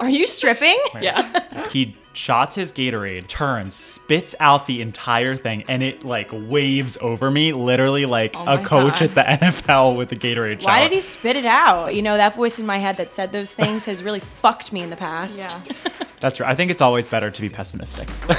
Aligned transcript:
Are 0.00 0.08
you 0.10 0.26
stripping? 0.26 0.78
Yeah. 1.00 1.44
He 1.70 1.96
shots 2.14 2.54
his 2.56 2.72
Gatorade, 2.72 3.28
turns, 3.28 3.74
spits 3.74 4.34
out 4.40 4.66
the 4.66 4.80
entire 4.80 5.36
thing, 5.36 5.64
and 5.68 5.82
it 5.82 6.02
like 6.02 6.30
waves 6.32 6.96
over 7.02 7.30
me, 7.30 7.52
literally 7.52 8.06
like 8.06 8.34
Oh 8.36 8.54
a 8.54 8.64
coach 8.64 9.00
God. 9.00 9.02
at 9.02 9.14
the 9.40 9.46
NFL 9.46 9.96
with 9.96 10.10
a 10.12 10.16
Gatorade 10.16 10.62
shower. 10.62 10.72
Why 10.72 10.80
did 10.80 10.92
he 10.92 11.00
spit 11.02 11.36
it 11.36 11.44
out? 11.44 11.94
You 11.94 12.00
know, 12.02 12.16
that 12.16 12.34
voice 12.36 12.58
in 12.58 12.64
my 12.64 12.78
head 12.78 12.96
that 12.96 13.12
said 13.12 13.32
those 13.32 13.54
things 13.54 13.84
has 13.84 14.02
really 14.02 14.20
fucked 14.20 14.72
me 14.72 14.80
in 14.80 14.88
the 14.90 14.96
past. 14.96 15.38
Yeah. 15.38 15.90
That's 16.20 16.40
right. 16.40 16.50
I 16.50 16.54
think 16.54 16.70
it's 16.70 16.80
always 16.82 17.06
better 17.06 17.30
to 17.30 17.40
be 17.42 17.50
pessimistic. 17.50 18.08
Are 18.30 18.38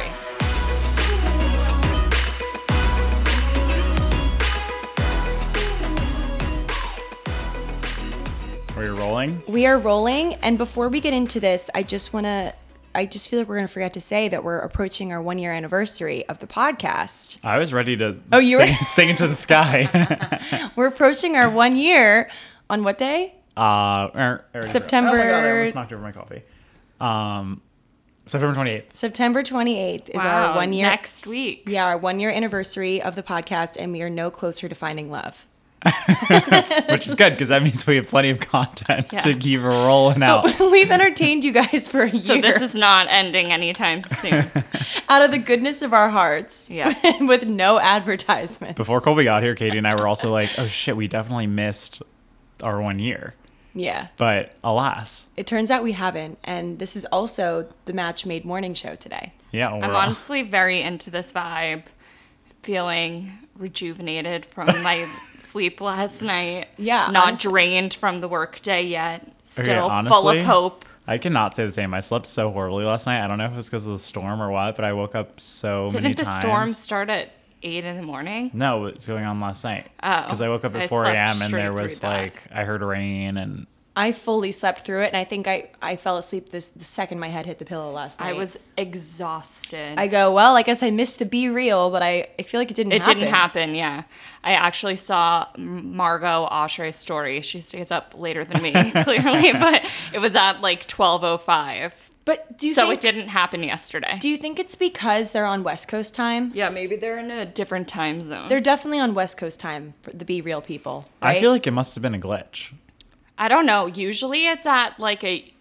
rolling? 9.28 9.42
We 9.48 9.66
are 9.66 9.78
rolling, 9.80 10.36
and 10.36 10.58
before 10.58 10.90
we 10.90 11.02
get 11.02 11.14
into 11.14 11.40
this, 11.40 11.70
I 11.76 11.84
just 11.84 12.14
want 12.14 12.26
to. 12.26 12.54
I 12.96 13.06
just 13.06 13.30
feel 13.30 13.38
like 13.40 13.48
we're 13.48 13.56
going 13.58 13.68
to 13.68 13.72
forget 13.73 13.94
to 13.94 14.02
say 14.02 14.30
that 14.30 14.44
we're 14.44 14.58
approaching 14.60 15.12
our 15.14 15.22
one 15.22 15.38
year 15.38 15.54
anniversary 15.54 16.27
of 16.27 16.40
the 16.40 16.48
podcast. 16.48 17.38
I 17.44 17.60
was 17.60 17.72
ready 17.72 17.96
to 17.98 18.20
Oh, 18.32 18.40
you 18.40 18.58
were- 18.58 18.66
sing, 18.66 18.76
sing 18.82 19.10
into 19.10 19.27
the 19.27 19.36
sky. 19.36 20.72
We're 20.76 20.88
approaching 20.88 21.36
our 21.36 21.50
one 21.52 21.76
year 21.77 22.32
on 22.70 22.84
what 22.84 22.98
day? 22.98 23.36
uh, 23.55 24.10
er, 24.16 24.46
er, 24.55 24.63
September- 24.63 25.12
Oh 25.12 25.18
my 25.18 25.24
god! 25.24 25.44
I 25.44 25.52
almost 25.52 25.76
knocked 25.76 25.94
over 25.94 26.02
my 26.02 26.12
coffee. 26.12 26.41
Um, 26.99 27.62
September 28.26 28.54
twenty 28.55 28.72
eighth. 28.72 28.96
September 28.96 29.44
28th 29.44 30.10
is 30.10 30.16
Wow, 30.16 30.52
our 30.52 30.55
one 30.55 30.74
year. 30.74 30.86
next 30.88 31.26
week. 31.27 31.63
Yeah, 31.68 31.86
our 31.86 31.98
one 31.98 32.20
year 32.20 32.30
anniversary 32.32 33.02
of 33.02 33.16
the 33.16 33.24
podcast, 33.24 33.76
and 33.77 33.91
we 33.91 34.02
are 34.02 34.10
no 34.10 34.30
closer 34.32 34.68
to 34.70 34.76
finding 34.76 35.10
love. 35.12 35.46
which 36.90 37.08
is 37.08 37.16
good 37.16 37.32
because 37.32 37.50
that 37.50 37.64
means 37.64 37.86
we 37.88 37.96
have 37.96 38.08
plenty 38.08 38.30
of 38.30 38.40
content 38.40 39.08
Yeah. 39.12 39.20
to 39.20 39.34
keep 39.36 39.62
rolling 39.62 40.22
out. 40.24 40.60
We've 40.60 40.92
entertained 40.92 41.44
you 41.44 41.52
guys 41.52 41.88
for 41.90 42.02
a 42.04 42.10
year 42.10 42.22
So 42.22 42.42
this 42.42 42.62
is 42.62 42.76
not 42.76 43.08
ending 43.10 43.52
anytime 43.52 44.04
soon. 44.04 44.46
out 45.10 45.22
of 45.22 45.32
the 45.32 45.38
goodness 45.38 45.82
of 45.82 45.94
our 45.94 46.10
hearts. 46.10 46.70
Yeah. 46.70 46.94
with 47.26 47.46
no 47.48 47.80
advertisements. 47.80 48.76
Before 48.77 48.99
Colby 49.02 49.24
got 49.24 49.44
here, 49.44 49.55
Katie 49.55 49.77
and 49.77 49.88
I 49.88 49.96
were 49.96 50.08
also 50.08 50.32
like, 50.32 50.49
"Oh 50.58 50.68
shit, 50.68 50.96
we 50.98 51.08
definitely 51.08 51.48
missed 51.48 52.02
our 52.62 52.82
one 52.82 52.99
year." 52.99 53.36
Yeah. 53.74 54.08
But 54.18 54.54
alas, 54.64 55.27
It 55.38 55.48
turns 55.48 55.71
out 55.71 55.84
we 55.84 55.91
haven't, 55.93 56.40
and 56.43 56.80
this 56.80 56.96
is 56.96 57.05
also 57.05 57.68
the 57.86 57.93
Match 57.93 58.26
Made 58.26 58.43
Morning 58.43 58.74
Show 58.74 58.96
today. 58.96 59.32
yeah, 59.52 59.71
we're 59.71 59.84
I'm 59.84 59.96
honestly 59.96 60.41
very 60.41 60.82
into 60.82 61.10
this 61.12 61.32
vibe, 61.32 61.84
feeling 62.64 63.32
rejuvenated 63.55 64.46
from 64.47 64.81
my 64.81 65.08
sleep 65.52 65.81
last 65.81 66.22
night. 66.22 66.68
Yeah, 66.78 67.09
Not 67.12 67.28
honestly. 67.28 67.52
drained 67.52 67.94
from 67.96 68.19
the 68.19 68.28
workday 68.28 68.84
yet. 68.84 69.28
Still 69.44 69.86
Okay, 69.92 70.08
full 70.09 70.30
of 70.30 70.44
hope. 70.44 70.86
I 71.08 71.18
cannot 71.18 71.56
say 71.56 71.66
the 71.66 71.72
same. 71.72 71.94
I 71.94 72.02
slept 72.02 72.28
so 72.28 72.52
horribly 72.52 72.86
last 72.86 73.08
night. 73.08 73.24
I 73.24 73.28
don't 73.28 73.40
know 73.40 73.46
if 73.46 73.52
it 73.53 73.56
was 73.56 73.68
because 73.68 73.86
of 73.88 73.94
the 73.94 74.00
storm 74.00 74.42
or 74.42 74.52
what, 74.52 74.75
but 74.75 74.86
I 74.86 74.94
woke 74.94 75.16
up 75.16 75.40
so 75.40 75.90
many 75.92 76.09
Didn't 76.09 76.18
the 76.18 76.25
times. 76.25 76.40
storm 76.40 76.68
start 76.68 77.09
at 77.09 77.31
eight 77.64 77.84
in 77.84 77.97
the 77.97 78.03
morning? 78.03 78.52
No, 78.53 78.86
it 78.86 78.94
was 78.94 79.08
going 79.08 79.25
on 79.25 79.40
last 79.40 79.64
night. 79.64 79.88
Oh, 80.03 80.22
because 80.24 80.42
I 80.42 80.50
woke 80.50 80.66
up 80.66 80.75
I 80.75 80.81
at 80.84 80.90
4 80.90 81.06
a.m. 81.06 81.42
and 81.42 81.53
there 81.53 81.74
was 81.74 82.03
like 82.03 82.44
I 82.53 82.64
heard 82.64 82.81
rain 82.84 83.38
and 83.38 83.66
I 84.00 84.14
fully 84.14 84.53
slept 84.53 84.86
through 84.86 85.02
it, 85.03 85.08
and 85.08 85.18
I 85.18 85.25
think 85.25 85.46
I, 85.46 85.69
I 85.81 85.97
fell 85.97 86.16
asleep 86.18 86.50
this 86.50 86.69
the 86.69 86.86
second 86.86 87.19
my 87.19 87.28
head 87.28 87.46
hit 87.46 87.59
the 87.59 87.66
pillow 87.66 87.92
last 87.92 88.22
night. 88.22 88.30
I 88.30 88.34
was 88.34 88.58
exhausted. 88.78 90.00
I 90.00 90.08
go, 90.08 90.34
well, 90.34 90.56
I 90.56 90.62
guess 90.62 90.81
I 90.81 90.90
missed 90.90 91.19
the 91.19 91.25
be 91.25 91.50
real, 91.50 91.90
but 91.90 92.02
I, 92.02 92.28
I 92.40 92.44
feel 92.44 92.62
like 92.62 92.72
it 92.72 92.75
didn't 92.75 92.94
it 92.94 93.02
happen. 93.02 93.20
didn't 93.20 93.34
happen, 93.34 93.75
yeah. 93.75 94.03
I 94.42 94.53
actually 94.53 94.96
saw 94.96 95.47
Margo 95.58 96.47
Oshry's 96.50 96.96
story. 96.96 97.42
She 97.42 97.59
stays 97.59 97.92
up 97.92 98.14
later 98.18 98.46
than 98.46 98.62
me, 98.62 98.72
clearly, 99.03 99.52
but 99.66 99.86
it 100.14 100.20
was 100.20 100.34
at 100.34 100.62
like 100.62 100.88
12.05. 100.88 101.92
But 102.24 102.58
do 102.58 102.68
you 102.68 102.74
So 102.75 102.84
think, 102.84 102.94
it 102.94 103.02
didn't 103.02 103.30
happen 103.30 103.64
yesterday. 103.64 104.18
Do 104.22 104.30
you 104.30 104.38
think 104.38 104.59
it's 104.59 104.75
because 104.75 105.31
they're 105.34 105.46
on 105.46 105.64
West 105.64 105.88
Coast 105.90 106.16
time? 106.16 106.52
yeah, 106.53 106.70
maybe 106.70 106.96
they're 106.96 107.18
in 107.18 107.31
a 107.31 107.46
different 107.46 107.88
time 107.88 108.28
zone. 108.28 108.47
They're 108.47 108.62
definitely 108.62 109.00
on 109.00 109.14
West 109.14 109.38
Coast 109.38 109.59
time 109.59 109.94
for 110.04 110.12
the 110.12 110.24
BeReal 110.24 110.64
people. 110.64 111.09
Right? 111.22 111.38
I 111.38 111.42
feel 111.42 111.52
like 111.52 111.66
it 111.68 111.72
must 111.72 111.96
have 111.96 112.02
been 112.02 112.16
a 112.16 112.20
glitch. 112.20 112.72
I 113.40 113.48
don't 113.48 113.66
know. 113.66 113.88
Usually 113.88 114.46
it's 114.48 114.66
at 114.66 115.00
like 115.00 115.24
a. 115.24 115.52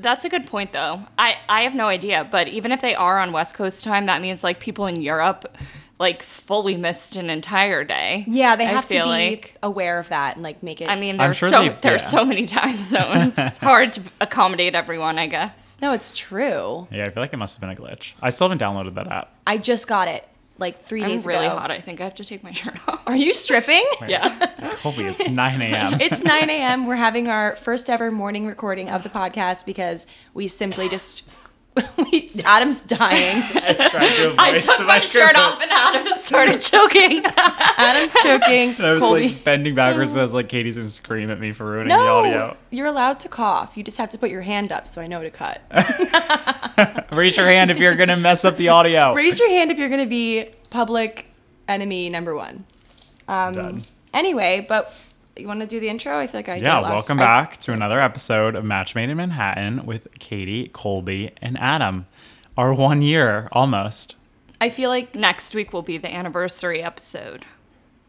That's 0.00 0.24
a 0.24 0.28
good 0.28 0.46
point, 0.46 0.72
though. 0.72 1.00
I, 1.18 1.38
I 1.48 1.62
have 1.62 1.74
no 1.74 1.86
idea. 1.86 2.26
But 2.30 2.46
even 2.46 2.70
if 2.70 2.80
they 2.80 2.94
are 2.94 3.18
on 3.18 3.32
West 3.32 3.54
Coast 3.56 3.82
time, 3.82 4.06
that 4.06 4.22
means 4.22 4.44
like 4.44 4.60
people 4.60 4.86
in 4.86 5.02
Europe 5.02 5.56
like 5.98 6.22
fully 6.22 6.76
missed 6.76 7.16
an 7.16 7.28
entire 7.28 7.82
day. 7.82 8.24
yeah, 8.28 8.54
they 8.54 8.62
I 8.66 8.68
have 8.68 8.86
to 8.86 8.94
be 8.94 9.02
like. 9.02 9.56
aware 9.64 9.98
of 9.98 10.08
that 10.10 10.36
and 10.36 10.44
like 10.44 10.62
make 10.62 10.80
it. 10.80 10.88
I 10.88 10.94
mean, 10.94 11.16
there's 11.16 11.36
sure 11.36 11.50
so 11.50 11.62
they- 11.62 11.76
there's 11.82 12.02
yeah. 12.02 12.08
so 12.10 12.24
many 12.24 12.46
time 12.46 12.80
zones. 12.82 13.34
It's 13.36 13.56
hard 13.56 13.92
to 13.94 14.02
accommodate 14.20 14.76
everyone, 14.76 15.18
I 15.18 15.26
guess. 15.26 15.76
no, 15.82 15.92
it's 15.92 16.16
true. 16.16 16.86
Yeah, 16.92 17.06
I 17.06 17.10
feel 17.10 17.20
like 17.24 17.32
it 17.32 17.36
must 17.38 17.56
have 17.56 17.60
been 17.68 17.70
a 17.70 17.74
glitch. 17.88 18.12
I 18.22 18.30
still 18.30 18.48
haven't 18.48 18.62
downloaded 18.64 18.94
that 18.94 19.08
app. 19.08 19.34
I 19.44 19.58
just 19.58 19.88
got 19.88 20.06
it 20.06 20.28
like 20.58 20.82
3 20.82 21.02
I'm 21.04 21.08
days 21.08 21.26
really 21.26 21.46
ago. 21.46 21.56
hot. 21.56 21.70
I 21.70 21.80
think 21.80 22.00
I 22.00 22.04
have 22.04 22.14
to 22.16 22.24
take 22.24 22.42
my 22.42 22.52
shirt 22.52 22.76
off. 22.88 23.00
Are 23.06 23.16
you 23.16 23.32
stripping? 23.32 23.84
Yeah. 24.06 24.74
Colby, 24.82 25.04
it's 25.04 25.28
9 25.28 25.62
a.m. 25.62 25.94
It's 26.00 26.22
9 26.22 26.50
a.m. 26.50 26.86
We're 26.86 26.96
having 26.96 27.28
our 27.28 27.56
first 27.56 27.88
ever 27.88 28.10
morning 28.10 28.46
recording 28.46 28.90
of 28.90 29.02
the 29.02 29.08
podcast 29.08 29.64
because 29.66 30.06
we 30.34 30.48
simply 30.48 30.88
just. 30.88 31.28
Adam's 32.44 32.80
dying. 32.80 33.40
I 33.54 34.58
took 34.60 34.84
my 34.84 35.00
shirt 35.00 35.36
off 35.36 35.60
and 35.62 35.70
Adam 35.70 36.17
started 36.28 36.60
choking. 36.62 37.22
Adam's 37.24 38.12
choking. 38.22 38.76
I 38.84 38.92
was 38.92 39.00
Colby. 39.00 39.28
like 39.30 39.44
bending 39.44 39.74
backwards. 39.74 40.12
and 40.12 40.20
I 40.20 40.22
was 40.22 40.34
like, 40.34 40.48
Katie's 40.48 40.76
gonna 40.76 40.88
scream 40.88 41.30
at 41.30 41.40
me 41.40 41.52
for 41.52 41.64
ruining 41.64 41.88
the 41.88 41.94
audio. 41.94 42.56
you're 42.70 42.86
allowed 42.86 43.18
to 43.20 43.28
cough. 43.28 43.76
You 43.76 43.82
just 43.82 43.98
have 43.98 44.10
to 44.10 44.18
put 44.18 44.30
your 44.30 44.42
hand 44.42 44.70
up 44.70 44.86
so 44.86 45.00
I 45.00 45.06
know 45.06 45.22
to 45.22 45.30
cut. 45.30 45.60
Raise 47.12 47.36
your 47.36 47.46
hand 47.46 47.70
if 47.70 47.78
you're 47.78 47.96
gonna 47.96 48.16
mess 48.16 48.44
up 48.44 48.56
the 48.56 48.68
audio. 48.68 49.12
Raise 49.14 49.38
your 49.38 49.48
hand 49.48 49.70
if 49.70 49.78
you're 49.78 49.88
going 49.88 50.00
to 50.02 50.06
be 50.06 50.46
public 50.70 51.26
enemy 51.66 52.08
number 52.10 52.34
one. 52.34 52.64
Um, 53.26 53.54
Done. 53.54 53.82
Anyway, 54.14 54.64
but 54.68 54.92
you 55.36 55.46
want 55.46 55.60
to 55.60 55.66
do 55.66 55.80
the 55.80 55.88
intro? 55.88 56.16
I 56.18 56.26
feel 56.26 56.38
like 56.38 56.48
I 56.48 56.56
Yeah, 56.56 56.78
it 56.78 56.82
last- 56.82 56.90
welcome 56.92 57.20
I- 57.20 57.24
back 57.24 57.56
to 57.58 57.72
another 57.72 58.00
episode 58.00 58.54
of 58.54 58.64
Match 58.64 58.94
Made 58.94 59.08
in 59.10 59.16
Manhattan 59.16 59.84
with 59.86 60.08
Katie, 60.18 60.68
Colby, 60.72 61.30
and 61.42 61.58
Adam. 61.58 62.06
Our 62.56 62.72
one 62.74 63.02
year 63.02 63.48
almost. 63.52 64.14
I 64.60 64.68
feel 64.68 64.90
like 64.90 65.14
Next 65.14 65.54
week 65.54 65.72
will 65.72 65.82
be 65.82 65.98
the 65.98 66.12
anniversary 66.12 66.82
episode. 66.82 67.44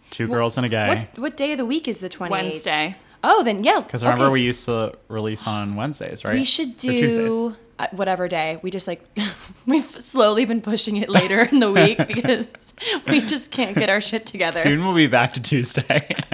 Two 0.09 0.27
girls 0.27 0.57
and 0.57 0.65
a 0.65 0.69
guy. 0.69 1.07
what 1.13 1.19
what 1.19 1.37
day 1.37 1.51
of 1.51 1.57
the 1.57 1.65
week 1.65 1.87
is 1.87 1.99
the 1.99 2.09
28th? 2.09 2.29
Wednesday. 2.29 2.95
Oh, 3.23 3.43
then 3.43 3.63
yeah. 3.63 3.81
Because 3.81 4.03
remember, 4.03 4.25
okay. 4.25 4.33
we 4.33 4.41
used 4.41 4.65
to 4.65 4.97
release 5.07 5.45
on 5.45 5.75
Wednesdays, 5.75 6.23
right? 6.23 6.33
we 6.33 6.45
should 6.45 6.77
do 6.77 7.55
uh, 7.77 7.87
whatever 7.91 8.27
day. 8.27 8.59
We 8.61 8.71
just 8.71 8.87
like 8.87 9.03
we've 9.65 9.85
slowly 9.85 10.45
been 10.45 10.61
pushing 10.61 10.97
it 10.97 11.09
later 11.09 11.41
in 11.43 11.59
the 11.59 11.71
week 11.71 11.97
because 12.07 12.73
we 13.07 13.21
just 13.21 13.51
can't 13.51 13.75
get 13.75 13.89
our 13.89 14.01
shit 14.01 14.25
together. 14.25 14.61
Soon 14.61 14.83
we'll 14.83 14.95
be 14.95 15.07
back 15.07 15.33
to 15.33 15.41
Tuesday. 15.41 16.15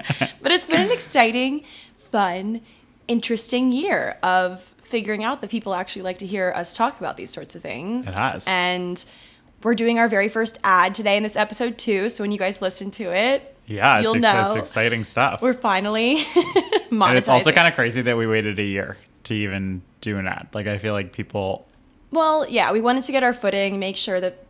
But 0.42 0.52
it's 0.52 0.68
been 0.68 0.82
an 0.82 0.92
exciting, 0.92 1.64
fun, 1.98 2.62
interesting 3.08 3.72
year 3.72 4.20
of 4.22 4.62
figuring 4.80 5.24
out 5.24 5.42
that 5.42 5.50
people 5.50 5.74
actually 5.74 6.04
like 6.04 6.20
to 6.20 6.28
hear 6.28 6.54
us 6.56 6.78
talk 6.78 7.00
about 7.00 7.18
these 7.18 7.32
sorts 7.32 7.56
of 7.56 7.64
things. 7.64 8.08
It 8.08 8.14
has. 8.14 8.46
And 8.48 9.04
we're 9.66 9.74
doing 9.74 9.98
our 9.98 10.08
very 10.08 10.30
first 10.30 10.60
ad 10.64 10.94
today 10.94 11.18
in 11.18 11.24
this 11.24 11.36
episode 11.36 11.80
too. 11.80 12.08
So 12.08 12.24
when 12.24 12.32
you 12.32 12.38
guys 12.38 12.62
listen 12.62 12.92
to 12.92 13.12
it, 13.12 13.58
yeah, 13.66 13.98
it's, 13.98 14.04
You'll 14.04 14.14
ex- 14.14 14.22
know. 14.22 14.46
it's 14.46 14.56
exciting 14.56 15.04
stuff. 15.04 15.42
we're 15.42 15.56
finally 15.56 16.18
monetizing. 16.92 17.08
and 17.10 17.18
it's 17.18 17.28
also 17.28 17.52
kind 17.52 17.68
of 17.68 17.74
crazy 17.74 18.04
that 18.04 18.16
we 18.16 18.28
waited 18.28 18.60
a 18.60 18.64
year 18.64 18.96
to 19.24 19.34
even 19.34 19.82
do 20.02 20.20
an 20.20 20.28
ad. 20.28 20.50
Like, 20.54 20.68
I 20.68 20.78
feel 20.78 20.94
like 20.94 21.14
people. 21.14 21.68
well, 22.12 22.48
yeah. 22.48 22.72
We 22.72 22.80
wanted 22.80 23.04
to 23.06 23.12
get 23.12 23.24
our 23.24 23.34
footing, 23.34 23.80
make 23.80 23.96
sure 23.96 24.22
that 24.22 24.46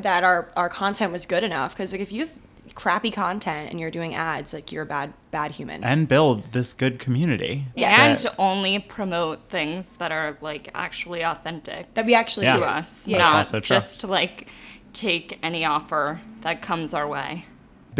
that 0.00 0.24
our 0.24 0.48
our 0.56 0.70
content 0.70 1.12
was 1.12 1.26
good 1.26 1.44
enough. 1.44 1.74
Because 1.74 1.92
like 1.92 2.00
if 2.00 2.10
you 2.10 2.22
have 2.22 2.32
crappy 2.74 3.10
content 3.10 3.70
and 3.70 3.78
you're 3.80 3.90
doing 3.90 4.14
ads, 4.14 4.52
like 4.52 4.72
you're 4.72 4.82
a 4.84 4.86
bad 4.86 5.12
bad 5.30 5.52
human. 5.52 5.84
And 5.84 6.08
build 6.08 6.52
this 6.52 6.72
good 6.72 6.98
community. 6.98 7.66
Yes. 7.76 8.24
And 8.24 8.34
only 8.38 8.78
promote 8.78 9.48
things 9.48 9.92
that 9.98 10.10
are 10.12 10.36
like 10.40 10.70
actually 10.74 11.24
authentic 11.24 11.94
that 11.94 12.04
we 12.06 12.14
actually 12.14 12.46
Yeah. 12.46 12.54
do 12.54 12.60
to 12.60 12.66
us. 12.68 13.06
Yeah. 13.06 13.18
That's 13.18 13.32
not 13.32 13.38
also 13.38 13.60
true. 13.60 13.76
just 13.76 14.00
to 14.00 14.06
like 14.06 14.48
take 14.92 15.38
any 15.42 15.64
offer 15.64 16.20
that 16.40 16.62
comes 16.62 16.92
our 16.94 17.06
way. 17.06 17.44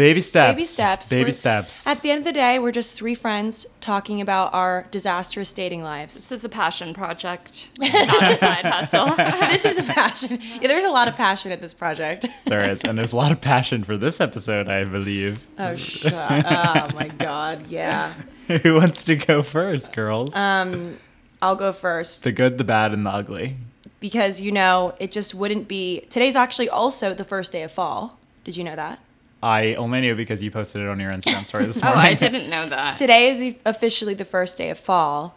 Baby 0.01 0.21
steps. 0.21 0.53
Baby 0.55 0.61
steps. 0.65 1.09
Baby 1.09 1.23
We're- 1.25 1.31
steps. 1.33 1.85
At 1.85 2.01
the 2.01 2.09
end 2.09 2.19
of 2.19 2.25
the 2.25 2.31
day, 2.33 2.57
we're 2.57 2.71
just 2.71 2.97
three 2.97 3.13
friends 3.13 3.67
talking 3.81 4.19
about 4.19 4.51
our 4.51 4.87
disastrous 4.89 5.53
dating 5.53 5.83
lives. 5.83 6.15
This 6.15 6.31
is 6.31 6.43
a 6.43 6.49
passion 6.49 6.95
project, 6.95 7.69
not 7.79 8.31
a 8.31 8.37
side 8.39 8.65
hustle. 8.65 9.15
this 9.49 9.63
is 9.63 9.77
a 9.77 9.83
passion. 9.83 10.39
Yeah, 10.59 10.67
there's 10.69 10.85
a 10.85 10.89
lot 10.89 11.07
of 11.07 11.15
passion 11.15 11.51
at 11.51 11.61
this 11.61 11.75
project. 11.75 12.25
there 12.47 12.67
is. 12.67 12.83
And 12.83 12.97
there's 12.97 13.13
a 13.13 13.15
lot 13.15 13.31
of 13.31 13.41
passion 13.41 13.83
for 13.83 13.95
this 13.95 14.19
episode, 14.19 14.67
I 14.67 14.85
believe. 14.85 15.45
Oh, 15.59 15.75
shut 15.75 16.13
Oh, 16.13 16.89
my 16.95 17.09
God. 17.19 17.67
Yeah. 17.67 18.13
Who 18.63 18.73
wants 18.73 19.03
to 19.03 19.15
go 19.15 19.43
first, 19.43 19.93
girls? 19.93 20.35
Um, 20.35 20.97
I'll 21.43 21.55
go 21.55 21.71
first 21.71 22.23
the 22.23 22.31
good, 22.31 22.57
the 22.57 22.63
bad, 22.63 22.91
and 22.91 23.05
the 23.05 23.11
ugly. 23.11 23.55
because, 23.99 24.41
you 24.41 24.51
know, 24.51 24.95
it 24.99 25.11
just 25.11 25.35
wouldn't 25.35 25.67
be. 25.67 26.01
Today's 26.09 26.35
actually 26.35 26.69
also 26.69 27.13
the 27.13 27.23
first 27.23 27.51
day 27.51 27.61
of 27.61 27.71
fall. 27.71 28.17
Did 28.43 28.57
you 28.57 28.63
know 28.63 28.75
that? 28.75 28.99
I 29.43 29.73
only 29.75 30.01
knew 30.01 30.15
because 30.15 30.43
you 30.43 30.51
posted 30.51 30.81
it 30.83 30.87
on 30.87 30.99
your 30.99 31.11
Instagram 31.11 31.45
story 31.47 31.65
this 31.65 31.79
Oh, 31.83 31.87
morning. 31.87 32.05
I 32.05 32.13
didn't 32.13 32.49
know 32.49 32.69
that. 32.69 32.95
Today 32.97 33.29
is 33.29 33.55
officially 33.65 34.13
the 34.13 34.25
first 34.25 34.57
day 34.57 34.69
of 34.69 34.77
fall. 34.79 35.35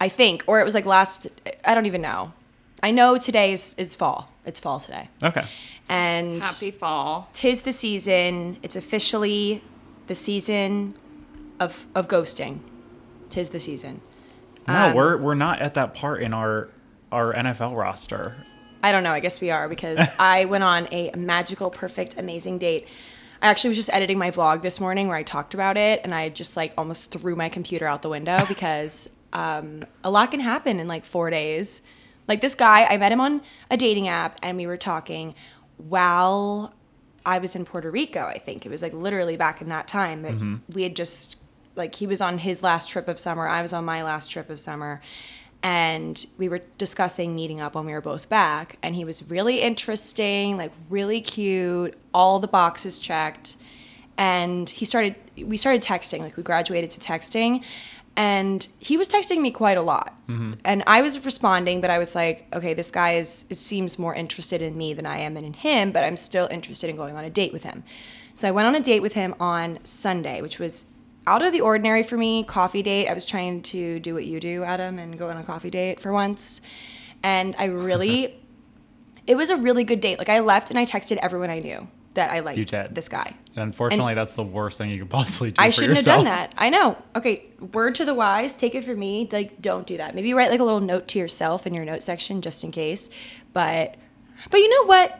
I 0.00 0.08
think, 0.08 0.44
or 0.46 0.60
it 0.60 0.64
was 0.64 0.74
like 0.74 0.84
last. 0.86 1.28
I 1.64 1.74
don't 1.74 1.86
even 1.86 2.02
know. 2.02 2.32
I 2.82 2.90
know 2.90 3.16
today 3.16 3.52
is, 3.52 3.74
is 3.78 3.94
fall. 3.96 4.28
It's 4.44 4.60
fall 4.60 4.78
today, 4.80 5.08
Okay. 5.22 5.44
and 5.88 6.42
Happy 6.42 6.70
fall. 6.70 7.30
tis 7.32 7.62
the 7.62 7.72
season. 7.72 8.58
It's 8.62 8.76
officially 8.76 9.62
the 10.08 10.14
season 10.14 10.94
of 11.60 11.86
of 11.94 12.08
ghosting. 12.08 12.58
Tis 13.30 13.48
the 13.50 13.58
season. 13.60 14.02
No, 14.68 14.74
Um, 14.88 14.94
we're 14.94 15.16
we're 15.16 15.34
not 15.34 15.60
at 15.60 15.74
that 15.74 15.94
part 15.94 16.20
in 16.22 16.34
our 16.34 16.68
our 17.10 17.32
NFL 17.32 17.74
roster. 17.74 18.36
I 18.82 18.92
don't 18.92 19.04
know. 19.04 19.12
I 19.12 19.20
guess 19.20 19.40
we 19.40 19.50
are 19.50 19.66
because 19.68 20.06
I 20.18 20.44
went 20.44 20.64
on 20.64 20.88
a 20.92 21.12
magical, 21.16 21.70
perfect, 21.70 22.18
amazing 22.18 22.58
date. 22.58 22.86
I 23.44 23.48
actually 23.48 23.68
was 23.68 23.76
just 23.76 23.92
editing 23.92 24.16
my 24.16 24.30
vlog 24.30 24.62
this 24.62 24.80
morning 24.80 25.06
where 25.06 25.18
I 25.18 25.22
talked 25.22 25.52
about 25.52 25.76
it, 25.76 26.00
and 26.02 26.14
I 26.14 26.30
just 26.30 26.56
like 26.56 26.72
almost 26.78 27.10
threw 27.10 27.36
my 27.36 27.50
computer 27.50 27.86
out 27.86 28.00
the 28.00 28.08
window 28.08 28.44
because 28.48 29.10
um, 29.34 29.84
a 30.02 30.10
lot 30.10 30.30
can 30.30 30.40
happen 30.40 30.80
in 30.80 30.88
like 30.88 31.04
four 31.04 31.28
days. 31.28 31.82
Like 32.26 32.40
this 32.40 32.54
guy, 32.54 32.86
I 32.86 32.96
met 32.96 33.12
him 33.12 33.20
on 33.20 33.42
a 33.70 33.76
dating 33.76 34.08
app, 34.08 34.40
and 34.42 34.56
we 34.56 34.66
were 34.66 34.78
talking 34.78 35.34
while 35.76 36.72
I 37.26 37.36
was 37.36 37.54
in 37.54 37.66
Puerto 37.66 37.90
Rico. 37.90 38.24
I 38.24 38.38
think 38.38 38.64
it 38.64 38.70
was 38.70 38.80
like 38.80 38.94
literally 38.94 39.36
back 39.36 39.60
in 39.60 39.68
that 39.68 39.88
time. 39.88 40.22
But 40.22 40.74
we 40.74 40.82
had 40.82 40.96
just 40.96 41.36
like 41.76 41.96
he 41.96 42.06
was 42.06 42.22
on 42.22 42.38
his 42.38 42.62
last 42.62 42.88
trip 42.88 43.08
of 43.08 43.18
summer. 43.18 43.46
I 43.46 43.60
was 43.60 43.74
on 43.74 43.84
my 43.84 44.02
last 44.02 44.30
trip 44.30 44.48
of 44.48 44.58
summer. 44.58 45.02
And 45.64 46.26
we 46.36 46.50
were 46.50 46.60
discussing 46.76 47.34
meeting 47.34 47.62
up 47.62 47.74
when 47.74 47.86
we 47.86 47.92
were 47.92 48.02
both 48.02 48.28
back. 48.28 48.76
And 48.82 48.94
he 48.94 49.04
was 49.04 49.30
really 49.30 49.62
interesting, 49.62 50.58
like 50.58 50.72
really 50.90 51.22
cute, 51.22 51.96
all 52.12 52.38
the 52.38 52.46
boxes 52.46 52.98
checked. 52.98 53.56
And 54.18 54.68
he 54.68 54.84
started, 54.84 55.16
we 55.38 55.56
started 55.56 55.82
texting, 55.82 56.20
like 56.20 56.36
we 56.36 56.42
graduated 56.42 56.90
to 56.90 57.00
texting. 57.00 57.64
And 58.14 58.68
he 58.78 58.98
was 58.98 59.08
texting 59.08 59.40
me 59.40 59.50
quite 59.50 59.78
a 59.78 59.82
lot. 59.82 60.14
Mm-hmm. 60.28 60.52
And 60.66 60.84
I 60.86 61.00
was 61.00 61.24
responding, 61.24 61.80
but 61.80 61.88
I 61.88 61.98
was 61.98 62.14
like, 62.14 62.46
okay, 62.52 62.74
this 62.74 62.90
guy 62.90 63.14
is, 63.14 63.46
it 63.48 63.56
seems 63.56 63.98
more 63.98 64.14
interested 64.14 64.60
in 64.60 64.76
me 64.76 64.92
than 64.92 65.06
I 65.06 65.18
am 65.18 65.36
in 65.36 65.54
him, 65.54 65.92
but 65.92 66.04
I'm 66.04 66.18
still 66.18 66.46
interested 66.50 66.90
in 66.90 66.96
going 66.96 67.16
on 67.16 67.24
a 67.24 67.30
date 67.30 67.54
with 67.54 67.64
him. 67.64 67.84
So 68.34 68.46
I 68.46 68.50
went 68.50 68.68
on 68.68 68.74
a 68.74 68.80
date 68.80 69.00
with 69.00 69.14
him 69.14 69.34
on 69.40 69.78
Sunday, 69.82 70.42
which 70.42 70.58
was 70.58 70.84
out 71.26 71.42
of 71.42 71.52
the 71.52 71.60
ordinary 71.60 72.02
for 72.02 72.16
me. 72.16 72.44
Coffee 72.44 72.82
date. 72.82 73.08
I 73.08 73.14
was 73.14 73.26
trying 73.26 73.62
to 73.62 73.98
do 74.00 74.14
what 74.14 74.24
you 74.24 74.40
do, 74.40 74.62
Adam, 74.64 74.98
and 74.98 75.18
go 75.18 75.30
on 75.30 75.36
a 75.36 75.42
coffee 75.42 75.70
date 75.70 76.00
for 76.00 76.12
once. 76.12 76.60
And 77.22 77.54
I 77.58 77.64
really, 77.66 78.38
it 79.26 79.36
was 79.36 79.50
a 79.50 79.56
really 79.56 79.84
good 79.84 80.00
date. 80.00 80.18
Like 80.18 80.28
I 80.28 80.40
left 80.40 80.70
and 80.70 80.78
I 80.78 80.84
texted 80.84 81.16
everyone 81.18 81.50
I 81.50 81.60
knew 81.60 81.88
that 82.14 82.30
I 82.30 82.40
liked 82.40 82.58
You 82.58 82.64
did. 82.64 82.94
this 82.94 83.08
guy. 83.08 83.34
And 83.56 83.64
unfortunately, 83.64 84.14
that's 84.14 84.34
the 84.36 84.44
worst 84.44 84.78
thing 84.78 84.90
you 84.90 85.00
could 85.00 85.10
possibly 85.10 85.50
do. 85.50 85.60
I 85.60 85.70
shouldn't 85.70 85.96
yourself. 85.98 86.24
have 86.24 86.24
done 86.26 86.48
that. 86.50 86.54
I 86.56 86.70
know. 86.70 86.96
Okay, 87.16 87.46
word 87.72 87.96
to 87.96 88.04
the 88.04 88.14
wise, 88.14 88.54
take 88.54 88.74
it 88.74 88.84
from 88.84 88.98
me. 88.98 89.28
Like, 89.32 89.60
don't 89.60 89.86
do 89.86 89.96
that. 89.96 90.14
Maybe 90.14 90.32
write 90.34 90.50
like 90.50 90.60
a 90.60 90.64
little 90.64 90.80
note 90.80 91.08
to 91.08 91.18
yourself 91.18 91.66
in 91.66 91.74
your 91.74 91.84
note 91.84 92.02
section 92.02 92.40
just 92.40 92.62
in 92.62 92.70
case. 92.70 93.10
But, 93.52 93.96
but 94.50 94.58
you 94.58 94.68
know 94.68 94.86
what? 94.86 95.18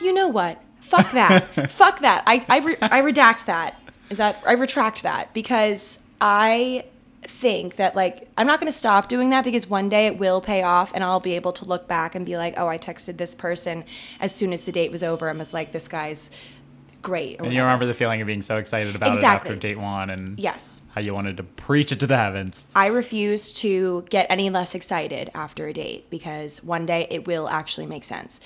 You 0.00 0.12
know 0.14 0.28
what? 0.28 0.62
Fuck 0.80 1.10
that. 1.12 1.70
Fuck 1.70 2.00
that. 2.00 2.22
I 2.26 2.44
I, 2.48 2.58
re- 2.60 2.76
I 2.80 3.02
redact 3.02 3.44
that. 3.46 3.78
Is 4.10 4.18
that 4.18 4.42
I 4.46 4.52
retract 4.52 5.02
that 5.02 5.32
because 5.34 6.02
I 6.20 6.84
think 7.22 7.76
that 7.76 7.94
like 7.96 8.28
I'm 8.38 8.46
not 8.46 8.60
going 8.60 8.70
to 8.70 8.76
stop 8.78 9.08
doing 9.08 9.30
that 9.30 9.44
because 9.44 9.68
one 9.68 9.88
day 9.88 10.06
it 10.06 10.18
will 10.18 10.40
pay 10.40 10.62
off 10.62 10.92
and 10.94 11.02
I'll 11.04 11.20
be 11.20 11.34
able 11.34 11.52
to 11.54 11.64
look 11.64 11.88
back 11.88 12.14
and 12.14 12.24
be 12.24 12.36
like, 12.36 12.54
oh, 12.56 12.68
I 12.68 12.78
texted 12.78 13.16
this 13.16 13.34
person 13.34 13.84
as 14.20 14.34
soon 14.34 14.52
as 14.52 14.62
the 14.62 14.72
date 14.72 14.90
was 14.90 15.02
over 15.02 15.28
and 15.28 15.38
was 15.38 15.52
like, 15.52 15.72
this 15.72 15.88
guy's 15.88 16.30
great. 17.02 17.38
And 17.40 17.52
you 17.52 17.60
remember 17.60 17.86
the 17.86 17.94
feeling 17.94 18.20
of 18.20 18.26
being 18.26 18.42
so 18.42 18.56
excited 18.56 18.94
about 18.96 19.08
Exactly. 19.10 19.50
it 19.50 19.54
after 19.54 19.60
date 19.68 19.78
one 19.78 20.10
and 20.10 20.38
Yes. 20.38 20.82
how 20.94 21.00
you 21.00 21.14
wanted 21.14 21.36
to 21.36 21.42
preach 21.42 21.92
it 21.92 22.00
to 22.00 22.06
the 22.06 22.16
heavens. 22.16 22.66
I 22.74 22.86
refuse 22.86 23.52
to 23.54 24.04
get 24.10 24.26
any 24.30 24.50
less 24.50 24.74
excited 24.74 25.30
after 25.34 25.66
a 25.68 25.72
date 25.72 26.10
because 26.10 26.62
one 26.62 26.86
day 26.86 27.06
it 27.10 27.26
will 27.26 27.48
actually 27.48 27.86
make 27.86 28.04
sense. 28.04 28.40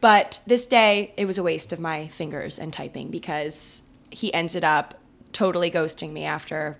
But 0.00 0.40
this 0.48 0.66
day, 0.66 1.14
it 1.16 1.26
was 1.26 1.38
a 1.38 1.44
waste 1.44 1.72
of 1.72 1.78
my 1.78 2.08
fingers 2.08 2.58
and 2.58 2.72
typing 2.72 3.08
because 3.12 3.82
he 4.10 4.34
ended 4.34 4.64
up 4.64 4.94
totally 5.32 5.70
ghosting 5.70 6.12
me 6.12 6.24
after. 6.24 6.78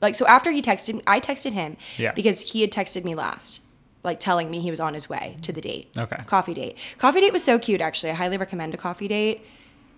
Like, 0.00 0.14
so 0.14 0.26
after 0.26 0.50
he 0.50 0.60
texted 0.62 0.94
me 0.94 1.02
I 1.06 1.20
texted 1.20 1.52
him 1.52 1.76
Yeah. 1.96 2.12
because 2.12 2.40
he 2.40 2.60
had 2.60 2.72
texted 2.72 3.04
me 3.04 3.14
last, 3.14 3.60
like 4.02 4.18
telling 4.20 4.50
me 4.50 4.60
he 4.60 4.70
was 4.70 4.80
on 4.80 4.94
his 4.94 5.08
way 5.08 5.36
to 5.42 5.52
the 5.52 5.60
date. 5.60 5.90
Okay. 5.96 6.22
Coffee 6.26 6.54
date. 6.54 6.76
Coffee 6.98 7.20
date 7.20 7.32
was 7.32 7.44
so 7.44 7.58
cute, 7.58 7.80
actually. 7.80 8.10
I 8.10 8.14
highly 8.14 8.36
recommend 8.36 8.74
a 8.74 8.76
coffee 8.76 9.08
date. 9.08 9.42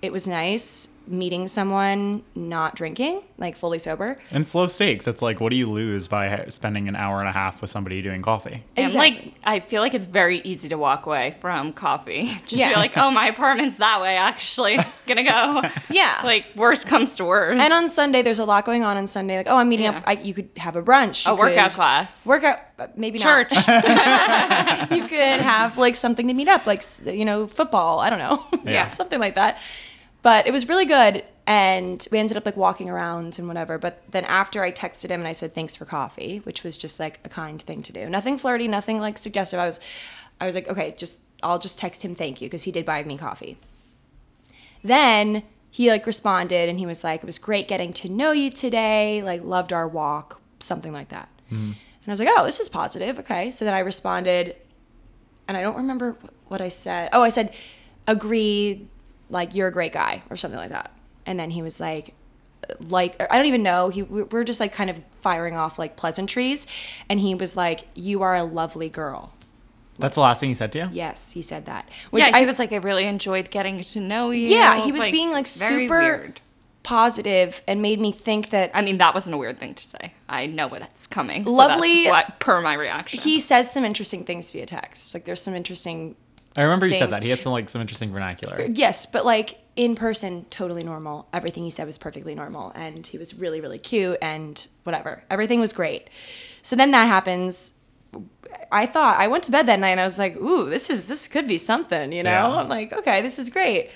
It 0.02 0.12
was 0.12 0.26
nice 0.28 0.88
meeting 1.06 1.46
someone 1.48 2.22
not 2.34 2.74
drinking, 2.76 3.22
like 3.38 3.56
fully 3.56 3.78
sober. 3.78 4.18
And 4.30 4.42
it's 4.42 4.54
low 4.54 4.66
stakes. 4.66 5.06
It's 5.06 5.20
like, 5.22 5.40
what 5.40 5.50
do 5.50 5.56
you 5.56 5.70
lose 5.70 6.08
by 6.08 6.46
spending 6.48 6.88
an 6.88 6.96
hour 6.96 7.20
and 7.20 7.28
a 7.28 7.32
half 7.32 7.60
with 7.60 7.68
somebody 7.70 8.00
doing 8.02 8.22
coffee? 8.22 8.62
And 8.76 8.86
Exactly. 8.86 8.98
like, 9.26 9.34
I 9.44 9.60
feel 9.60 9.82
like 9.82 9.92
it's 9.94 10.06
very 10.06 10.38
easy 10.40 10.68
to 10.70 10.78
walk 10.78 11.06
away 11.06 11.36
from 11.40 11.72
coffee. 11.72 12.24
Just 12.46 12.52
Yeah. 12.54 12.70
be 12.70 12.76
like, 12.76 12.96
oh, 12.96 13.10
my 13.10 13.26
apartment's 13.28 13.76
that 13.76 14.00
way, 14.00 14.16
actually. 14.16 14.78
Gonna 15.06 15.24
go. 15.24 15.62
Yeah. 15.90 16.20
Like, 16.24 16.46
worst 16.56 16.86
comes 16.86 17.16
to 17.16 17.24
worst. 17.24 17.60
And 17.60 17.72
on 17.72 17.88
Sunday, 17.88 18.22
there's 18.22 18.38
a 18.38 18.44
lot 18.44 18.64
going 18.64 18.82
on 18.82 18.96
on 18.96 19.06
Sunday. 19.06 19.36
Like, 19.36 19.48
oh, 19.48 19.56
I'm 19.56 19.68
meeting 19.68 19.84
Yeah. 19.84 19.98
up. 19.98 20.04
I, 20.06 20.12
you 20.12 20.32
could 20.34 20.48
have 20.56 20.76
a 20.76 20.82
brunch. 20.82 21.30
a 21.30 21.34
workout 21.34 21.72
class. 21.72 22.24
Workout, 22.24 22.58
uh, 22.78 22.86
maybe 22.96 23.18
Church. 23.18 23.52
not. 23.68 24.90
you 24.90 25.02
could 25.06 25.40
have 25.40 25.76
like 25.78 25.96
something 25.96 26.26
to 26.28 26.34
meet 26.34 26.48
up, 26.48 26.66
like 26.66 26.82
you 27.04 27.24
know, 27.24 27.46
football. 27.46 28.00
I 28.00 28.10
don't 28.10 28.18
know, 28.18 28.44
Yeah. 28.64 28.88
something 28.88 29.20
like 29.20 29.34
that. 29.34 29.58
But 30.24 30.46
it 30.46 30.52
was 30.52 30.70
really 30.70 30.86
good, 30.86 31.22
and 31.46 32.04
we 32.10 32.18
ended 32.18 32.38
up 32.38 32.46
like 32.46 32.56
walking 32.56 32.88
around 32.88 33.38
and 33.38 33.46
whatever. 33.46 33.76
But 33.76 34.02
then 34.10 34.24
after 34.24 34.64
I 34.64 34.72
texted 34.72 35.10
him 35.10 35.20
and 35.20 35.28
I 35.28 35.34
said 35.34 35.54
thanks 35.54 35.76
for 35.76 35.84
coffee, 35.84 36.38
which 36.38 36.64
was 36.64 36.78
just 36.78 36.98
like 36.98 37.20
a 37.24 37.28
kind 37.28 37.60
thing 37.60 37.82
to 37.82 37.92
do. 37.92 38.08
Nothing 38.08 38.38
flirty, 38.38 38.66
nothing 38.66 39.00
like 39.00 39.18
suggestive. 39.18 39.60
I 39.60 39.66
was, 39.66 39.80
I 40.40 40.46
was 40.46 40.54
like, 40.54 40.66
okay, 40.66 40.94
just 40.96 41.20
I'll 41.42 41.58
just 41.58 41.78
text 41.78 42.02
him 42.02 42.14
thank 42.14 42.40
you 42.40 42.48
because 42.48 42.62
he 42.62 42.72
did 42.72 42.86
buy 42.86 43.02
me 43.04 43.18
coffee. 43.18 43.58
Then 44.82 45.42
he 45.70 45.90
like 45.90 46.06
responded 46.06 46.70
and 46.70 46.78
he 46.78 46.86
was 46.86 47.04
like, 47.04 47.20
it 47.20 47.26
was 47.26 47.38
great 47.38 47.68
getting 47.68 47.92
to 47.92 48.08
know 48.08 48.32
you 48.32 48.48
today. 48.48 49.22
Like 49.22 49.44
loved 49.44 49.74
our 49.74 49.86
walk, 49.86 50.40
something 50.58 50.94
like 50.94 51.10
that. 51.10 51.28
Mm-hmm. 51.52 51.72
And 51.72 51.76
I 52.06 52.10
was 52.10 52.18
like, 52.18 52.30
oh, 52.32 52.46
this 52.46 52.60
is 52.60 52.70
positive. 52.70 53.18
Okay. 53.18 53.50
So 53.50 53.66
then 53.66 53.74
I 53.74 53.80
responded, 53.80 54.56
and 55.48 55.56
I 55.56 55.60
don't 55.60 55.76
remember 55.76 56.16
what 56.48 56.62
I 56.62 56.68
said. 56.68 57.10
Oh, 57.12 57.22
I 57.22 57.28
said, 57.28 57.52
agree, 58.06 58.88
like 59.30 59.54
you're 59.54 59.68
a 59.68 59.72
great 59.72 59.92
guy 59.92 60.22
or 60.30 60.36
something 60.36 60.58
like 60.58 60.70
that. 60.70 60.90
And 61.26 61.38
then 61.40 61.50
he 61.50 61.62
was 61.62 61.80
like, 61.80 62.14
like 62.80 63.20
I 63.30 63.36
don't 63.36 63.46
even 63.46 63.62
know. 63.62 63.88
He 63.90 64.02
we 64.02 64.22
we're 64.22 64.44
just 64.44 64.60
like 64.60 64.72
kind 64.72 64.90
of 64.90 65.00
firing 65.20 65.56
off 65.56 65.78
like 65.78 65.96
pleasantries, 65.96 66.66
and 67.10 67.20
he 67.20 67.34
was 67.34 67.56
like, 67.56 67.86
"You 67.94 68.22
are 68.22 68.34
a 68.34 68.42
lovely 68.44 68.88
girl." 68.88 69.32
That's 69.98 70.14
the 70.16 70.22
last 70.22 70.40
thing 70.40 70.48
he 70.48 70.54
said 70.54 70.72
to 70.72 70.78
you? 70.80 70.88
Yes, 70.90 71.32
he 71.32 71.42
said 71.42 71.66
that. 71.66 71.88
Which 72.10 72.24
yeah, 72.26 72.34
I 72.34 72.40
he 72.40 72.46
was 72.46 72.58
like, 72.58 72.72
I 72.72 72.76
really 72.76 73.04
enjoyed 73.04 73.50
getting 73.50 73.82
to 73.82 74.00
know 74.00 74.30
you. 74.30 74.48
Yeah, 74.48 74.80
he 74.82 74.90
was 74.92 75.04
being 75.04 75.30
like 75.30 75.46
super 75.46 75.98
weird. 76.00 76.40
positive 76.82 77.62
and 77.68 77.80
made 77.80 78.00
me 78.00 78.10
think 78.12 78.50
that 78.50 78.70
I 78.74 78.82
mean, 78.82 78.98
that 78.98 79.14
wasn't 79.14 79.34
a 79.34 79.38
weird 79.38 79.60
thing 79.60 79.74
to 79.74 79.84
say. 79.86 80.14
I 80.28 80.46
know 80.46 80.68
what's 80.68 81.06
coming. 81.06 81.44
so 81.44 81.52
Lovely- 81.52 82.04
that's 82.04 82.28
what, 82.30 82.40
per 82.40 82.60
my 82.60 82.74
reaction. 82.74 83.20
he 83.20 83.40
says 83.40 83.70
some 83.72 83.84
interesting 83.84 84.24
things 84.24 84.50
via 84.50 84.66
text. 84.66 85.14
Like 85.14 85.24
there's 85.24 85.40
some 85.40 85.54
interesting 85.54 86.16
I 86.56 86.62
remember 86.62 86.86
you 86.86 86.94
said 86.94 87.10
that. 87.12 87.22
He 87.22 87.30
has 87.30 87.40
some 87.40 87.52
like 87.52 87.68
some 87.68 87.80
interesting 87.80 88.12
vernacular. 88.12 88.60
Yes, 88.62 89.06
but 89.06 89.24
like 89.24 89.58
in 89.76 89.96
person, 89.96 90.46
totally 90.50 90.84
normal. 90.84 91.28
Everything 91.32 91.64
he 91.64 91.70
said 91.70 91.86
was 91.86 91.98
perfectly 91.98 92.34
normal, 92.34 92.70
and 92.74 93.06
he 93.06 93.18
was 93.18 93.34
really, 93.34 93.60
really 93.60 93.78
cute, 93.78 94.18
and 94.22 94.66
whatever. 94.84 95.24
Everything 95.30 95.60
was 95.60 95.72
great. 95.72 96.08
So 96.62 96.76
then 96.76 96.92
that 96.92 97.06
happens. 97.06 97.72
I 98.70 98.86
thought 98.86 99.18
I 99.18 99.26
went 99.26 99.42
to 99.44 99.50
bed 99.50 99.66
that 99.66 99.80
night, 99.80 99.90
and 99.90 100.00
I 100.00 100.04
was 100.04 100.18
like, 100.18 100.36
"Ooh, 100.36 100.70
this 100.70 100.90
is 100.90 101.08
this 101.08 101.26
could 101.26 101.48
be 101.48 101.58
something," 101.58 102.12
you 102.12 102.22
know. 102.22 102.30
Yeah. 102.30 102.46
I'm 102.46 102.68
like, 102.68 102.92
"Okay, 102.92 103.20
this 103.20 103.38
is 103.38 103.50
great." 103.50 103.90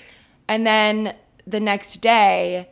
And 0.47 0.67
then 0.67 1.15
the 1.47 1.59
next 1.61 2.01
day, 2.01 2.69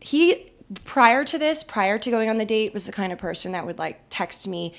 he 0.00 0.52
prior 0.84 1.24
to 1.24 1.38
this, 1.38 1.62
prior 1.62 1.98
to 1.98 2.10
going 2.10 2.28
on 2.28 2.38
the 2.38 2.44
date, 2.44 2.74
was 2.74 2.86
the 2.86 2.92
kind 2.92 3.12
of 3.12 3.18
person 3.18 3.52
that 3.52 3.64
would 3.64 3.78
like 3.78 4.00
text 4.10 4.46
me 4.46 4.74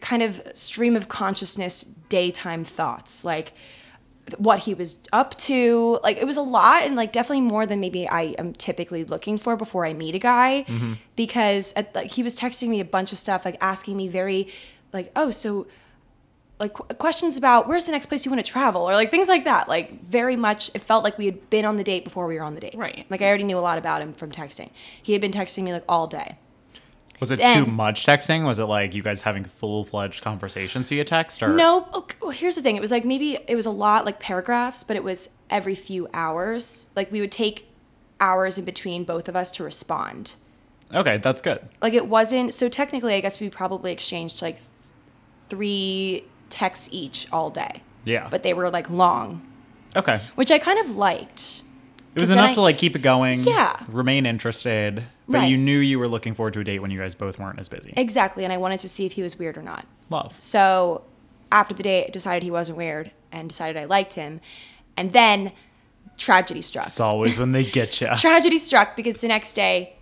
kind 0.00 0.22
of 0.22 0.42
stream 0.54 0.96
of 0.96 1.08
consciousness 1.08 1.84
daytime 2.08 2.64
thoughts 2.64 3.24
like 3.24 3.52
what 4.38 4.60
he 4.60 4.74
was 4.74 4.98
up 5.12 5.36
to. 5.38 5.98
Like 6.02 6.16
it 6.16 6.26
was 6.26 6.36
a 6.36 6.42
lot 6.42 6.82
and 6.84 6.94
like 6.96 7.12
definitely 7.12 7.42
more 7.42 7.66
than 7.66 7.80
maybe 7.80 8.08
i 8.08 8.34
am 8.38 8.52
typically 8.52 9.04
looking 9.04 9.38
for 9.38 9.56
before 9.56 9.84
i 9.84 9.92
meet 9.92 10.14
a 10.14 10.18
guy 10.18 10.64
mm-hmm. 10.68 10.94
because 11.16 11.72
at, 11.74 11.94
like 11.94 12.10
he 12.12 12.22
was 12.22 12.36
texting 12.36 12.68
me 12.68 12.80
a 12.80 12.84
bunch 12.84 13.12
of 13.12 13.18
stuff 13.18 13.44
like 13.44 13.56
asking 13.60 13.96
me 13.96 14.08
very 14.08 14.48
like 14.92 15.10
oh 15.16 15.30
so 15.30 15.66
like 16.60 16.74
questions 16.74 17.38
about 17.38 17.66
where's 17.66 17.86
the 17.86 17.92
next 17.92 18.06
place 18.06 18.24
you 18.26 18.30
want 18.30 18.44
to 18.44 18.48
travel? 18.50 18.82
or 18.82 18.92
like 18.92 19.10
things 19.10 19.28
like 19.28 19.44
that. 19.44 19.66
Like 19.66 20.04
very 20.04 20.36
much 20.36 20.70
it 20.74 20.82
felt 20.82 21.02
like 21.02 21.16
we 21.16 21.24
had 21.24 21.48
been 21.48 21.64
on 21.64 21.78
the 21.78 21.84
date 21.84 22.04
before 22.04 22.26
we 22.26 22.36
were 22.36 22.42
on 22.42 22.54
the 22.54 22.60
date. 22.60 22.74
Right. 22.76 23.06
like 23.08 23.22
i 23.22 23.26
already 23.26 23.44
knew 23.44 23.58
a 23.58 23.60
lot 23.60 23.78
about 23.78 24.02
him 24.02 24.12
from 24.12 24.30
texting. 24.30 24.70
He 25.02 25.12
had 25.12 25.20
been 25.20 25.32
texting 25.32 25.64
me 25.64 25.72
like 25.72 25.84
all 25.88 26.06
day 26.06 26.36
Was 27.20 27.30
it 27.30 27.38
Then- 27.38 27.64
too 27.66 27.70
much 27.70 28.06
texting? 28.06 28.44
Was 28.46 28.58
it 28.58 28.64
like 28.64 28.94
you 28.94 29.02
guys 29.02 29.20
having 29.20 29.44
full 29.44 29.84
fledged 29.84 30.22
conversations 30.24 30.88
via 30.88 31.04
text? 31.04 31.42
Or 31.42 31.48
No, 31.48 31.86
okay, 31.94 32.16
oh, 32.22 32.26
well, 32.26 32.30
here's 32.30 32.54
the 32.56 32.62
thing. 32.62 32.76
It 32.76 32.80
was 32.80 32.90
like 32.90 33.04
maybe 33.04 33.38
it 33.46 33.54
was 33.54 33.66
a 33.66 33.70
lot 33.70 34.04
like 34.06 34.18
paragraphs, 34.20 34.82
but 34.84 34.96
it 34.96 35.04
was 35.04 35.28
every 35.50 35.74
few 35.74 36.08
hours. 36.14 36.88
Like 36.96 37.12
we 37.12 37.20
would 37.20 37.32
take 37.32 37.68
hours 38.20 38.56
in 38.58 38.64
between 38.64 39.04
both 39.04 39.28
of 39.28 39.36
us 39.36 39.50
to 39.52 39.62
respond. 39.64 40.36
Okay, 40.94 41.18
that's 41.18 41.40
good. 41.42 41.60
Like 41.82 41.92
it 41.92 42.06
wasn't 42.08 42.54
so 42.54 42.68
technically 42.68 43.14
I 43.14 43.20
guess 43.20 43.38
we 43.38 43.50
probably 43.50 43.92
exchanged 43.92 44.40
like 44.42 44.58
three 45.48 46.24
texts 46.48 46.88
each 46.90 47.28
all 47.32 47.50
day. 47.50 47.82
Yeah. 48.04 48.28
But 48.30 48.42
they 48.42 48.54
were 48.54 48.70
like 48.70 48.88
long, 48.90 49.42
Okay. 49.94 50.20
which 50.34 50.50
I 50.50 50.58
kind 50.58 50.78
of 50.78 50.96
liked. 50.96 51.62
It 52.14 52.20
was 52.20 52.30
enough 52.30 52.50
I- 52.50 52.54
to 52.54 52.60
like 52.62 52.78
keep 52.78 52.96
it 52.96 53.02
going. 53.02 53.44
Yeah. 53.44 53.76
Remain 53.88 54.26
interested. 54.26 55.04
But 55.30 55.38
Right. 55.38 55.50
you 55.50 55.56
knew 55.56 55.78
you 55.78 55.98
were 55.98 56.08
looking 56.08 56.34
forward 56.34 56.54
to 56.54 56.60
a 56.60 56.64
date 56.64 56.80
when 56.80 56.90
you 56.90 56.98
guys 56.98 57.14
both 57.14 57.38
weren't 57.38 57.60
as 57.60 57.68
busy. 57.68 57.94
Exactly, 57.96 58.42
and 58.44 58.52
I 58.52 58.56
wanted 58.56 58.80
to 58.80 58.88
see 58.88 59.06
if 59.06 59.12
he 59.12 59.22
was 59.22 59.38
weird 59.38 59.56
or 59.56 59.62
not. 59.62 59.86
Love. 60.10 60.34
So 60.38 61.02
after 61.52 61.72
the 61.72 61.82
date, 61.84 62.12
decided 62.12 62.42
he 62.42 62.50
wasn't 62.50 62.76
weird 62.76 63.12
and 63.30 63.48
decided 63.48 63.76
I 63.76 63.84
liked 63.84 64.14
him. 64.14 64.40
And 64.96 65.12
then 65.12 65.52
tragedy 66.16 66.62
struck. 66.62 66.86
It's 66.86 67.00
always 67.00 67.38
when 67.38 67.52
they 67.52 67.64
get 67.64 68.00
you. 68.00 68.08
tragedy 68.16 68.58
struck 68.58 68.96
because 68.96 69.20
the 69.20 69.28
next 69.28 69.52
day 69.52 69.94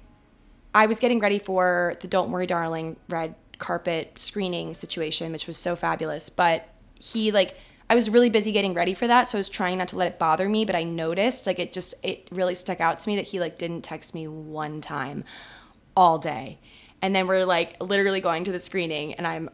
I 0.75 0.87
was 0.87 0.99
getting 0.99 1.21
ready 1.21 1.39
for 1.39 1.95
the 2.01 2.09
Don't 2.09 2.31
Worry 2.31 2.47
Darling 2.47 2.97
red 3.09 3.35
carpet 3.59 4.19
screening 4.19 4.73
situation, 4.75 5.31
which 5.33 5.47
was 5.47 5.57
so 5.57 5.77
fabulous. 5.77 6.31
But 6.31 6.69
he 6.95 7.31
like 7.33 7.55
I 7.91 7.95
was 7.95 8.11
really 8.11 8.29
busy 8.29 8.53
getting 8.53 8.75
ready 8.75 8.93
for 8.93 9.07
that, 9.07 9.29
so 9.29 9.39
I 9.39 9.41
was 9.41 9.49
trying 9.49 9.79
not 9.79 9.89
to 9.89 9.97
let 9.97 10.09
it 10.09 10.19
bother 10.19 10.49
me, 10.49 10.65
but 10.65 10.75
I 10.75 10.85
noticed 10.85 11.47
like 11.47 11.59
it 11.59 11.73
just 11.73 11.95
it 12.03 12.29
really 12.31 12.55
stuck 12.55 12.81
out 12.81 12.99
to 12.99 13.09
me 13.09 13.17
that 13.17 13.29
he 13.29 13.41
like 13.41 13.57
didn't 13.57 13.83
text 13.83 14.15
me 14.15 14.29
one 14.29 14.81
time 14.81 15.25
all 15.97 16.19
day. 16.19 16.59
And 17.01 17.15
then 17.15 17.27
we're 17.27 17.45
like 17.45 17.81
literally 17.81 18.21
going 18.21 18.45
to 18.45 18.53
the 18.53 18.61
screening 18.61 19.15
and 19.15 19.27
I'm 19.27 19.49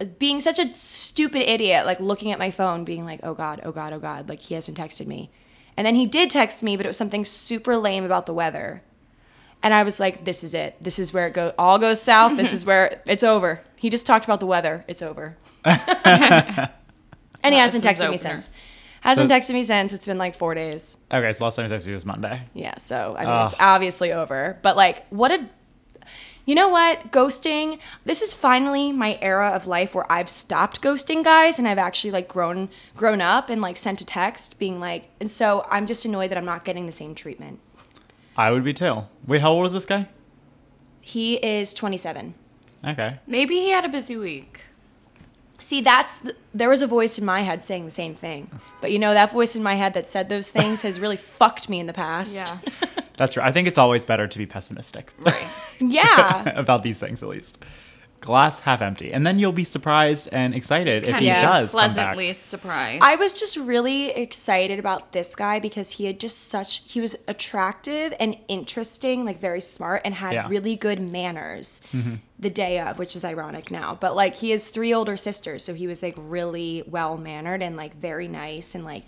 uh, 0.00 0.04
being 0.18 0.40
such 0.40 0.58
a 0.58 0.74
stupid 0.74 1.48
idiot, 1.50 1.86
like 1.86 2.00
looking 2.00 2.32
at 2.32 2.38
my 2.38 2.50
phone, 2.50 2.84
being 2.84 3.04
like, 3.04 3.20
oh 3.22 3.34
God, 3.34 3.60
oh 3.64 3.72
God, 3.72 3.92
oh 3.92 3.98
God, 3.98 4.28
like 4.28 4.40
he 4.40 4.54
hasn't 4.54 4.76
texted 4.76 5.06
me. 5.06 5.30
And 5.76 5.86
then 5.86 5.94
he 5.94 6.06
did 6.06 6.30
text 6.30 6.62
me, 6.62 6.76
but 6.76 6.84
it 6.84 6.88
was 6.88 6.96
something 6.96 7.24
super 7.24 7.76
lame 7.76 8.04
about 8.04 8.26
the 8.26 8.34
weather. 8.34 8.82
And 9.62 9.72
I 9.74 9.82
was 9.82 10.00
like, 10.00 10.24
this 10.24 10.42
is 10.42 10.54
it. 10.54 10.76
This 10.80 10.98
is 10.98 11.12
where 11.12 11.28
it 11.28 11.34
go 11.34 11.52
all 11.58 11.78
goes 11.78 12.00
south. 12.00 12.36
This 12.36 12.52
is 12.52 12.64
where 12.66 13.02
it's 13.06 13.22
over. 13.22 13.62
He 13.76 13.90
just 13.90 14.06
talked 14.06 14.24
about 14.24 14.40
the 14.40 14.46
weather. 14.46 14.84
It's 14.88 15.02
over. 15.02 15.36
and 17.42 17.54
he 17.54 17.60
hasn't 17.60 17.84
texted 17.84 18.10
me 18.10 18.16
since. 18.16 18.50
Hasn't 19.00 19.30
So- 19.30 19.36
texted 19.36 19.52
me 19.54 19.62
since. 19.62 19.92
It's 19.92 20.06
been 20.06 20.18
like 20.18 20.34
four 20.34 20.54
days. 20.54 20.96
Okay, 21.12 21.32
so 21.32 21.44
last 21.44 21.56
time 21.56 21.66
I 21.70 21.74
texted 21.74 21.86
you 21.86 21.94
was 21.94 22.04
Monday. 22.04 22.42
Yeah, 22.54 22.76
so 22.78 23.14
I 23.18 23.24
mean, 23.24 23.44
it's 23.44 23.54
Ugh. 23.54 23.58
obviously 23.60 24.12
over. 24.12 24.58
But 24.62 24.76
like, 24.76 25.06
what 25.10 25.30
a. 25.30 25.46
You 26.46 26.54
know 26.54 26.68
what? 26.70 27.12
Ghosting. 27.12 27.78
This 28.06 28.22
is 28.22 28.32
finally 28.32 28.90
my 28.90 29.18
era 29.20 29.50
of 29.50 29.66
life 29.66 29.94
where 29.94 30.10
I've 30.10 30.30
stopped 30.30 30.80
ghosting 30.80 31.22
guys 31.22 31.58
and 31.58 31.68
I've 31.68 31.76
actually 31.78 32.10
like 32.10 32.26
grown 32.26 32.70
grown 32.96 33.20
up 33.20 33.50
and 33.50 33.60
like 33.60 33.76
sent 33.76 34.00
a 34.00 34.06
text 34.06 34.58
being 34.58 34.80
like, 34.80 35.10
and 35.20 35.30
so 35.30 35.66
I'm 35.70 35.86
just 35.86 36.06
annoyed 36.06 36.30
that 36.30 36.38
I'm 36.38 36.46
not 36.46 36.64
getting 36.64 36.86
the 36.86 36.92
same 36.92 37.14
treatment. 37.14 37.60
I 38.36 38.50
would 38.50 38.64
be 38.64 38.72
too. 38.72 39.02
Wait, 39.26 39.42
how 39.42 39.52
old 39.52 39.66
is 39.66 39.74
this 39.74 39.84
guy? 39.84 40.08
He 41.00 41.34
is 41.36 41.72
27. 41.74 42.34
Okay. 42.86 43.18
Maybe 43.26 43.56
he 43.56 43.70
had 43.70 43.84
a 43.84 43.88
busy 43.88 44.16
week. 44.16 44.62
See, 45.58 45.80
that's 45.80 46.18
the, 46.18 46.36
there 46.54 46.68
was 46.68 46.82
a 46.82 46.86
voice 46.86 47.18
in 47.18 47.24
my 47.24 47.40
head 47.42 47.62
saying 47.62 47.84
the 47.84 47.90
same 47.90 48.14
thing, 48.14 48.48
but 48.80 48.92
you 48.92 48.98
know 48.98 49.12
that 49.12 49.32
voice 49.32 49.56
in 49.56 49.62
my 49.62 49.74
head 49.74 49.92
that 49.94 50.08
said 50.08 50.28
those 50.28 50.50
things 50.50 50.82
has 50.82 51.00
really 51.00 51.16
fucked 51.38 51.68
me 51.68 51.80
in 51.80 51.86
the 51.86 51.92
past. 51.92 52.34
Yeah. 52.34 52.88
That's 53.16 53.36
right. 53.36 53.46
I 53.46 53.50
think 53.52 53.66
it's 53.66 53.78
always 53.78 54.04
better 54.04 54.28
to 54.28 54.38
be 54.38 54.46
pessimistic 54.46 55.12
Right. 55.18 55.48
yeah. 55.80 56.48
about 56.56 56.84
these 56.84 57.00
things, 57.00 57.22
at 57.22 57.28
least. 57.28 57.58
Glass 58.20 58.60
half 58.60 58.82
empty. 58.82 59.12
And 59.12 59.26
then 59.26 59.38
you'll 59.38 59.52
be 59.52 59.64
surprised 59.64 60.28
and 60.32 60.54
excited 60.54 61.04
if 61.04 61.16
he 61.16 61.26
Yeah. 61.26 61.40
does 61.40 61.72
come 61.72 61.94
back. 61.94 61.94
Pleasantly 62.16 62.34
surprised. 62.34 63.02
I 63.02 63.16
was 63.16 63.32
just 63.32 63.56
really 63.56 64.10
excited 64.10 64.78
about 64.78 65.12
this 65.12 65.34
guy 65.36 65.58
because 65.60 65.92
he 65.92 66.06
had 66.06 66.18
just 66.18 66.48
such 66.48 66.82
he 66.86 67.00
was 67.00 67.16
attractive 67.28 68.12
and 68.18 68.36
interesting, 68.48 69.24
like 69.24 69.40
very 69.40 69.60
smart 69.60 70.02
and 70.04 70.14
had 70.16 70.32
Yeah. 70.34 70.42
Mm-hmm. 70.42 70.50
really 70.50 70.76
good 70.76 71.00
manners 71.00 71.80
the 72.38 72.50
day 72.50 72.78
of, 72.80 72.98
which 72.98 73.14
is 73.16 73.24
ironic 73.24 73.70
now. 73.70 73.96
But 74.00 74.14
like 74.16 74.36
he 74.36 74.50
has 74.50 74.68
three 74.68 74.92
older 74.92 75.16
sisters, 75.16 75.62
so 75.64 75.74
he 75.74 75.86
was 75.86 76.02
like 76.02 76.14
really 76.16 76.82
well 76.86 77.16
mannered 77.16 77.62
and 77.62 77.76
like 77.76 77.94
very 77.96 78.28
nice 78.28 78.74
and 78.74 78.84
like 78.84 79.04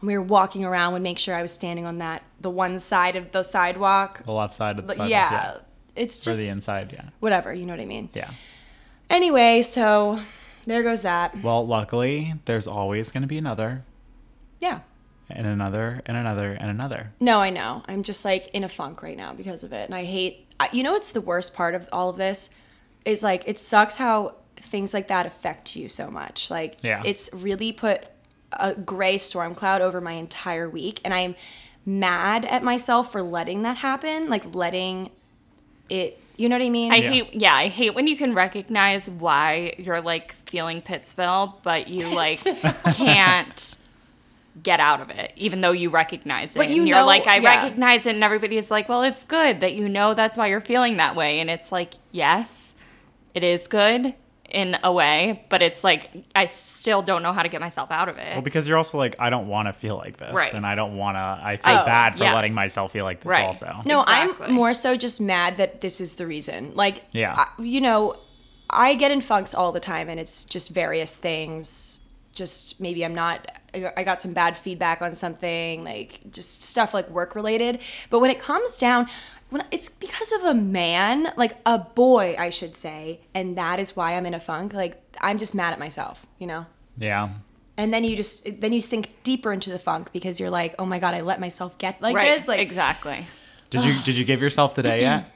when 0.00 0.08
we 0.08 0.16
were 0.18 0.24
walking 0.24 0.64
around 0.64 0.92
would 0.92 1.02
make 1.02 1.18
sure 1.18 1.34
I 1.34 1.42
was 1.42 1.52
standing 1.52 1.86
on 1.86 1.98
that 1.98 2.22
the 2.40 2.50
one 2.50 2.78
side 2.78 3.16
of 3.16 3.32
the 3.32 3.42
sidewalk. 3.42 4.24
The 4.24 4.32
left 4.32 4.54
side 4.54 4.78
of 4.78 4.86
the 4.86 4.94
sidewalk. 4.94 5.10
yeah, 5.10 5.54
It's 5.96 6.18
For 6.18 6.24
just 6.26 6.38
the 6.38 6.48
inside, 6.48 6.92
yeah. 6.92 7.10
whatever, 7.20 7.54
you 7.54 7.64
know 7.66 7.72
what 7.72 7.80
I 7.80 7.86
mean? 7.86 8.08
Yeah. 8.14 8.30
Anyway, 9.10 9.62
so 9.62 10.18
there 10.66 10.82
goes 10.82 11.02
that. 11.02 11.36
Well, 11.42 11.66
luckily, 11.66 12.34
there's 12.46 12.66
always 12.66 13.10
going 13.10 13.22
to 13.22 13.26
be 13.28 13.38
another, 13.38 13.84
Yeah. 14.60 14.80
and 15.30 15.46
another, 15.46 16.00
and 16.06 16.16
another, 16.16 16.52
and 16.52 16.70
another. 16.70 17.12
No, 17.20 17.40
I 17.40 17.50
know. 17.50 17.82
I'm 17.86 18.02
just 18.02 18.24
like 18.24 18.48
in 18.48 18.64
a 18.64 18.68
funk 18.68 19.02
right 19.02 19.16
now 19.16 19.32
because 19.32 19.62
of 19.62 19.72
it. 19.72 19.84
And 19.86 19.94
I 19.94 20.04
hate, 20.04 20.46
you 20.72 20.82
know, 20.82 20.92
what's 20.92 21.12
the 21.12 21.20
worst 21.20 21.54
part 21.54 21.74
of 21.74 21.88
all 21.92 22.08
of 22.10 22.16
this 22.16 22.50
is 23.04 23.22
like, 23.22 23.44
it 23.46 23.58
sucks 23.58 23.96
how 23.96 24.36
things 24.56 24.94
like 24.94 25.08
that 25.08 25.26
affect 25.26 25.76
you 25.76 25.88
so 25.88 26.10
much. 26.10 26.50
Like, 26.50 26.82
Yeah. 26.82 27.02
it's 27.04 27.28
really 27.34 27.72
put 27.72 28.04
a 28.52 28.74
gray 28.74 29.18
storm 29.18 29.54
cloud 29.54 29.82
over 29.82 30.00
my 30.00 30.12
entire 30.12 30.68
week. 30.68 31.00
And 31.04 31.12
I'm 31.12 31.34
mad 31.84 32.46
at 32.46 32.62
myself 32.62 33.12
for 33.12 33.20
letting 33.22 33.62
that 33.62 33.76
happen, 33.78 34.30
like, 34.30 34.54
letting 34.54 35.10
it, 35.90 36.18
you 36.36 36.48
know 36.48 36.56
what 36.58 36.64
I 36.64 36.70
mean? 36.70 36.92
I 36.92 36.96
Yeah. 36.96 37.10
hate 37.10 37.34
yeah, 37.34 37.54
I 37.54 37.68
hate 37.68 37.94
when 37.94 38.06
you 38.06 38.16
can 38.16 38.34
recognize 38.34 39.08
why 39.08 39.74
you're 39.78 40.00
like 40.00 40.34
feeling 40.46 40.82
Pittsville, 40.82 41.54
but 41.62 41.88
you 41.88 42.08
like 42.14 42.38
can't 42.94 43.76
get 44.62 44.78
out 44.80 45.00
of 45.00 45.10
it, 45.10 45.32
even 45.36 45.60
though 45.60 45.72
you 45.72 45.90
recognize 45.90 46.54
it. 46.54 46.58
But 46.58 46.70
you 46.70 46.78
and 46.82 46.88
you're 46.88 46.98
know- 46.98 47.06
like, 47.06 47.26
I 47.26 47.38
yeah. 47.38 47.62
recognize 47.64 48.06
it, 48.06 48.14
and 48.14 48.22
everybody 48.24 48.56
is 48.56 48.70
like, 48.70 48.88
Well, 48.88 49.02
it's 49.02 49.24
good 49.24 49.60
that 49.60 49.74
you 49.74 49.88
know 49.88 50.14
that's 50.14 50.36
why 50.38 50.46
you're 50.48 50.60
feeling 50.60 50.96
that 50.98 51.16
way. 51.16 51.40
And 51.40 51.50
it's 51.50 51.72
like, 51.72 51.94
yes, 52.12 52.74
it 53.34 53.42
is 53.42 53.66
good 53.66 54.14
in 54.54 54.78
a 54.84 54.92
way, 54.92 55.44
but 55.50 55.60
it's 55.62 55.82
like 55.82 56.10
I 56.34 56.46
still 56.46 57.02
don't 57.02 57.22
know 57.24 57.32
how 57.32 57.42
to 57.42 57.48
get 57.48 57.60
myself 57.60 57.90
out 57.90 58.08
of 58.08 58.16
it. 58.18 58.32
Well, 58.34 58.42
because 58.42 58.68
you're 58.68 58.78
also 58.78 58.96
like, 58.98 59.16
I 59.18 59.28
don't 59.28 59.48
want 59.48 59.66
to 59.66 59.72
feel 59.72 59.96
like 59.96 60.16
this. 60.16 60.32
Right. 60.32 60.54
And 60.54 60.64
I 60.64 60.74
don't 60.76 60.96
want 60.96 61.16
to, 61.16 61.20
I 61.20 61.56
feel 61.56 61.80
Oh, 61.80 61.84
bad 61.84 62.16
for 62.16 62.22
yeah. 62.22 62.34
letting 62.34 62.54
myself 62.54 62.92
feel 62.92 63.02
like 63.02 63.20
this 63.20 63.30
Right. 63.30 63.44
also. 63.46 63.82
No, 63.84 64.02
Exactly. 64.02 64.46
I'm 64.46 64.52
more 64.52 64.72
so 64.72 64.96
just 64.96 65.20
mad 65.20 65.56
that 65.56 65.80
this 65.80 66.00
is 66.00 66.14
the 66.14 66.26
reason. 66.26 66.72
Like, 66.74 67.02
Yeah. 67.10 67.34
I- 67.36 67.48
you 67.62 67.80
know, 67.80 68.14
I 68.70 68.94
get 68.94 69.10
in 69.10 69.20
funks 69.20 69.54
all 69.54 69.72
the 69.72 69.80
time, 69.80 70.08
and 70.08 70.18
it's 70.20 70.44
just 70.44 70.70
various 70.70 71.18
things. 71.18 72.00
Just 72.34 72.80
maybe 72.80 73.04
I'm 73.04 73.14
not. 73.14 73.46
I 73.74 73.90
I 73.96 74.04
got 74.04 74.20
some 74.20 74.32
bad 74.32 74.56
feedback 74.56 75.02
on 75.02 75.14
something, 75.14 75.84
like 75.84 76.20
just 76.30 76.62
stuff 76.62 76.94
like 76.94 77.08
work 77.10 77.34
related. 77.34 77.80
But 78.10 78.20
when 78.20 78.30
it 78.30 78.38
comes 78.38 78.76
down, 78.76 79.08
when 79.50 79.64
it's 79.70 79.88
because 79.88 80.32
of 80.32 80.42
a 80.42 80.54
man, 80.54 81.32
like 81.36 81.56
a 81.64 81.78
boy, 81.78 82.34
I 82.38 82.50
should 82.50 82.74
say, 82.74 83.20
and 83.34 83.56
that 83.56 83.78
is 83.78 83.94
why 83.94 84.14
I'm 84.14 84.26
in 84.26 84.34
a 84.34 84.40
funk. 84.40 84.72
Like 84.74 85.00
I'm 85.20 85.38
just 85.38 85.54
mad 85.54 85.72
at 85.72 85.78
myself, 85.78 86.26
you 86.38 86.46
know. 86.46 86.66
Yeah. 86.98 87.30
And 87.76 87.92
then 87.92 88.04
you 88.04 88.16
just 88.16 88.60
then 88.60 88.72
you 88.72 88.80
sink 88.80 89.10
deeper 89.22 89.52
into 89.52 89.70
the 89.70 89.78
funk 89.78 90.10
because 90.12 90.38
you're 90.38 90.50
like, 90.50 90.74
oh 90.78 90.86
my 90.86 90.98
god, 90.98 91.14
I 91.14 91.20
let 91.22 91.40
myself 91.40 91.78
get 91.78 92.00
like 92.00 92.16
right. 92.16 92.36
this. 92.36 92.48
Like 92.48 92.60
exactly. 92.60 93.26
Did 93.70 93.84
you 93.84 93.94
did 94.04 94.16
you 94.16 94.24
give 94.24 94.40
yourself 94.40 94.74
the 94.74 94.82
day 94.82 95.00
yet? 95.00 95.30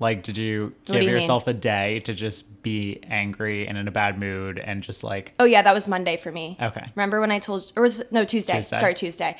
Like, 0.00 0.22
did 0.22 0.36
you 0.36 0.74
give 0.86 0.96
you 0.96 1.00
mean? 1.00 1.08
yourself 1.10 1.46
a 1.46 1.52
day 1.52 2.00
to 2.00 2.14
just 2.14 2.62
be 2.62 3.00
angry 3.04 3.66
and 3.68 3.78
in 3.78 3.86
a 3.86 3.90
bad 3.90 4.18
mood 4.18 4.58
and 4.58 4.82
just 4.82 5.04
like, 5.04 5.32
Oh 5.38 5.44
yeah, 5.44 5.62
that 5.62 5.74
was 5.74 5.86
Monday 5.86 6.16
for 6.16 6.32
me. 6.32 6.56
Okay. 6.60 6.84
Remember 6.94 7.20
when 7.20 7.30
I 7.30 7.38
told 7.38 7.72
or 7.76 7.82
was 7.82 8.02
no 8.10 8.24
Tuesday. 8.24 8.54
Tuesday. 8.56 8.78
Sorry, 8.78 8.94
Tuesday. 8.94 9.36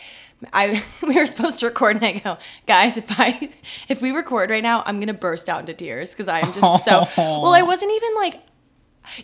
I 0.52 0.82
we 1.02 1.16
were 1.16 1.26
supposed 1.26 1.60
to 1.60 1.66
record 1.66 1.96
and 1.96 2.04
I 2.04 2.12
go, 2.18 2.38
guys, 2.66 2.96
if 2.96 3.06
I 3.08 3.50
if 3.88 4.00
we 4.00 4.10
record 4.12 4.50
right 4.50 4.62
now, 4.62 4.82
I'm 4.86 5.00
gonna 5.00 5.14
burst 5.14 5.48
out 5.48 5.60
into 5.60 5.74
tears 5.74 6.12
because 6.12 6.28
I 6.28 6.40
am 6.40 6.52
just 6.52 6.84
so 6.84 7.04
well. 7.16 7.46
I 7.46 7.62
wasn't 7.62 7.92
even 7.92 8.14
like, 8.16 8.40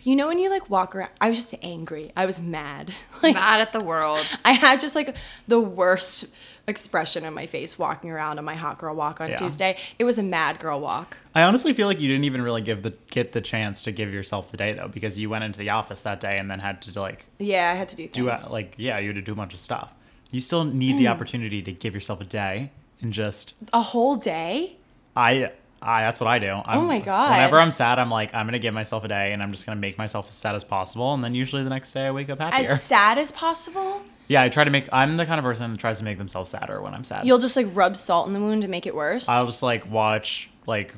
you 0.03 0.15
know, 0.15 0.27
when 0.27 0.39
you 0.39 0.49
like 0.49 0.69
walk 0.69 0.95
around, 0.95 1.09
I 1.19 1.29
was 1.29 1.37
just 1.37 1.53
angry. 1.61 2.11
I 2.15 2.25
was 2.25 2.39
mad. 2.41 2.93
Like 3.23 3.35
Mad 3.35 3.61
at 3.61 3.71
the 3.71 3.79
world. 3.81 4.25
I 4.45 4.53
had 4.53 4.79
just 4.79 4.95
like 4.95 5.15
the 5.47 5.59
worst 5.59 6.25
expression 6.67 7.23
on 7.25 7.33
my 7.35 7.45
face 7.45 7.77
walking 7.77 8.09
around 8.09 8.39
on 8.39 8.45
my 8.45 8.55
hot 8.55 8.79
girl 8.79 8.95
walk 8.95 9.21
on 9.21 9.29
Yeah. 9.29 9.35
Tuesday. 9.35 9.77
It 9.99 10.05
was 10.05 10.17
a 10.17 10.23
mad 10.23 10.59
girl 10.59 10.79
walk. 10.79 11.17
I 11.35 11.43
honestly 11.43 11.73
feel 11.73 11.85
like 11.87 11.99
you 11.99 12.07
didn't 12.07 12.23
even 12.23 12.41
really 12.41 12.61
give 12.61 12.81
the 12.81 12.93
get 13.11 13.33
the 13.33 13.41
chance 13.41 13.83
to 13.83 13.91
give 13.91 14.11
yourself 14.13 14.49
the 14.49 14.57
day 14.57 14.73
though, 14.73 14.87
because 14.87 15.19
you 15.19 15.29
went 15.29 15.43
into 15.43 15.59
the 15.59 15.69
office 15.69 16.01
that 16.03 16.19
day 16.19 16.39
and 16.39 16.49
then 16.49 16.59
had 16.59 16.81
to 16.83 16.99
like 16.99 17.25
Yeah, 17.37 17.71
I 17.71 17.75
had 17.75 17.89
to 17.89 17.95
do 17.95 18.03
things. 18.07 18.15
do 18.15 18.29
uh, 18.29 18.39
like 18.51 18.73
yeah, 18.77 18.97
you 18.99 19.07
had 19.07 19.15
to 19.15 19.21
do 19.21 19.33
a 19.33 19.35
bunch 19.35 19.53
of 19.53 19.59
stuff. 19.59 19.91
You 20.31 20.41
still 20.41 20.63
need 20.63 20.95
Mm. 20.95 20.99
the 20.99 21.07
opportunity 21.13 21.61
to 21.61 21.71
give 21.71 21.93
yourself 21.93 22.21
a 22.21 22.25
day 22.25 22.71
and 23.01 23.13
just 23.13 23.53
a 23.73 23.81
whole 23.81 24.15
day. 24.15 24.77
I 25.15 25.51
I 25.81 26.03
that's 26.03 26.19
what 26.19 26.27
I 26.27 26.37
do. 26.39 26.49
Oh 26.49 26.61
I'm, 26.65 26.79
Oh 26.79 26.81
my 26.83 26.99
God. 26.99 27.31
Whenever 27.31 27.59
I'm 27.59 27.71
sad, 27.71 27.97
I'm 27.97 28.11
like 28.11 28.33
I'm 28.33 28.45
gonna 28.45 28.59
give 28.59 28.73
myself 28.73 29.03
a 29.03 29.07
day 29.07 29.33
and 29.33 29.41
I'm 29.41 29.51
just 29.51 29.65
gonna 29.65 29.79
make 29.79 29.97
myself 29.97 30.27
as 30.29 30.35
sad 30.35 30.55
as 30.55 30.63
possible, 30.63 31.13
and 31.13 31.23
then 31.23 31.33
usually 31.33 31.63
the 31.63 31.69
next 31.69 31.91
day 31.91 32.05
I 32.07 32.11
wake 32.11 32.29
up 32.29 32.39
happier. 32.39 32.71
As 32.71 32.83
sad 32.83 33.17
as 33.17 33.31
possible. 33.31 34.01
yeah, 34.27 34.43
I 34.43 34.49
try 34.49 34.63
to 34.63 34.69
make. 34.69 34.87
I'm 34.91 35.17
the 35.17 35.25
kind 35.25 35.39
of 35.39 35.43
person 35.43 35.71
that 35.71 35.79
tries 35.79 35.97
to 35.97 36.03
make 36.03 36.17
themselves 36.17 36.51
sadder 36.51 36.81
when 36.81 36.93
I'm 36.93 37.03
sad. 37.03 37.25
You'll 37.25 37.39
just 37.39 37.55
like 37.55 37.67
rub 37.73 37.97
salt 37.97 38.27
in 38.27 38.33
the 38.33 38.39
wound 38.39 38.61
to 38.61 38.67
make 38.67 38.85
it 38.85 38.95
worse. 38.95 39.27
I'll 39.27 39.45
just 39.45 39.63
like 39.63 39.89
watch 39.89 40.49
like 40.67 40.93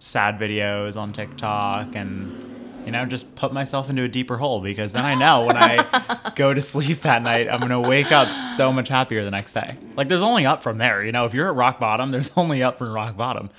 sad 0.00 0.38
videos 0.38 0.96
on 0.96 1.10
TikTok 1.12 1.94
and 1.96 2.84
you 2.84 2.92
know 2.92 3.04
just 3.04 3.34
put 3.34 3.52
myself 3.52 3.90
into 3.90 4.02
a 4.04 4.08
deeper 4.08 4.36
hole 4.36 4.60
because 4.60 4.92
then 4.92 5.04
I 5.04 5.14
know 5.14 5.46
when 5.46 5.56
I 5.56 6.32
go 6.36 6.54
to 6.54 6.62
sleep 6.62 7.00
that 7.00 7.22
night 7.22 7.48
I'm 7.50 7.60
gonna 7.60 7.80
wake 7.80 8.12
up 8.12 8.32
so 8.32 8.72
much 8.72 8.88
happier 8.88 9.24
the 9.24 9.30
next 9.30 9.54
day. 9.54 9.76
Like 9.96 10.08
there's 10.08 10.22
only 10.22 10.46
up 10.46 10.62
from 10.62 10.78
there. 10.78 11.02
You 11.04 11.12
know, 11.12 11.24
if 11.24 11.34
you're 11.34 11.48
at 11.48 11.54
rock 11.54 11.80
bottom, 11.80 12.10
there's 12.10 12.30
only 12.36 12.62
up 12.62 12.78
from 12.78 12.92
rock 12.92 13.16
bottom. 13.16 13.50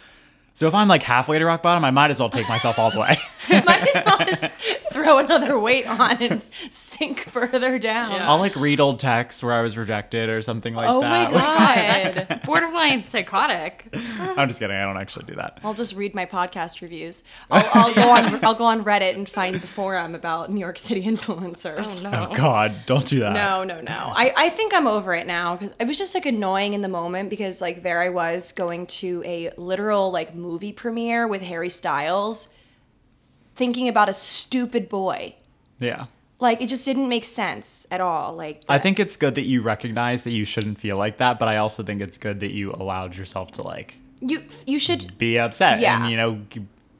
So 0.59 0.67
if 0.67 0.73
I'm 0.73 0.89
like 0.89 1.03
halfway 1.03 1.39
to 1.39 1.45
rock 1.45 1.63
bottom, 1.63 1.85
I 1.85 1.91
might 1.91 2.11
as 2.11 2.19
well 2.19 2.29
take 2.29 2.49
myself 2.49 2.77
all 2.77 2.91
the 2.91 2.99
way. 2.99 3.17
Might 3.49 3.95
as 3.95 4.05
well 4.05 4.17
just 4.27 4.53
throw 4.91 5.17
another 5.17 5.57
weight 5.57 5.87
on 5.87 6.21
and 6.21 6.41
sink 6.69 7.21
further 7.21 7.79
down. 7.79 8.11
Yeah. 8.11 8.29
I'll 8.29 8.39
like 8.39 8.57
read 8.57 8.81
old 8.81 8.99
texts 8.99 9.41
where 9.41 9.53
I 9.53 9.61
was 9.61 9.77
rejected 9.77 10.27
or 10.27 10.41
something 10.41 10.75
like 10.75 10.85
that. 10.85 10.93
Oh 10.93 11.01
my 11.01 11.31
god. 11.31 11.33
That's 12.13 12.45
borderline 12.45 13.05
psychotic. 13.05 13.87
I'm 13.93 14.49
just 14.49 14.59
kidding. 14.59 14.75
I 14.75 14.83
don't 14.83 14.97
actually 14.97 15.27
do 15.27 15.35
that. 15.35 15.59
I'll 15.63 15.73
just 15.73 15.95
read 15.95 16.13
my 16.13 16.25
podcast 16.25 16.81
reviews. 16.81 17.23
I'll, 17.49 17.69
I'll 17.73 17.93
go 17.93 18.09
on. 18.09 18.43
I'll 18.43 18.53
go 18.53 18.65
on 18.65 18.83
Reddit 18.83 19.15
and 19.15 19.29
find 19.29 19.61
the 19.61 19.67
forum 19.67 20.13
about 20.13 20.51
New 20.51 20.59
York 20.59 20.77
City 20.77 21.03
influencers. 21.05 22.03
Oh, 22.03 22.07
oh 22.07 22.11
no. 22.11 22.27
Oh 22.31 22.35
God, 22.35 22.75
don't 22.85 23.05
do 23.07 23.21
that. 23.21 23.31
No, 23.31 23.63
no, 23.63 23.79
no. 23.79 23.91
I, 23.93 24.33
I 24.35 24.49
think 24.49 24.73
I'm 24.73 24.87
over 24.87 25.15
it 25.15 25.25
now 25.25 25.55
because 25.55 25.73
it 25.79 25.87
was 25.87 25.97
just 25.97 26.13
like 26.13 26.25
annoying 26.25 26.73
in 26.73 26.81
the 26.81 26.89
moment 26.89 27.29
because 27.29 27.61
like 27.61 27.81
there 27.81 28.01
I 28.01 28.09
was 28.09 28.51
going 28.51 28.87
to 28.87 29.23
a 29.25 29.51
literal 29.55 30.11
like 30.11 30.35
movie 30.49 30.71
premiere 30.71 31.27
with 31.27 31.43
Harry 31.43 31.69
Styles, 31.69 32.49
thinking 33.55 33.87
about 33.87 34.09
a 34.09 34.13
stupid 34.13 34.89
boy. 34.89 35.35
Yeah. 35.79 36.05
Like 36.39 36.61
it 36.61 36.67
just 36.67 36.85
didn't 36.85 37.07
make 37.07 37.25
sense 37.25 37.85
at 37.91 38.01
all. 38.01 38.35
Like 38.35 38.63
I 38.67 38.79
think 38.79 38.99
it's 38.99 39.15
good 39.15 39.35
that 39.35 39.45
you 39.45 39.61
recognize 39.61 40.23
that 40.23 40.31
you 40.31 40.45
shouldn't 40.45 40.79
feel 40.79 40.97
like 40.97 41.17
that, 41.17 41.37
but 41.37 41.47
I 41.47 41.57
also 41.57 41.83
think 41.83 42.01
it's 42.01 42.17
good 42.17 42.39
that 42.39 42.51
you 42.51 42.71
allowed 42.71 43.15
yourself 43.15 43.51
to 43.53 43.63
like 43.63 43.95
you 44.21 44.43
you 44.65 44.79
should 44.79 45.17
be 45.17 45.37
upset 45.37 45.79
Yeah. 45.79 46.01
and 46.01 46.11
you 46.11 46.17
know 46.17 46.41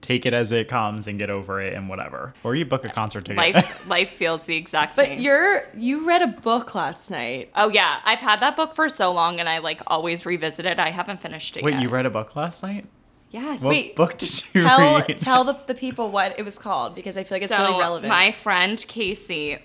take 0.01 0.25
it 0.25 0.33
as 0.33 0.51
it 0.51 0.67
comes 0.67 1.07
and 1.07 1.19
get 1.19 1.29
over 1.29 1.61
it 1.61 1.73
and 1.73 1.87
whatever. 1.87 2.33
Or 2.43 2.55
you 2.55 2.65
book 2.65 2.83
a 2.83 2.89
concert 2.89 3.25
ticket. 3.25 3.37
Life 3.37 3.79
life 3.87 4.09
feels 4.09 4.45
the 4.45 4.55
exact 4.55 4.95
same. 4.95 5.07
But 5.09 5.19
you're 5.19 5.63
you 5.75 6.05
read 6.05 6.21
a 6.21 6.27
book 6.27 6.75
last 6.75 7.09
night. 7.09 7.49
Oh 7.55 7.69
yeah, 7.69 7.99
I've 8.03 8.19
had 8.19 8.41
that 8.41 8.55
book 8.57 8.75
for 8.75 8.89
so 8.89 9.11
long, 9.13 9.39
and 9.39 9.47
I 9.47 9.59
like 9.59 9.81
always 9.87 10.25
revisit 10.25 10.65
it. 10.65 10.79
I 10.79 10.89
haven't 10.91 11.21
finished 11.21 11.55
it 11.55 11.61
yet. 11.61 11.65
Wait, 11.65 11.73
yet. 11.75 11.81
you 11.83 11.89
read 11.89 12.05
a 12.05 12.09
book 12.09 12.35
last 12.35 12.61
night? 12.61 12.85
Yes. 13.31 13.61
What 13.61 13.69
Wait, 13.69 13.95
book 13.95 14.17
did 14.17 14.43
you 14.53 14.61
Tell 14.63 14.97
read? 14.99 15.17
tell 15.17 15.43
the, 15.43 15.57
the 15.67 15.75
people 15.75 16.09
what 16.09 16.37
it 16.39 16.43
was 16.43 16.57
called 16.57 16.95
because 16.95 17.15
I 17.15 17.23
feel 17.23 17.35
like 17.35 17.43
it's 17.43 17.53
so 17.53 17.59
really 17.59 17.79
relevant. 17.79 18.09
my 18.09 18.31
friend 18.31 18.83
Casey 18.87 19.59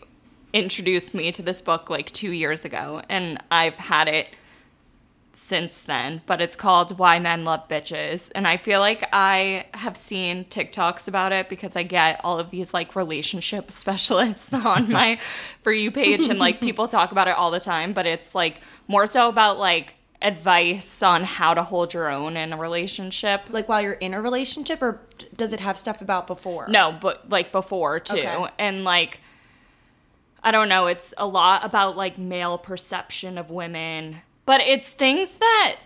introduced 0.53 1.15
me 1.15 1.33
to 1.33 1.43
this 1.43 1.61
book 1.61 1.89
like 1.91 2.11
two 2.11 2.31
years 2.31 2.65
ago, 2.65 3.03
and 3.09 3.43
I've 3.51 3.75
had 3.75 4.07
it 4.07 4.29
since 5.33 5.81
then. 5.81 6.23
But 6.27 6.41
it's 6.41 6.57
called 6.57 6.99
Why 6.99 7.19
Men 7.19 7.45
Love 7.45 7.67
Bitches, 7.69 8.31
and 8.35 8.47
I 8.47 8.57
feel 8.57 8.81
like 8.81 9.09
I 9.13 9.67
have 9.75 9.97
seen 9.97 10.45
TikToks 10.45 11.09
about 11.09 11.33
it 11.33 11.49
because 11.49 11.75
I 11.75 11.83
get 11.83 12.21
all 12.23 12.39
of 12.39 12.51
these 12.51 12.73
like 12.75 12.95
relationship 12.95 13.71
specialists 13.73 14.53
on 14.53 14.91
my 14.91 15.19
for 15.63 15.73
you 15.73 15.91
page, 15.91 16.29
and 16.29 16.39
like 16.39 16.61
people 16.69 16.87
talk 16.87 17.13
about 17.13 17.29
it 17.29 17.37
all 17.37 17.51
the 17.51 17.61
time. 17.61 17.93
But 17.93 18.07
it's 18.07 18.35
like 18.35 18.61
more 18.89 19.07
so 19.07 19.29
about 19.29 19.59
like 19.59 19.95
advice 20.25 21.03
on 21.03 21.23
how 21.23 21.53
to 21.53 21.63
hold 21.63 21.93
your 21.93 22.11
own 22.11 22.35
in 22.37 22.53
a 22.53 22.57
relationship 22.57 23.43
like 23.51 23.69
while 23.69 23.83
you're 23.83 23.93
in 23.93 24.15
a 24.15 24.23
relationship 24.23 24.81
or 24.81 24.99
does 25.37 25.53
it 25.53 25.61
have 25.61 25.79
stuff 25.79 26.01
about 26.01 26.27
before? 26.27 26.67
No, 26.69 26.97
but 26.99 27.29
like 27.29 27.53
before 27.53 28.01
too. 28.01 28.15
Okay. 28.15 28.47
And 28.59 28.85
like 28.85 29.21
I 30.43 30.51
don't 30.51 30.69
know, 30.69 30.87
it's 30.87 31.13
a 31.19 31.27
lot 31.27 31.65
about 31.65 31.97
like 31.97 32.19
male 32.19 32.59
perception 32.59 33.39
of 33.39 33.51
women. 33.51 34.23
But 34.47 34.63
it's 34.63 34.89
things 34.89 35.37
that 35.37 35.77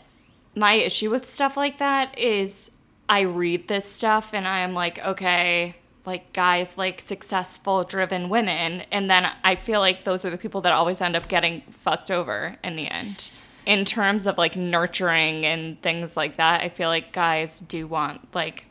my 0.54 0.74
issue 0.74 1.10
with 1.10 1.26
stuff 1.26 1.56
like 1.56 1.78
that 1.78 2.16
is 2.16 2.70
I 3.08 3.20
read 3.20 3.68
this 3.68 3.84
stuff 3.84 4.32
and 4.32 4.46
I'm 4.46 4.72
like, 4.72 5.04
okay, 5.04 5.76
like 6.06 6.32
guys 6.32 6.78
like 6.78 7.00
successful 7.00 7.82
driven 7.82 8.28
women 8.28 8.82
and 8.92 9.10
then 9.10 9.30
I 9.42 9.56
feel 9.56 9.80
like 9.80 10.04
those 10.04 10.24
are 10.24 10.30
the 10.30 10.38
people 10.38 10.60
that 10.60 10.72
always 10.72 11.00
end 11.00 11.16
up 11.16 11.28
getting 11.28 11.62
fucked 11.70 12.10
over 12.10 12.56
in 12.62 12.76
the 12.76 12.86
end. 12.86 13.30
In 13.68 13.84
terms 13.84 14.26
of 14.26 14.38
like 14.38 14.56
nurturing 14.56 15.44
and 15.44 15.80
things 15.82 16.16
like 16.16 16.38
that, 16.38 16.62
I 16.62 16.70
feel 16.70 16.88
like 16.88 17.12
guys 17.12 17.60
do 17.60 17.86
want 17.86 18.34
like 18.34 18.64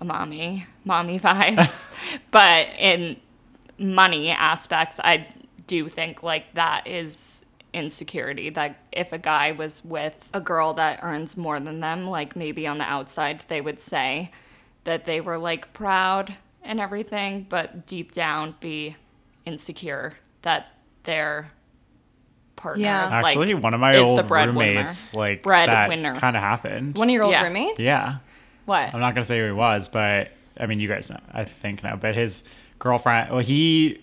a 0.00 0.04
mommy, 0.04 0.66
mommy 0.84 1.20
vibes. 1.28 1.88
but 2.32 2.66
in 2.76 3.16
money 3.78 4.30
aspects, 4.30 4.98
I 5.04 5.28
do 5.68 5.88
think 5.88 6.24
like 6.24 6.52
that 6.54 6.88
is 6.88 7.44
insecurity. 7.72 8.50
That 8.50 8.76
if 8.90 9.12
a 9.12 9.18
guy 9.18 9.52
was 9.52 9.84
with 9.84 10.28
a 10.34 10.40
girl 10.40 10.74
that 10.74 10.98
earns 11.00 11.36
more 11.36 11.60
than 11.60 11.78
them, 11.78 12.08
like 12.08 12.34
maybe 12.34 12.66
on 12.66 12.78
the 12.78 12.84
outside 12.84 13.44
they 13.46 13.60
would 13.60 13.80
say 13.80 14.32
that 14.82 15.04
they 15.04 15.20
were 15.20 15.38
like 15.38 15.72
proud 15.72 16.34
and 16.62 16.80
everything, 16.80 17.46
but 17.48 17.86
deep 17.86 18.10
down 18.10 18.56
be 18.58 18.96
insecure 19.46 20.14
that 20.42 20.74
their 21.04 21.52
partner 22.60 22.82
Yeah. 22.84 23.04
like, 23.22 23.24
Actually, 23.36 23.54
one 23.54 23.74
of 23.74 23.80
my 23.80 23.96
old 23.96 24.18
the 24.18 24.22
breadwinner. 24.22 24.70
roommates, 24.78 25.14
like 25.14 25.42
Breadwinner. 25.42 26.12
that 26.12 26.20
kind 26.20 26.36
of 26.36 26.42
happened. 26.42 26.96
One 26.98 27.08
of 27.08 27.12
your 27.14 27.24
old 27.24 27.32
Yeah. 27.32 27.42
roommates? 27.44 27.80
yeah. 27.80 28.14
What? 28.66 28.94
I'm 28.94 29.00
not 29.00 29.14
gonna 29.14 29.24
say 29.24 29.38
who 29.40 29.46
he 29.46 29.52
was, 29.52 29.88
but 29.88 30.28
I 30.58 30.66
mean, 30.66 30.78
you 30.80 30.88
guys 30.88 31.10
know, 31.10 31.18
I 31.32 31.44
think 31.44 31.82
know. 31.82 31.96
But 32.00 32.14
his 32.14 32.44
girlfriend, 32.78 33.30
well, 33.30 33.40
he 33.40 34.00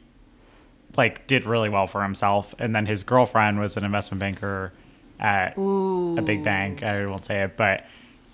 like 0.97 1.27
did 1.27 1.45
really 1.45 1.69
well 1.69 1.87
for 1.87 2.01
himself, 2.03 2.53
and 2.59 2.75
then 2.75 2.85
his 2.85 3.03
girlfriend 3.03 3.59
was 3.59 3.77
an 3.77 3.83
investment 3.85 4.19
banker 4.19 4.73
at 5.19 5.55
a 5.57 6.21
big 6.23 6.43
bank. 6.43 6.83
I 6.83 7.05
won't 7.05 7.25
say 7.25 7.41
it, 7.43 7.55
but 7.57 7.85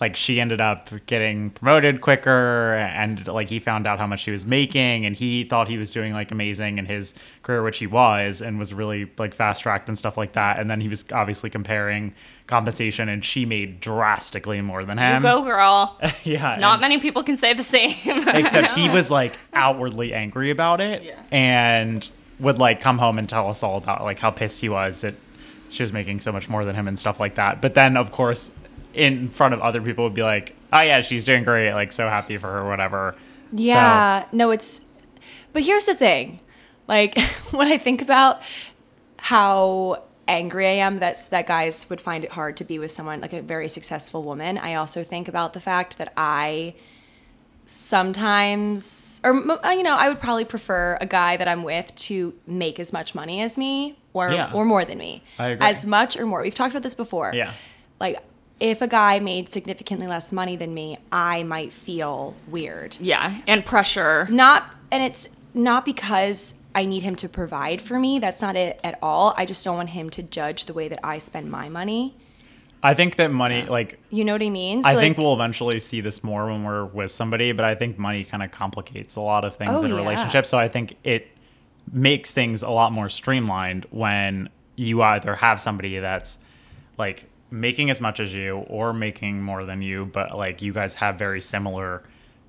like 0.04 0.18
she 0.18 0.42
ended 0.42 0.60
up 0.60 0.90
getting 1.06 1.50
promoted 1.52 2.02
quicker, 2.02 2.74
and 2.76 3.26
like 3.28 3.48
he 3.50 3.60
found 3.60 3.88
out 3.88 4.00
how 4.00 4.06
much 4.08 4.20
she 4.20 4.32
was 4.32 4.46
making, 4.46 5.06
and 5.06 5.16
he 5.16 5.46
thought 5.46 5.70
he 5.70 5.78
was 5.78 5.92
doing 5.94 6.12
like 6.12 6.30
amazing 6.32 6.78
in 6.78 6.86
his 6.86 7.14
career, 7.42 7.64
which 7.64 7.78
he 7.80 7.88
was, 7.88 8.42
and 8.42 8.60
was 8.60 8.74
really 8.74 9.10
like 9.18 9.34
fast 9.34 9.64
tracked 9.64 9.88
and 9.88 9.98
stuff 9.98 10.18
like 10.18 10.34
that. 10.34 10.60
And 10.60 10.70
then 10.70 10.82
he 10.82 10.90
was 10.90 11.06
obviously 11.14 11.50
comparing 11.50 12.14
compensation, 12.48 13.08
and 13.08 13.24
she 13.24 13.46
made 13.46 13.80
drastically 13.80 14.60
more 14.60 14.84
than 14.84 14.98
him. 14.98 15.16
You 15.16 15.22
go, 15.22 15.42
girl. 15.42 15.98
yeah, 16.24 16.58
Not 16.60 16.82
many 16.82 16.98
people 17.00 17.24
can 17.24 17.38
say 17.38 17.54
the 17.54 17.64
same. 17.64 17.96
except 18.28 18.74
he 18.74 18.90
was 18.90 19.10
like 19.20 19.40
outwardly 19.54 20.14
angry 20.14 20.50
about 20.50 20.82
it 20.82 21.04
Yeah. 21.04 21.22
and 21.32 22.10
would 22.40 22.60
like 22.60 22.82
come 22.82 22.98
home 22.98 23.18
and 23.20 23.30
tell 23.30 23.50
us 23.50 23.64
all 23.64 23.78
about 23.78 24.04
like 24.04 24.20
how 24.20 24.32
pissed 24.32 24.60
he 24.60 24.68
was 24.68 25.00
that 25.02 25.16
she 25.70 25.82
was 25.82 25.94
making 25.94 26.20
so 26.20 26.32
much 26.34 26.50
more 26.50 26.66
than 26.66 26.76
him 26.76 26.88
and 26.88 27.00
stuff 27.00 27.20
like 27.20 27.36
that 27.36 27.62
but 27.62 27.74
then 27.74 27.96
of 27.96 28.12
course 28.12 28.52
in 28.94 29.30
front 29.30 29.54
of 29.54 29.62
other 29.62 29.82
people 29.82 30.04
would 30.04 30.14
be 30.14 30.22
like 30.24 30.56
oh 30.72 30.82
yeah 30.82 31.02
she's 31.02 31.26
doing 31.26 31.44
great 31.44 31.74
like 31.74 31.92
so 31.92 32.08
happy 32.08 32.38
for 32.38 32.48
her 32.52 32.66
whatever 32.66 33.16
Yeah, 33.52 34.26
no, 34.32 34.50
it's. 34.52 34.82
But 35.52 35.62
here's 35.64 35.86
the 35.86 35.94
thing, 35.94 36.40
like 36.88 37.20
when 37.52 37.68
I 37.68 37.78
think 37.78 38.02
about 38.02 38.42
how 39.18 40.04
angry 40.28 40.66
I 40.66 40.72
am 40.88 41.00
that 41.00 41.28
that 41.30 41.46
guys 41.48 41.88
would 41.90 42.02
find 42.02 42.24
it 42.24 42.32
hard 42.32 42.58
to 42.58 42.64
be 42.64 42.80
with 42.80 42.90
someone 42.92 43.22
like 43.22 43.34
a 43.34 43.42
very 43.44 43.68
successful 43.70 44.24
woman. 44.24 44.58
I 44.58 44.74
also 44.74 45.04
think 45.04 45.28
about 45.28 45.54
the 45.54 45.60
fact 45.60 45.98
that 46.00 46.12
I 46.18 46.74
sometimes, 47.66 49.22
or 49.24 49.36
uh, 49.66 49.72
you 49.72 49.84
know, 49.84 49.96
I 49.96 50.10
would 50.10 50.20
probably 50.20 50.46
prefer 50.46 50.98
a 51.00 51.06
guy 51.06 51.38
that 51.38 51.48
I'm 51.48 51.64
with 51.64 51.94
to 52.08 52.34
make 52.48 52.80
as 52.80 52.92
much 52.92 53.14
money 53.14 53.42
as 53.42 53.58
me, 53.58 53.98
or 54.14 54.32
Yeah. 54.32 54.52
or 54.54 54.66
more 54.66 54.84
than 54.86 54.98
me, 54.98 55.24
I 55.38 55.50
agree. 55.50 55.68
as 55.68 55.86
much 55.86 56.18
or 56.18 56.26
more. 56.26 56.42
We've 56.42 56.56
talked 56.56 56.74
about 56.74 56.84
this 56.84 56.96
before. 56.96 57.32
Yeah. 57.34 57.54
like. 58.00 58.18
If 58.60 58.82
a 58.82 58.88
guy 58.88 59.20
made 59.20 59.50
significantly 59.50 60.08
less 60.08 60.32
money 60.32 60.56
than 60.56 60.74
me, 60.74 60.98
I 61.12 61.44
might 61.44 61.74
feel 61.74 62.36
weird 62.48 62.98
yeah, 63.00 63.42
and 63.48 63.66
pressure. 63.66 64.28
not 64.30 64.70
and 64.92 65.04
it's 65.04 65.28
not 65.54 65.84
because 65.86 66.56
I 66.76 66.86
need 66.86 67.04
him 67.04 67.16
to 67.18 67.30
provide 67.30 67.82
for 67.82 68.00
me. 68.00 68.20
That's 68.20 68.42
not 68.42 68.56
it 68.56 68.80
at 68.84 68.98
all. 69.02 69.34
I 69.38 69.46
just 69.46 69.64
don't 69.64 69.76
want 69.78 69.90
him 69.90 70.10
to 70.12 70.24
judge 70.24 70.66
the 70.66 70.74
way 70.74 70.88
that 70.88 71.00
I 71.04 71.18
spend 71.20 71.52
my 71.52 71.70
money. 71.70 72.16
i 72.82 72.94
think 72.94 73.16
that 73.18 73.32
money 73.32 73.64
like 73.64 74.00
You 74.10 74.24
know 74.26 74.34
what 74.34 74.42
I 74.44 74.50
mean? 74.50 74.82
I 74.86 74.94
So, 74.94 75.00
think 75.00 75.18
we'll 75.18 75.34
eventually 75.34 75.80
see 75.80 76.02
this 76.02 76.24
more 76.24 76.46
when 76.48 76.64
we're 76.64 76.86
with 76.86 77.12
somebody, 77.12 77.52
but 77.52 77.66
I 77.66 77.76
think 77.76 77.98
money 78.00 78.24
kind 78.24 78.42
of 78.44 78.52
complicates 78.52 79.16
a 79.16 79.22
lot 79.22 79.46
of 79.46 79.56
things 79.56 79.72
Oh, 79.72 79.84
in 79.84 79.92
a 79.92 79.96
yeah. 79.96 80.02
relationship. 80.02 80.46
So 80.46 80.58
I 80.58 80.68
think 80.68 80.96
it 81.04 81.28
makes 81.92 82.34
things 82.34 82.64
a 82.64 82.70
lot 82.70 82.92
more 82.94 83.10
streamlined 83.10 83.86
when 83.92 84.50
you 84.76 85.02
either 85.04 85.36
have 85.36 85.60
somebody 85.62 86.00
that's 86.00 86.38
like 86.98 87.26
making 87.54 87.90
as 87.92 88.02
much 88.02 88.20
as 88.20 88.34
you 88.34 88.58
or 88.68 88.94
making 88.94 89.42
more 89.42 89.64
than 89.64 89.82
you, 89.82 90.06
but 90.06 90.36
like 90.36 90.62
you 90.64 90.74
guys 90.74 90.96
have 90.96 91.20
very 91.20 91.40
similar 91.40 92.02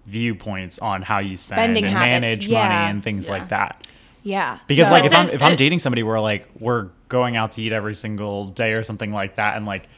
viewpoints 0.06 0.78
on 0.78 1.02
how 1.02 1.18
you 1.18 1.36
spend 1.36 1.58
Spending 1.58 1.84
and 1.84 1.92
habits, 1.92 2.20
manage 2.20 2.46
yeah. 2.46 2.68
money 2.68 2.90
and 2.90 3.02
things 3.04 3.26
Yeah. 3.26 3.32
like 3.32 3.48
that. 3.50 3.86
yeah. 4.22 4.58
Because 4.66 4.86
So- 4.86 4.92
like 4.92 5.04
if 5.04 5.12
I'm 5.14 5.28
a- 5.28 5.32
if 5.32 5.42
I'm 5.42 5.56
dating 5.56 5.78
somebody 5.80 6.02
where 6.02 6.20
like 6.20 6.48
we're 6.58 6.88
going 7.08 7.36
out 7.36 7.52
to 7.52 7.62
eat 7.62 7.72
every 7.72 7.94
single 7.94 8.46
day 8.46 8.72
or 8.72 8.82
something 8.82 9.12
like 9.12 9.36
that, 9.36 9.56
and 9.56 9.66
like 9.66 9.88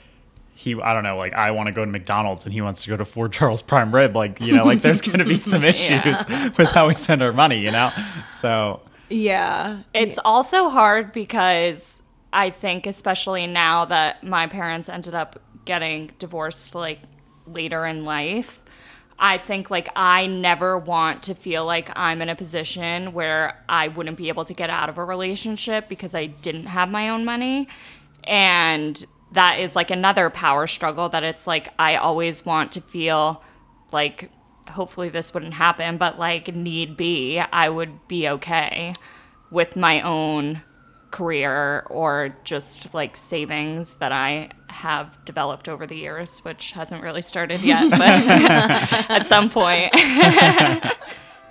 he 0.55 0.75
I 0.81 0.93
don't 0.95 1.03
know 1.05 1.17
like 1.19 1.35
I 1.35 1.51
want 1.53 1.67
to 1.69 1.73
go 1.73 1.85
to 1.85 1.91
McDonald's 1.91 2.45
and 2.45 2.53
he 2.53 2.61
wants 2.61 2.83
to 2.85 2.89
go 2.91 2.97
to 2.97 3.05
4 3.17 3.29
Charles 3.29 3.63
Prime 3.63 3.95
Rib, 3.95 4.17
like 4.17 4.41
you 4.41 4.55
know 4.57 4.65
like 4.65 4.83
there's 4.83 5.01
going 5.01 5.19
to 5.21 5.25
be 5.25 5.39
some 5.53 5.65
issues 5.65 6.27
with 6.59 6.69
how 6.71 6.89
we 6.89 6.95
spend 6.95 7.23
our 7.23 7.33
money, 7.33 7.59
you 7.61 7.71
know. 7.71 7.93
So 8.33 8.81
yeah. 9.09 9.79
It's 9.95 10.19
also 10.25 10.69
hard 10.69 11.13
because 11.13 11.96
I 12.37 12.51
think, 12.51 12.87
especially 12.87 13.47
now 13.47 13.87
that 13.87 14.23
my 14.23 14.47
parents 14.47 14.91
ended 14.91 15.15
up 15.15 15.41
getting 15.65 16.11
divorced 16.19 16.75
like 16.75 17.01
later 17.47 17.87
in 17.87 18.05
life, 18.05 18.61
I 19.19 19.39
think 19.39 19.71
like 19.71 19.89
I 19.97 20.27
never 20.27 20.77
want 20.77 21.23
to 21.25 21.35
feel 21.35 21.65
like 21.65 21.91
I'm 21.97 22.21
in 22.21 22.29
a 22.29 22.37
position 22.37 23.15
where 23.15 23.65
I 23.71 23.89
wouldn't 23.89 24.19
be 24.19 24.29
able 24.29 24.45
to 24.45 24.53
get 24.53 24.69
out 24.69 24.91
of 24.91 24.99
a 24.99 25.05
relationship 25.05 25.89
because 25.89 26.15
I 26.15 26.27
didn't 26.27 26.67
have 26.67 26.91
my 26.91 27.09
own 27.09 27.25
money. 27.25 27.69
And 28.25 29.03
that 29.33 29.59
is 29.59 29.75
like 29.75 29.91
another 29.91 30.29
power 30.29 30.67
struggle 30.67 31.09
that 31.09 31.25
it's 31.25 31.47
like 31.47 31.73
I 31.79 31.97
always 31.97 32.45
want 32.45 32.71
to 32.73 32.83
feel 32.83 33.43
like 33.93 34.31
hopefully 34.69 35.09
this 35.09 35.33
wouldn't 35.33 35.55
happen, 35.55 35.97
but 35.97 36.19
like 36.19 36.55
need 36.55 36.99
be, 36.99 37.39
I 37.39 37.71
would 37.71 38.07
be 38.09 38.29
okay 38.29 38.93
with 39.51 39.75
my 39.75 40.03
own 40.03 40.61
career 41.11 41.87
or 41.89 42.37
just 42.45 42.93
like 42.95 43.17
savings 43.17 43.95
that 43.97 44.13
I 44.13 44.51
have 44.69 45.25
developed 45.25 45.69
over 45.69 45.87
the 45.87 45.97
years, 45.97 46.39
which 46.41 46.73
hasn't 46.73 47.03
really 47.03 47.23
started 47.23 47.63
yet, 47.63 47.91
but 47.91 48.01
at 49.11 49.27
some 49.27 49.49
point. 49.49 49.93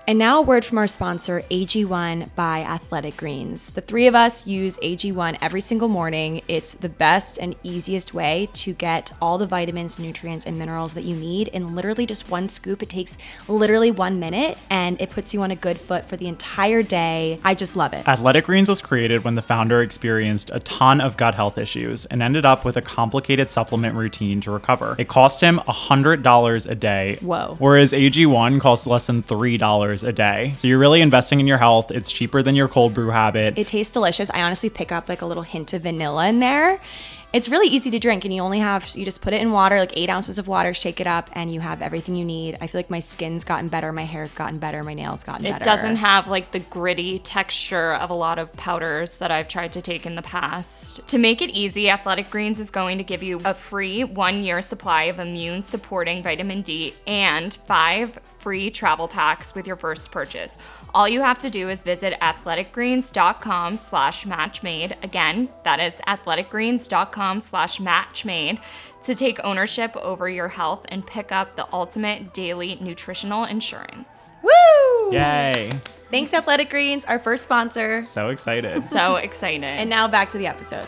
And 0.07 0.19
now, 0.19 0.37
a 0.37 0.41
word 0.43 0.63
from 0.63 0.77
our 0.77 0.85
sponsor, 0.85 1.41
AG1 1.49 2.35
by 2.35 2.61
Athletic 2.61 3.17
Greens. 3.17 3.71
The 3.71 3.81
three 3.81 4.05
of 4.05 4.13
us 4.13 4.45
use 4.45 4.77
AG1 4.83 5.39
every 5.41 5.61
single 5.61 5.87
morning. 5.87 6.43
It's 6.47 6.73
the 6.75 6.89
best 6.89 7.39
and 7.39 7.55
easiest 7.63 8.13
way 8.13 8.47
to 8.53 8.73
get 8.73 9.11
all 9.19 9.39
the 9.39 9.47
vitamins, 9.47 9.97
nutrients, 9.97 10.45
and 10.45 10.59
minerals 10.59 10.93
that 10.93 11.05
you 11.05 11.15
need 11.15 11.47
in 11.47 11.73
literally 11.73 12.05
just 12.05 12.29
one 12.29 12.47
scoop. 12.47 12.83
It 12.83 12.89
takes 12.89 13.17
literally 13.47 13.89
one 13.89 14.19
minute 14.19 14.59
and 14.69 15.01
it 15.01 15.09
puts 15.09 15.33
you 15.33 15.41
on 15.41 15.49
a 15.49 15.55
good 15.55 15.79
foot 15.79 16.05
for 16.05 16.17
the 16.17 16.27
entire 16.27 16.83
day. 16.83 17.39
I 17.43 17.55
just 17.55 17.75
love 17.75 17.93
it. 17.93 18.07
Athletic 18.07 18.45
Greens 18.45 18.69
was 18.69 18.83
created 18.83 19.23
when 19.23 19.33
the 19.33 19.41
founder 19.41 19.81
experienced 19.81 20.51
a 20.53 20.59
ton 20.59 21.01
of 21.01 21.17
gut 21.17 21.33
health 21.33 21.57
issues 21.57 22.05
and 22.05 22.21
ended 22.21 22.45
up 22.45 22.63
with 22.63 22.77
a 22.77 22.81
complicated 22.81 23.49
supplement 23.49 23.97
routine 23.97 24.39
to 24.41 24.51
recover. 24.51 24.95
It 24.99 25.07
cost 25.07 25.41
him 25.41 25.59
$100 25.67 26.69
a 26.69 26.75
day. 26.75 27.17
Whoa. 27.21 27.55
Whereas 27.57 27.91
AG1 27.91 28.61
costs 28.61 28.85
less 28.85 29.07
than 29.07 29.23
$3 29.23 29.94
a 30.03 30.11
day. 30.11 30.53
So 30.57 30.67
you're 30.67 30.79
really 30.79 31.01
investing 31.01 31.39
in 31.39 31.47
your 31.47 31.57
health. 31.57 31.91
It's 31.91 32.11
cheaper 32.11 32.41
than 32.43 32.55
your 32.55 32.67
cold 32.67 32.93
brew 32.93 33.09
habit. 33.09 33.57
It 33.57 33.67
tastes 33.67 33.91
delicious. 33.91 34.29
I 34.31 34.41
honestly 34.41 34.69
pick 34.69 34.91
up 34.91 35.09
like 35.09 35.21
a 35.21 35.25
little 35.25 35.43
hint 35.43 35.73
of 35.73 35.83
vanilla 35.83 36.27
in 36.27 36.39
there. 36.39 36.79
It's 37.35 37.49
really 37.49 37.67
easy 37.67 37.91
to 37.91 37.99
drink, 37.99 38.23
and 38.23 38.33
you 38.33 38.41
only 38.41 38.59
have 38.59 38.89
you 38.95 39.03
just 39.03 39.19
put 39.19 39.33
it 39.33 39.41
in 39.41 39.51
water, 39.51 39.77
like 39.77 39.91
eight 39.97 40.09
ounces 40.09 40.39
of 40.39 40.47
water, 40.47 40.73
shake 40.73 41.01
it 41.01 41.07
up, 41.07 41.29
and 41.33 41.53
you 41.53 41.59
have 41.59 41.81
everything 41.81 42.15
you 42.15 42.23
need. 42.23 42.57
I 42.61 42.67
feel 42.67 42.79
like 42.79 42.89
my 42.89 42.99
skin's 42.99 43.43
gotten 43.43 43.67
better, 43.67 43.91
my 43.91 44.05
hair's 44.05 44.33
gotten 44.33 44.57
better, 44.57 44.81
my 44.83 44.93
nails 44.93 45.25
gotten 45.25 45.43
better. 45.43 45.57
It 45.57 45.65
doesn't 45.65 45.97
have 45.97 46.27
like 46.29 46.51
the 46.51 46.61
gritty 46.61 47.19
texture 47.19 47.93
of 47.95 48.09
a 48.09 48.13
lot 48.13 48.39
of 48.39 48.53
powders 48.53 49.17
that 49.17 49.31
I've 49.31 49.49
tried 49.49 49.73
to 49.73 49.81
take 49.81 50.05
in 50.05 50.15
the 50.15 50.21
past. 50.21 51.05
To 51.09 51.17
make 51.17 51.41
it 51.41 51.49
easy, 51.49 51.89
Athletic 51.89 52.29
Greens 52.29 52.57
is 52.57 52.71
going 52.71 52.99
to 52.99 53.03
give 53.03 53.21
you 53.21 53.41
a 53.43 53.53
free 53.53 54.05
one 54.05 54.41
year 54.41 54.61
supply 54.61 55.03
of 55.03 55.19
immune 55.19 55.61
supporting 55.61 56.23
vitamin 56.23 56.61
D 56.61 56.93
and 57.05 57.53
five 57.67 58.17
free 58.45 58.69
travel 58.69 59.07
packs 59.07 59.55
with 59.55 59.65
your 59.65 59.75
first 59.75 60.11
purchase. 60.11 60.59
All 60.93 61.09
you 61.09 61.19
have 61.21 61.39
to 61.39 61.49
do 61.49 61.67
is 61.67 61.81
visit 61.81 62.13
athleticgreens.com 62.21 63.77
slash 63.77 64.23
matchmade. 64.25 65.03
Again, 65.03 65.49
that 65.63 65.79
is 65.79 65.95
athleticgreens.com 66.07 67.39
slash 67.39 67.79
matchmade 67.79 68.59
to 69.01 69.15
take 69.15 69.39
ownership 69.43 69.95
over 69.95 70.29
your 70.29 70.47
health 70.47 70.85
and 70.89 71.07
pick 71.07 71.31
up 71.31 71.55
the 71.55 71.67
ultimate 71.73 72.35
daily 72.35 72.77
nutritional 72.79 73.45
insurance. 73.45 74.09
Woo! 74.43 75.11
Yay. 75.11 75.71
Thanks, 76.11 76.31
Athletic 76.31 76.69
Greens, 76.69 77.03
our 77.05 77.17
first 77.17 77.41
sponsor. 77.41 78.03
So 78.03 78.29
excited. 78.29 78.83
So 78.83 79.15
excited. 79.15 79.63
And 79.63 79.89
now 79.89 80.07
back 80.07 80.29
to 80.29 80.37
the 80.37 80.45
episode. 80.45 80.87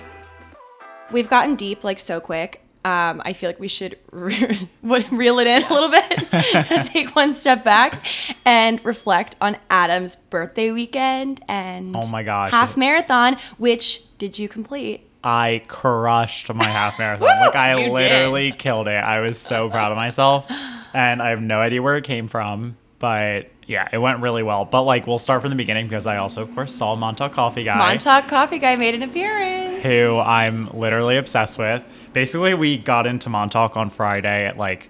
We've 1.11 1.27
gotten 1.27 1.55
deep 1.55 1.83
like 1.83 1.97
so 1.97 2.19
quick. 2.19 2.66
Um, 2.87 3.21
I 3.25 3.33
feel 3.33 3.49
like 3.49 3.59
we 3.59 3.67
should 3.67 3.97
re- 4.11 4.67
reel 5.11 5.39
it 5.39 5.47
in 5.47 5.63
a 5.63 5.73
little 5.73 5.89
bit, 5.89 6.85
take 6.85 7.15
one 7.15 7.33
step 7.33 7.63
back, 7.63 8.05
and 8.45 8.83
reflect 8.85 9.35
on 9.41 9.57
Adam's 9.69 10.15
birthday 10.15 10.71
weekend 10.71 11.41
and 11.47 11.95
Oh 11.95 12.07
my 12.07 12.23
gosh. 12.23 12.51
half 12.51 12.77
marathon. 12.77 13.37
Which 13.57 14.03
did 14.17 14.39
you 14.39 14.47
complete? 14.47 15.01
I 15.23 15.63
crushed 15.67 16.53
my 16.53 16.65
half 16.67 16.97
marathon. 16.99 17.27
like 17.27 17.55
I 17.55 17.71
You 17.71 17.77
did. 17.87 17.93
literally 17.93 18.51
killed 18.53 18.87
it. 18.87 18.91
I 19.03 19.19
was 19.19 19.37
so 19.37 19.69
proud 19.69 19.91
of 19.91 19.97
myself. 19.97 20.49
And 20.93 21.21
I 21.21 21.29
have 21.31 21.41
no 21.41 21.59
idea 21.59 21.81
where 21.81 21.97
it 21.97 22.03
came 22.05 22.27
from. 22.27 22.77
But 22.99 23.49
yeah, 23.65 23.89
it 23.91 23.97
went 23.97 24.21
really 24.21 24.43
well. 24.43 24.63
But 24.63 24.83
like 24.83 25.05
we'll 25.07 25.19
start 25.19 25.41
from 25.41 25.49
the 25.49 25.55
beginning 25.57 25.87
because 25.87 26.07
I 26.07 26.17
also 26.17 26.43
of 26.43 26.53
course 26.55 26.73
saw 26.73 26.95
Montauk 26.95 27.33
Coffee 27.33 27.63
Guy. 27.65 27.77
Montauk 27.77 28.27
Coffee 28.29 28.59
Guy 28.59 28.75
made 28.77 28.95
an 28.95 29.03
appearance. 29.03 29.66
Who 29.83 30.19
I'm 30.19 30.67
literally 30.67 31.17
obsessed 31.17 31.57
with. 31.57 31.83
Basically, 32.13 32.53
we 32.53 32.77
got 32.77 33.07
into 33.07 33.29
Montauk 33.29 33.77
on 33.77 33.89
Friday 33.89 34.45
at 34.45 34.57
like, 34.57 34.89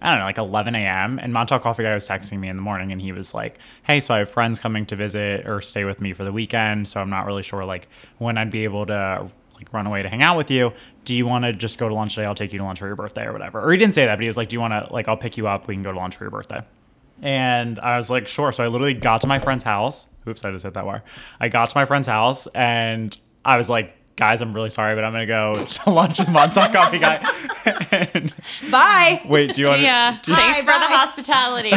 I 0.00 0.10
don't 0.10 0.20
know, 0.20 0.24
like 0.26 0.38
11 0.38 0.74
a.m. 0.74 1.18
And 1.18 1.32
Montauk 1.32 1.62
Coffee 1.62 1.82
Guy 1.82 1.94
was 1.94 2.06
texting 2.06 2.38
me 2.38 2.48
in 2.48 2.56
the 2.56 2.62
morning 2.62 2.92
and 2.92 3.00
he 3.00 3.12
was 3.12 3.34
like, 3.34 3.58
Hey, 3.82 4.00
so 4.00 4.14
I 4.14 4.18
have 4.18 4.30
friends 4.30 4.60
coming 4.60 4.86
to 4.86 4.96
visit 4.96 5.46
or 5.46 5.60
stay 5.60 5.84
with 5.84 6.00
me 6.00 6.12
for 6.12 6.24
the 6.24 6.32
weekend. 6.32 6.88
So 6.88 7.00
I'm 7.00 7.10
not 7.10 7.26
really 7.26 7.42
sure 7.42 7.64
like 7.64 7.88
when 8.18 8.38
I'd 8.38 8.50
be 8.50 8.64
able 8.64 8.86
to 8.86 9.30
like 9.56 9.72
run 9.72 9.86
away 9.86 10.02
to 10.02 10.08
hang 10.08 10.22
out 10.22 10.36
with 10.36 10.50
you. 10.50 10.72
Do 11.04 11.14
you 11.14 11.26
want 11.26 11.44
to 11.44 11.52
just 11.52 11.78
go 11.78 11.88
to 11.88 11.94
lunch 11.94 12.14
today? 12.14 12.26
I'll 12.26 12.34
take 12.34 12.52
you 12.52 12.58
to 12.58 12.64
lunch 12.64 12.78
for 12.78 12.86
your 12.86 12.96
birthday 12.96 13.24
or 13.24 13.32
whatever. 13.32 13.60
Or 13.60 13.72
he 13.72 13.78
didn't 13.78 13.94
say 13.94 14.06
that, 14.06 14.16
but 14.16 14.22
he 14.22 14.28
was 14.28 14.36
like, 14.36 14.48
Do 14.48 14.54
you 14.56 14.60
want 14.60 14.72
to, 14.72 14.92
like, 14.92 15.08
I'll 15.08 15.16
pick 15.16 15.36
you 15.36 15.48
up. 15.48 15.66
We 15.66 15.74
can 15.74 15.82
go 15.82 15.92
to 15.92 15.98
lunch 15.98 16.16
for 16.16 16.24
your 16.24 16.30
birthday. 16.30 16.62
And 17.22 17.80
I 17.80 17.96
was 17.96 18.10
like, 18.10 18.28
sure. 18.28 18.52
So 18.52 18.64
I 18.64 18.68
literally 18.68 18.94
got 18.94 19.22
to 19.22 19.26
my 19.26 19.38
friend's 19.38 19.64
house. 19.64 20.08
Oops, 20.26 20.44
I 20.44 20.52
just 20.52 20.64
hit 20.64 20.74
that 20.74 20.86
wire. 20.86 21.02
I 21.40 21.48
got 21.48 21.70
to 21.70 21.76
my 21.76 21.84
friend's 21.84 22.06
house 22.06 22.46
and 22.48 23.16
I 23.44 23.56
was 23.56 23.68
like, 23.68 23.96
guys, 24.18 24.42
I'm 24.42 24.52
really 24.52 24.68
sorry, 24.68 24.96
but 24.96 25.04
I'm 25.04 25.12
going 25.12 25.26
to 25.26 25.26
go 25.26 25.64
to 25.84 25.90
lunch 25.90 26.18
with 26.18 26.28
Montauk 26.28 26.72
Coffee 26.72 26.98
Guy. 26.98 27.24
and 27.92 28.34
Bye. 28.70 29.22
wait, 29.26 29.54
do 29.54 29.62
you 29.62 29.68
want 29.68 29.80
yeah. 29.80 30.18
to? 30.22 30.34
Thanks 30.34 30.64
Bye, 30.66 30.72
for 30.72 30.78
the 30.78 30.94
hospitality. 30.94 31.72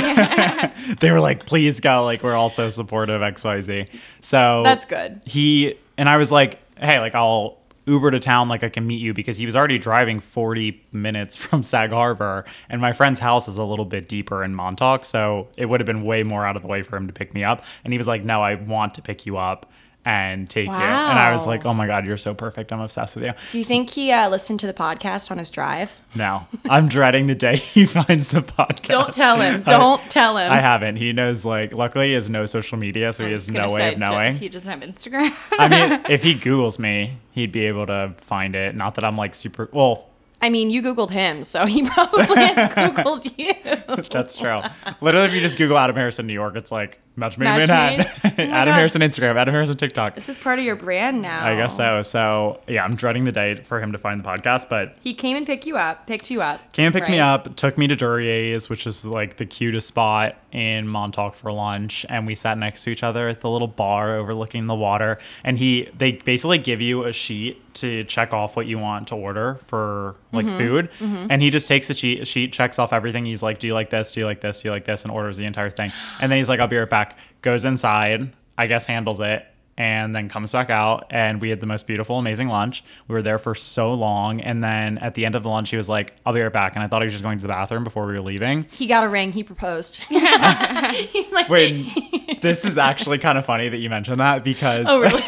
They 1.00 1.12
were 1.12 1.20
like, 1.20 1.46
please 1.46 1.80
go. 1.80 2.04
Like, 2.04 2.24
we're 2.24 2.36
all 2.36 2.50
so 2.50 2.70
supportive, 2.70 3.22
XYZ. 3.22 3.88
So 4.22 4.62
That's 4.64 4.86
good. 4.86 5.22
He, 5.26 5.76
and 5.98 6.10
I 6.10 6.18
was 6.18 6.32
like, 6.32 6.60
hey, 6.78 7.00
like, 7.00 7.14
I'll 7.14 7.60
Uber 7.86 8.12
to 8.12 8.20
town, 8.20 8.50
like, 8.50 8.64
I 8.64 8.70
can 8.70 8.88
meet 8.88 9.00
you 9.00 9.14
because 9.14 9.38
he 9.38 9.46
was 9.46 9.56
already 9.56 9.78
driving 9.78 10.20
40 10.20 10.84
minutes 10.92 11.36
from 11.36 11.62
Sag 11.62 11.92
Harbor. 11.92 12.46
And 12.70 12.82
my 12.82 12.94
friend's 12.94 13.20
house 13.20 13.48
is 13.48 13.58
a 13.58 13.64
little 13.64 13.86
bit 13.86 14.10
deeper 14.10 14.44
in 14.44 14.56
Montauk. 14.56 15.06
So 15.06 15.48
it 15.56 15.68
would 15.68 15.80
have 15.80 15.88
been 15.88 16.04
way 16.04 16.24
more 16.24 16.46
out 16.46 16.56
of 16.56 16.64
the 16.64 16.68
way 16.68 16.82
for 16.82 16.98
him 16.98 17.08
to 17.08 17.14
pick 17.14 17.34
me 17.34 17.44
up. 17.44 17.64
And 17.84 17.94
he 17.94 17.98
was 17.98 18.08
like, 18.08 18.24
no, 18.24 18.42
I 18.42 18.56
want 18.56 18.96
to 18.96 19.02
pick 19.02 19.26
you 19.26 19.38
up 19.38 19.72
and 20.06 20.50
take 20.50 20.68
you. 20.68 20.74
And 20.74 21.20
I 21.20 21.32
was 21.32 21.46
like, 21.46 21.66
oh 21.66 21.74
my 21.74 21.86
God, 21.86 22.06
you're 22.06 22.18
so 22.18 22.34
perfect. 22.34 22.72
I'm 22.72 22.80
obsessed 22.80 23.16
with 23.16 23.26
you. 23.26 23.34
Do 23.52 23.58
you 23.58 23.64
think 23.64 23.92
he 23.92 24.12
uh, 24.12 24.30
listened 24.30 24.60
to 24.62 24.68
the 24.68 24.74
podcast 24.74 25.30
on 25.30 25.38
his 25.38 25.52
drive? 25.52 26.02
No, 26.16 26.48
I'm 26.70 26.88
dreading 26.90 27.28
the 27.28 27.36
day 27.36 27.56
he 27.58 27.86
finds 27.86 28.32
the 28.32 28.42
podcast. 28.42 28.88
Don't 28.88 29.14
tell 29.14 29.40
him. 29.40 29.62
Don't 29.64 30.02
tell 30.10 30.38
him. 30.38 30.52
I 30.52 30.60
haven't. 30.60 30.96
He 30.96 31.14
knows, 31.14 31.46
like, 31.46 31.78
luckily 31.78 32.08
he 32.08 32.14
has 32.14 32.30
no 32.30 32.46
social 32.46 32.78
media, 32.78 33.14
so 33.14 33.26
he 33.26 33.32
has 33.32 33.50
no 33.50 33.72
way 33.72 33.94
of 33.94 34.00
knowing. 34.00 34.38
He 34.38 34.50
doesn't 34.50 34.70
have 34.70 34.88
Instagram. 34.88 35.34
I 35.60 35.70
mean, 35.70 36.02
if 36.10 36.24
he 36.24 36.36
Googles 36.36 36.80
me, 36.80 37.18
he'd 37.32 37.52
be 37.52 37.66
able 37.66 37.86
to 37.88 38.16
find 38.18 38.56
it. 38.56 38.76
Not 38.76 38.96
that 38.96 39.04
I'm 39.04 39.18
like 39.18 39.36
super. 39.36 39.70
Well, 39.72 40.08
I 40.42 40.50
mean, 40.50 40.72
you 40.72 40.82
Googled 40.82 41.12
him, 41.12 41.44
so 41.44 41.68
he 41.68 41.84
probably 41.88 42.26
has 42.26 42.72
Googled 42.74 43.32
you. 43.38 44.04
that's 44.10 44.36
true. 44.36 44.62
Literally, 45.00 45.28
if 45.28 45.34
you 45.34 45.40
just 45.40 45.58
Google 45.58 45.78
Adam 45.78 45.96
Harrison 45.96 46.26
New 46.26 46.34
York, 46.34 46.56
it's 46.56 46.72
like 46.72 47.00
Match 47.16 47.38
Made 47.38 47.46
Match 47.46 47.68
Manhattan. 47.68 47.98
Made? 48.24 48.34
Oh 48.40 48.44
Adam 48.54 48.66
God. 48.72 48.76
Harrison 48.78 49.02
Instagram, 49.02 49.36
Adam 49.36 49.54
Harrison 49.54 49.76
TikTok. 49.78 50.16
This 50.16 50.30
is 50.30 50.38
part 50.38 50.60
of 50.60 50.66
your 50.66 50.76
brand 50.78 51.22
now. 51.22 51.46
I 51.46 51.56
guess 51.56 51.76
so. 51.76 52.02
So 52.02 52.62
yeah, 52.68 52.84
I'm 52.84 52.96
dreading 52.96 53.26
the 53.26 53.32
day 53.32 53.56
for 53.56 53.82
him 53.82 53.92
to 53.92 53.98
find 53.98 54.24
the 54.24 54.28
podcast, 54.28 54.70
but 54.70 54.96
He 55.02 55.14
came 55.14 55.36
and 55.38 55.46
picked 55.46 55.66
you 55.66 55.78
up, 55.78 56.08
picked 56.08 56.32
you 56.32 56.42
up. 56.42 56.60
Came 56.72 56.86
and 56.86 56.94
picked 56.96 57.10
me 57.10 57.20
up, 57.20 57.56
took 57.58 57.78
me 57.78 57.88
to 57.88 57.96
Duryea's, 57.96 58.70
which 58.70 58.88
is 58.88 59.06
like 59.06 59.38
the 59.38 59.46
cutest 59.46 59.88
spot 59.90 60.36
in 60.52 60.88
Montauk 60.88 61.36
for 61.36 61.52
lunch, 61.52 62.06
and 62.10 62.28
we 62.28 62.36
sat 62.36 62.58
next 62.58 62.84
to 62.84 62.90
each 62.90 63.04
other 63.04 63.28
at 63.30 63.42
the 63.42 63.50
little 63.50 63.68
bar 63.68 64.16
overlooking 64.18 64.68
the 64.68 64.76
water. 64.76 65.18
And 65.44 65.58
he, 65.58 65.90
they 65.98 66.14
basically 66.14 66.58
give 66.58 66.82
you 66.82 67.04
a 67.06 67.14
sheet 67.14 67.62
to 67.76 68.04
check 68.04 68.34
off 68.34 68.58
what 68.58 68.66
you 68.68 68.78
want 68.78 69.08
to 69.10 69.16
order 69.16 69.60
for 69.68 70.16
like 70.34 70.46
Mm-hmm. 70.46 70.58
food, 70.58 70.90
and 71.30 71.42
he 71.42 71.50
just 71.50 71.68
takes 71.68 71.88
the 71.90 71.94
sheet, 71.94 72.26
sheet, 72.26 72.52
checks 72.54 72.80
off 72.80 72.94
everything. 72.94 73.26
He's 73.26 73.44
like, 73.44 73.60
"Do 73.60 73.68
you 73.68 73.74
like 73.74 73.90
this? 73.90 74.14
Do 74.14 74.22
you 74.22 74.26
like 74.26 74.40
this? 74.42 74.62
Do 74.62 74.70
you 74.70 74.72
like 74.74 74.86
this?" 74.86 75.04
and 75.04 75.12
orders 75.12 75.36
the 75.38 75.46
entire 75.46 75.70
thing. 75.70 75.92
And 76.22 76.32
then 76.32 76.38
he's 76.40 76.48
like, 76.50 76.60
"I'll 76.62 76.68
be 76.68 76.78
right 76.78 76.90
back." 76.90 77.01
Goes 77.42 77.66
inside, 77.66 78.34
I 78.58 78.68
guess 78.68 78.86
handles 78.86 79.20
it, 79.20 79.46
and 79.78 80.14
then 80.14 80.30
comes 80.30 80.52
back 80.52 80.70
out 80.70 81.08
and 81.10 81.42
we 81.42 81.50
had 81.50 81.60
the 81.60 81.66
most 81.66 81.88
beautiful 81.88 82.20
amazing 82.20 82.48
lunch 82.48 82.84
we 83.08 83.14
were 83.14 83.22
there 83.22 83.40
for 83.40 83.56
so 83.56 83.94
long 83.94 84.40
and 84.42 84.64
then 84.64 84.98
at 85.00 85.16
the 85.16 85.26
end 85.26 85.34
of 85.34 85.44
the 85.44 85.50
lunch 85.50 85.70
he 85.70 85.78
was 85.78 85.88
like 85.90 86.14
i'll 86.26 86.34
be 86.34 86.42
right 86.42 86.52
back 86.52 86.76
and 86.76 86.84
i 86.84 86.88
thought 86.88 87.02
he 87.02 87.06
was 87.06 87.14
just 87.14 87.24
going 87.24 87.38
to 87.38 87.42
the 87.42 87.48
bathroom 87.48 87.84
before 87.84 88.06
we 88.06 88.14
were 88.14 88.22
leaving 88.22 88.64
He 88.72 88.86
got 88.86 89.04
a 89.04 89.10
ring. 89.10 89.32
He 89.32 89.44
proposed. 89.44 90.04
He's 90.04 91.32
like, 91.32 91.50
wait 91.50 92.42
this 92.42 92.66
is 92.66 92.78
actually 92.78 93.18
kind 93.18 93.38
of 93.38 93.46
funny 93.46 93.70
that 93.70 93.80
you 93.80 93.90
mentioned 93.90 94.20
that 94.20 94.44
because 94.44 94.86
oh 94.88 95.00
really? 95.00 95.24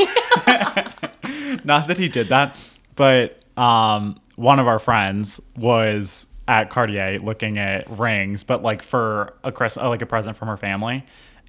not 1.64 1.88
that 1.88 1.98
he 1.98 2.08
did 2.10 2.30
that 2.30 2.56
but 2.96 3.42
um 3.58 4.20
one 4.36 4.60
of 4.60 4.68
our 4.68 4.80
friends 4.80 5.40
was 5.56 6.28
at 6.48 6.70
cartier 6.70 7.18
looking 7.20 7.58
at 7.58 7.90
rings 7.98 8.44
but 8.44 8.62
like 8.62 8.82
for 8.84 9.34
a 9.44 9.52
Chris, 9.52 9.78
uh, 9.78 9.88
like 9.90 10.02
a 10.02 10.06
present 10.06 10.36
from 10.36 10.48
her 10.50 10.58
family 10.58 11.04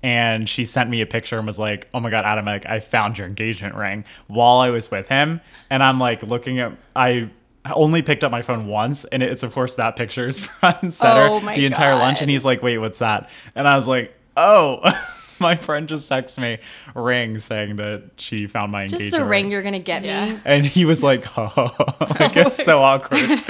and 0.04 0.46
she 0.48 0.64
sent 0.64 0.90
me 0.90 1.00
a 1.00 1.06
picture 1.06 1.38
and 1.38 1.46
was 1.46 1.58
like 1.58 1.88
oh 1.94 1.98
my 1.98 2.10
god 2.10 2.24
adam 2.26 2.44
like 2.44 2.66
i 2.66 2.78
found 2.78 3.16
your 3.16 3.26
engagement 3.26 3.74
ring 3.74 4.04
while 4.26 4.58
i 4.58 4.68
was 4.68 4.90
with 4.90 5.08
him 5.08 5.40
and 5.70 5.82
i'm 5.82 5.98
like 5.98 6.22
looking 6.22 6.60
at 6.60 6.72
i 6.94 7.28
only 7.74 8.02
picked 8.02 8.22
up 8.22 8.30
my 8.30 8.42
phone 8.42 8.66
once 8.66 9.06
and 9.06 9.22
it's 9.22 9.42
of 9.42 9.50
course 9.52 9.76
that 9.76 9.96
picture 9.96 10.28
is 10.28 10.40
front 10.60 10.82
and 10.82 10.92
center 10.92 11.26
Oh 11.28 11.40
the 11.54 11.64
entire 11.64 11.94
lunch 11.94 12.20
and 12.20 12.30
he's 12.30 12.44
like 12.44 12.62
wait 12.62 12.76
what's 12.78 12.98
that 12.98 13.30
and 13.54 13.66
i 13.66 13.74
was 13.74 13.88
like 13.88 14.14
oh 14.36 14.82
my 15.40 15.56
friend 15.56 15.88
just 15.88 16.10
texted 16.10 16.38
me 16.38 16.58
ring 16.94 17.38
saying 17.38 17.76
that 17.76 18.02
she 18.18 18.46
found 18.46 18.70
my 18.72 18.86
Just 18.86 19.04
engagement 19.04 19.22
the 19.24 19.28
ring 19.28 19.50
you're 19.50 19.62
gonna 19.62 19.78
get 19.78 20.04
Yeah. 20.04 20.34
me. 20.34 20.40
and 20.44 20.64
he 20.66 20.84
was 20.84 21.02
like, 21.02 21.26
oh, 21.36 21.74
like 22.20 22.36
it's 22.36 22.62
so 22.62 22.80
awkward. 22.82 23.40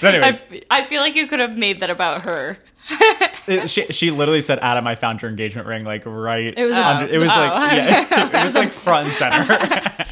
But 0.00 0.14
anyways, 0.14 0.42
I, 0.50 0.62
I 0.70 0.84
feel 0.84 1.00
like 1.00 1.14
you 1.14 1.26
could 1.26 1.38
have 1.40 1.56
made 1.56 1.80
that 1.80 1.90
about 1.90 2.22
her. 2.22 2.58
it, 3.46 3.68
she 3.70 3.86
she 3.90 4.10
literally 4.10 4.40
said, 4.40 4.58
"Adam, 4.60 4.86
I 4.86 4.94
found 4.94 5.20
your 5.22 5.30
engagement 5.30 5.66
ring." 5.66 5.84
Like 5.84 6.02
right. 6.06 6.54
It 6.56 6.64
was 6.64 6.72
under, 6.74 7.12
it 7.12 7.18
was 7.20 7.30
Oh. 7.32 7.40
like 7.40 7.72
yeah, 7.72 8.40
it 8.40 8.44
was 8.44 8.54
like 8.54 8.72
front 8.72 9.08
and 9.08 9.16
center. 9.16 9.46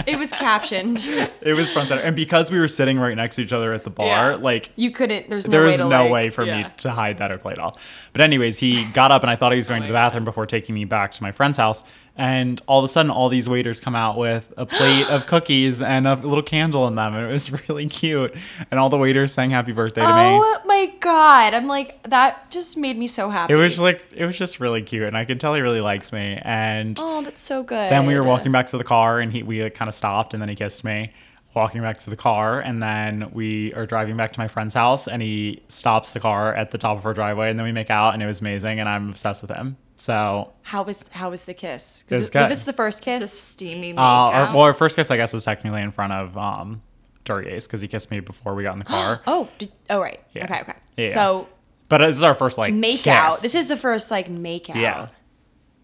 It 0.07 0.19
was 0.19 0.31
captioned. 0.33 0.99
it 1.41 1.55
was 1.55 1.73
front 1.73 1.85
and 1.85 1.89
center, 1.89 2.03
and 2.03 2.15
because 2.17 2.51
we 2.51 2.59
were 2.59 2.69
sitting 2.69 2.99
right 2.99 3.17
next 3.17 3.37
to 3.37 3.43
each 3.43 3.53
other 3.53 3.73
at 3.73 3.85
the 3.85 3.91
bar, 3.91 4.33
Yeah. 4.33 4.37
like 4.37 4.71
You 4.77 4.91
couldn't. 4.91 5.31
There's 5.31 5.47
no 5.47 5.51
there 5.53 5.61
way 5.63 5.73
was 5.73 5.77
to 5.81 5.89
no 5.89 6.03
like, 6.05 6.13
way 6.13 6.31
for 6.31 6.45
me 6.45 6.65
to 6.79 6.91
hide 6.91 7.19
that 7.19 7.31
or 7.33 7.39
play 7.39 7.53
it 7.55 7.59
off. 7.59 7.81
But 8.13 8.21
anyways, 8.23 8.59
he 8.59 8.85
got 8.93 9.11
up 9.11 9.23
and 9.23 9.31
I 9.31 9.37
thought 9.37 9.53
he 9.53 9.59
was 9.59 9.67
going 9.69 9.83
to 9.83 9.89
the 9.89 9.95
bathroom 9.95 10.25
before 10.25 10.47
taking 10.47 10.75
me 10.75 10.85
back 10.85 11.13
to 11.13 11.23
my 11.23 11.33
friend's 11.33 11.59
house. 11.59 11.83
And 12.19 12.61
all 12.67 12.79
of 12.79 12.85
a 12.85 12.89
sudden, 12.89 13.11
all 13.11 13.29
these 13.29 13.49
waiters 13.49 13.79
come 13.79 13.95
out 13.95 14.17
with 14.17 14.51
a 14.57 14.65
plate 14.65 15.09
of 15.11 15.27
cookies 15.29 15.83
and 15.83 16.07
a 16.07 16.15
little 16.15 16.43
candle 16.43 16.89
in 16.89 16.95
them, 16.95 17.15
and 17.15 17.29
it 17.29 17.33
was 17.33 17.51
really 17.69 17.87
cute. 17.89 18.35
And 18.71 18.81
all 18.81 18.89
the 18.89 18.97
waiters 18.97 19.33
sang 19.33 19.51
"Happy 19.51 19.73
Birthday" 19.73 20.01
to 20.01 20.07
me. 20.09 20.15
Oh 20.15 20.61
my 20.65 20.93
god! 21.01 21.53
I'm 21.53 21.67
like 21.67 22.03
that. 22.05 22.51
Just 22.51 22.77
made 22.79 22.97
me 22.97 23.07
so 23.07 23.29
happy. 23.29 23.53
It 23.53 23.57
was 23.57 23.79
like 23.79 24.03
it 24.15 24.25
was 24.25 24.37
just 24.37 24.61
really 24.61 24.83
cute, 24.83 25.05
and 25.05 25.17
I 25.17 25.25
could 25.25 25.41
tell 25.41 25.55
he 25.55 25.61
really 25.61 25.81
likes 25.83 26.13
me. 26.13 26.39
And 26.43 26.99
oh, 27.01 27.23
that's 27.23 27.43
so 27.43 27.63
good. 27.63 27.91
then 27.91 28.07
we 28.07 28.15
were 28.15 28.25
walking 28.25 28.51
back 28.51 28.69
to 28.69 28.79
the 28.79 28.85
car, 28.85 29.21
and 29.21 29.31
he 29.31 29.43
we 29.43 29.63
like, 29.63 29.75
kind 29.75 29.89
of 29.89 29.95
stopped, 29.95 30.33
and 30.33 30.41
then 30.41 30.49
he 30.49 30.55
kissed 30.55 30.85
me. 30.85 31.13
Walking 31.55 31.81
back 31.81 32.01
to 32.01 32.11
the 32.11 32.17
car, 32.17 32.61
and 32.61 32.83
then 32.83 33.31
we 33.33 33.73
are 33.73 33.87
driving 33.87 34.15
back 34.15 34.31
to 34.35 34.39
my 34.39 34.47
friend's 34.47 34.75
house, 34.75 35.09
and 35.09 35.23
he 35.23 35.63
stops 35.69 36.13
the 36.13 36.21
car 36.21 36.55
at 36.55 36.71
the 36.71 36.77
top 36.77 36.99
of 36.99 37.07
our 37.07 37.15
driveway, 37.15 37.49
and 37.49 37.59
then 37.59 37.65
we 37.65 37.73
make 37.73 37.89
out, 37.91 38.13
and 38.13 38.23
it 38.23 38.27
was 38.27 38.43
amazing, 38.43 38.79
and 38.79 38.87
I'm 38.87 39.09
obsessed 39.09 39.41
with 39.41 39.51
him. 39.51 39.79
So, 39.99 40.53
How 40.63 40.83
was 40.83 41.05
how 41.11 41.31
was 41.31 41.47
the 41.47 41.55
kiss? 41.55 42.05
It 42.09 42.15
was 42.17 42.31
Was, 42.35 42.49
this 42.51 42.65
the 42.65 42.73
first 42.75 42.99
The 42.99 43.05
kiss? 43.05 43.39
steamy 43.41 43.93
uh, 43.97 44.01
our, 44.01 44.31
makeout. 44.49 44.53
well, 44.55 44.63
our 44.65 44.75
first 44.75 44.97
kiss, 44.97 45.11
I 45.11 45.17
guess, 45.17 45.33
was 45.33 45.45
technically 45.45 45.81
in 45.81 45.91
front 45.91 46.13
of 46.13 46.37
um, 46.37 46.83
Duryea's 47.25 47.67
because 47.67 47.81
he 47.81 47.89
kissed 47.89 48.11
me 48.11 48.21
before 48.21 48.55
we 48.55 48.63
got 48.63 48.75
in 48.75 48.81
the 48.81 48.85
car. 48.85 49.23
Oh, 49.27 49.49
did, 49.59 49.73
oh 49.89 50.01
right. 50.01 50.21
Yeah. 50.35 50.45
Okay, 50.45 50.61
okay. 50.61 50.75
Yeah. 50.99 51.15
So 51.15 51.49
But 51.89 51.99
this 51.99 52.17
is 52.19 52.23
our 52.23 52.35
first 52.35 52.59
like 52.59 52.75
make 52.75 53.07
out. 53.07 53.41
This 53.41 53.55
is 53.55 53.69
the 53.69 53.77
first 53.77 54.11
like 54.11 54.29
make 54.29 54.69
out. 54.69 54.77
yeah, 54.77 55.09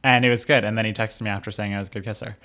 and 0.05 0.25
it 0.27 0.31
was 0.31 0.45
good. 0.45 0.65
And 0.65 0.77
then 0.77 0.85
he 0.85 0.93
texted 0.93 1.23
me 1.23 1.31
after 1.31 1.51
saying 1.51 1.73
I 1.75 1.79
was 1.79 1.89
a 1.89 1.93
good 1.93 2.05
kisser, 2.05 2.37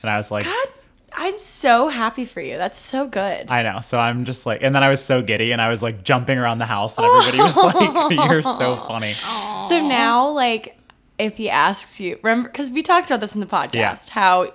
and 0.00 0.10
I 0.10 0.16
was 0.16 0.30
like, 0.30 0.44
God, 0.44 0.68
I'm 1.12 1.38
so 1.38 1.88
happy 1.88 2.24
for 2.24 2.40
you. 2.40 2.56
That's 2.56 2.78
so 2.78 3.06
good. 3.06 3.50
I 3.50 3.62
know. 3.62 3.80
So 3.82 3.98
I'm 4.00 4.24
just 4.24 4.46
like, 4.46 4.62
and 4.62 4.74
then 4.74 4.82
I 4.82 4.88
was 4.88 5.04
so 5.04 5.20
giddy, 5.20 5.52
and 5.52 5.60
I 5.60 5.68
was 5.68 5.82
like 5.82 6.02
jumping 6.02 6.38
around 6.38 6.60
the 6.60 6.66
house, 6.66 6.96
and 6.96 7.06
everybody 7.06 7.38
was 7.42 7.56
like, 7.58 8.10
"You're 8.30 8.40
so 8.42 8.76
funny." 8.88 9.12
So 9.68 9.86
now, 9.86 10.30
like, 10.30 10.78
if 11.20 11.36
he 11.36 11.48
asks 11.50 12.00
you, 12.00 12.18
remember, 12.22 12.48
because 12.48 12.70
we 12.70 12.82
talked 12.82 13.06
about 13.08 13.20
this 13.20 13.34
in 13.34 13.40
the 13.40 13.46
podcast, 13.46 13.74
Yeah. 13.74 13.96
how 14.10 14.52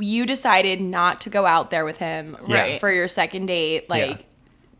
you 0.00 0.26
decided 0.26 0.80
not 0.80 1.20
to 1.22 1.30
go 1.30 1.46
out 1.46 1.70
there 1.70 1.84
with 1.84 1.98
him 1.98 2.36
Right. 2.46 2.80
for 2.80 2.92
your 2.92 3.08
second 3.08 3.46
date, 3.46 3.88
like 3.88 4.24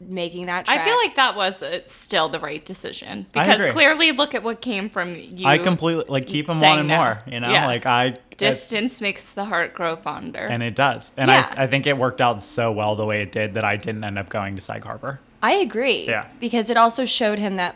making 0.01 0.47
that. 0.47 0.67
Trek. 0.67 0.81
I 0.81 0.85
feel 0.85 0.97
like 0.97 1.17
that 1.17 1.35
was 1.37 1.63
uh, 1.63 1.81
still 1.87 2.29
the 2.29 2.39
right 2.41 2.65
decision 2.65 3.27
because 3.33 3.65
clearly, 3.73 4.13
look 4.13 4.35
at 4.35 4.43
what 4.43 4.61
came 4.61 4.89
from 4.91 5.15
you. 5.17 5.47
I 5.47 5.59
completely 5.59 6.05
like 6.09 6.27
keep 6.27 6.49
him 6.49 6.61
wanting 6.61 6.87
no. 6.89 6.97
more. 6.97 7.23
You 7.27 7.41
know, 7.41 7.51
Yeah. 7.51 7.67
like 7.67 7.87
I 7.87 8.17
distance 8.37 9.01
makes 9.01 9.33
the 9.33 9.45
heart 9.47 9.75
grow 9.75 9.97
fonder. 9.97 10.39
and 10.47 10.63
it 10.63 10.75
does. 10.77 11.11
And 11.17 11.29
Yeah. 11.29 11.53
I, 11.57 11.65
I 11.65 11.67
think 11.67 11.87
it 11.87 11.97
worked 11.99 12.21
out 12.21 12.43
so 12.43 12.71
well 12.71 12.95
the 12.95 13.05
way 13.07 13.23
it 13.23 13.33
did 13.33 13.55
that 13.55 13.65
I 13.65 13.77
didn't 13.77 14.05
end 14.05 14.19
up 14.19 14.29
going 14.29 14.55
to 14.55 14.61
Sag 14.61 14.85
Harbor. 14.85 15.19
I 15.43 15.53
agree. 15.55 16.07
Yeah. 16.07 16.27
Because 16.41 16.71
it 16.71 16.77
also 16.77 17.05
showed 17.05 17.39
him 17.41 17.57
that 17.57 17.75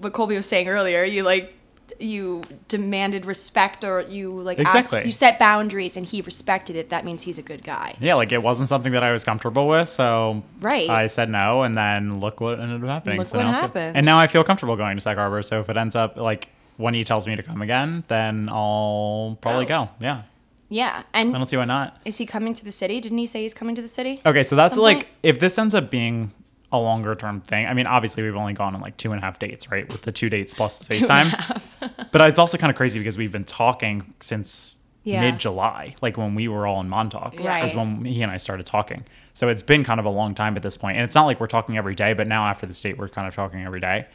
what 0.00 0.12
Colby 0.12 0.34
was 0.36 0.46
saying 0.46 0.68
earlier, 0.68 1.04
you 1.04 1.22
like 1.24 1.54
you 2.00 2.42
demanded 2.68 3.26
respect 3.26 3.82
or 3.84 4.02
you 4.02 4.30
like 4.32 4.58
Exactly. 4.58 4.98
asked 5.00 5.06
you 5.06 5.12
set 5.12 5.38
boundaries 5.38 5.96
and 5.96 6.06
he 6.06 6.20
respected 6.20 6.76
it. 6.76 6.90
That 6.90 7.04
means 7.04 7.22
he's 7.22 7.38
a 7.38 7.42
good 7.42 7.64
guy. 7.64 7.96
Yeah, 8.00 8.14
like 8.14 8.30
it 8.32 8.42
wasn't 8.42 8.68
something 8.68 8.92
that 8.92 9.02
I 9.02 9.10
was 9.12 9.24
comfortable 9.24 9.66
with, 9.68 9.88
so 9.88 10.42
Right. 10.60 10.88
I 10.88 11.06
said 11.08 11.28
no, 11.28 11.62
and 11.62 11.76
then 11.76 12.20
look 12.20 12.40
what 12.40 12.60
ended 12.60 12.82
up 12.84 12.88
happening. 12.88 13.18
Look 13.18 13.26
So 13.26 13.38
what 13.38 13.44
now 13.44 13.52
happened. 13.52 13.96
And 13.96 14.06
now 14.06 14.18
I 14.18 14.26
feel 14.28 14.44
comfortable 14.44 14.76
going 14.76 14.96
to 14.96 15.00
Sag 15.00 15.16
Harbor. 15.16 15.42
So 15.42 15.60
if 15.60 15.68
it 15.68 15.76
ends 15.76 15.96
up 15.96 16.16
like 16.16 16.50
when 16.76 16.94
he 16.94 17.02
tells 17.04 17.26
me 17.26 17.34
to 17.34 17.42
come 17.42 17.62
again, 17.62 18.04
then 18.08 18.48
I'll 18.48 19.36
probably 19.40 19.66
Go. 19.66 19.86
go. 19.86 19.90
Yeah, 20.00 20.22
Yeah. 20.68 21.02
I 21.12 21.20
And 21.22 21.32
don't 21.32 21.48
see 21.48 21.56
why 21.56 21.64
not. 21.64 21.96
is 22.04 22.18
he 22.18 22.26
coming 22.26 22.54
to 22.54 22.64
the 22.64 22.70
city? 22.70 23.00
Didn't 23.00 23.18
he 23.18 23.26
say 23.26 23.42
he's 23.42 23.54
coming 23.54 23.74
to 23.74 23.82
the 23.82 23.88
city? 23.88 24.20
Okay, 24.24 24.44
so 24.44 24.54
that's 24.54 24.76
like 24.76 24.96
point? 24.98 25.06
if 25.24 25.40
this 25.40 25.58
ends 25.58 25.74
up 25.74 25.90
being 25.90 26.30
a 26.70 26.78
longer 26.78 27.14
term 27.14 27.40
thing. 27.40 27.64
I 27.66 27.72
mean, 27.72 27.86
obviously 27.86 28.22
we've 28.22 28.36
only 28.36 28.52
gone 28.52 28.74
on 28.74 28.82
like 28.82 28.94
two 28.98 29.10
and 29.12 29.18
a 29.20 29.24
half 29.24 29.38
dates, 29.38 29.70
right? 29.70 29.90
With 29.90 30.02
the 30.02 30.12
two 30.12 30.28
dates 30.28 30.52
plus 30.52 30.78
the 30.80 30.84
Two 30.98 31.06
and 31.08 31.32
a 31.32 31.34
FaceTime. 31.34 31.87
But 32.12 32.20
it's 32.22 32.38
also 32.38 32.58
kind 32.58 32.70
of 32.70 32.76
crazy 32.76 32.98
because 32.98 33.16
we've 33.18 33.32
been 33.32 33.44
talking 33.44 34.14
since 34.20 34.76
Yeah. 35.04 35.20
mid 35.22 35.38
July, 35.38 35.94
like 36.02 36.16
when 36.18 36.34
we 36.34 36.48
were 36.48 36.66
all 36.66 36.80
in 36.80 36.88
Montauk, 36.88 37.34
Right. 37.40 37.64
is 37.64 37.74
when 37.74 38.04
he 38.04 38.20
and 38.22 38.30
I 38.30 38.36
started 38.36 38.66
talking. 38.66 39.04
So 39.32 39.48
it's 39.48 39.62
been 39.62 39.84
kind 39.84 40.00
of 40.00 40.06
a 40.06 40.10
long 40.10 40.34
time 40.34 40.56
at 40.56 40.62
this 40.62 40.76
point, 40.76 40.96
and 40.96 41.04
it's 41.04 41.14
not 41.14 41.24
like 41.26 41.40
we're 41.40 41.46
talking 41.46 41.78
every 41.78 41.94
day. 41.94 42.12
But 42.12 42.26
now 42.26 42.46
after 42.48 42.66
the 42.66 42.74
state, 42.74 42.98
we're 42.98 43.08
kind 43.08 43.26
of 43.28 43.34
talking 43.34 43.64
every 43.64 43.80
day. 43.80 44.06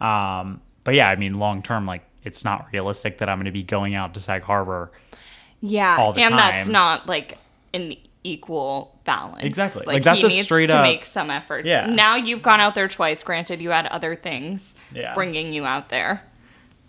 Um, 0.00 0.60
but 0.84 0.94
yeah, 0.94 1.08
I 1.08 1.16
mean, 1.16 1.38
long 1.38 1.62
term, 1.62 1.86
like 1.86 2.02
it's 2.22 2.44
not 2.44 2.66
realistic 2.72 3.18
that 3.18 3.28
I'm 3.28 3.38
going 3.38 3.46
to 3.46 3.50
be 3.52 3.62
going 3.62 3.94
out 3.94 4.14
to 4.14 4.20
Sag 4.20 4.42
Harbor 4.42 4.92
Yeah. 5.60 5.96
all 5.98 6.12
the 6.12 6.20
time. 6.20 6.32
and 6.32 6.40
time. 6.40 6.56
that's 6.56 6.68
not 6.68 7.06
like 7.06 7.38
an 7.74 7.94
equal 8.24 8.98
balance. 9.04 9.44
Exactly. 9.44 9.84
Like, 9.86 10.02
that's 10.02 10.20
he 10.20 10.26
a 10.26 10.28
needs 10.28 10.42
straight 10.42 10.66
to 10.66 10.76
up- 10.76 10.82
make 10.82 11.04
some 11.04 11.30
effort. 11.30 11.64
Yeah. 11.64 11.86
Now 11.86 12.16
you've 12.16 12.42
gone 12.42 12.60
out 12.60 12.74
there 12.74 12.88
twice. 12.88 13.22
Granted, 13.22 13.60
you 13.60 13.70
had 13.70 13.86
other 13.86 14.14
things 14.14 14.74
Yeah. 14.92 15.14
bringing 15.14 15.52
you 15.52 15.64
out 15.64 15.88
there, 15.88 16.22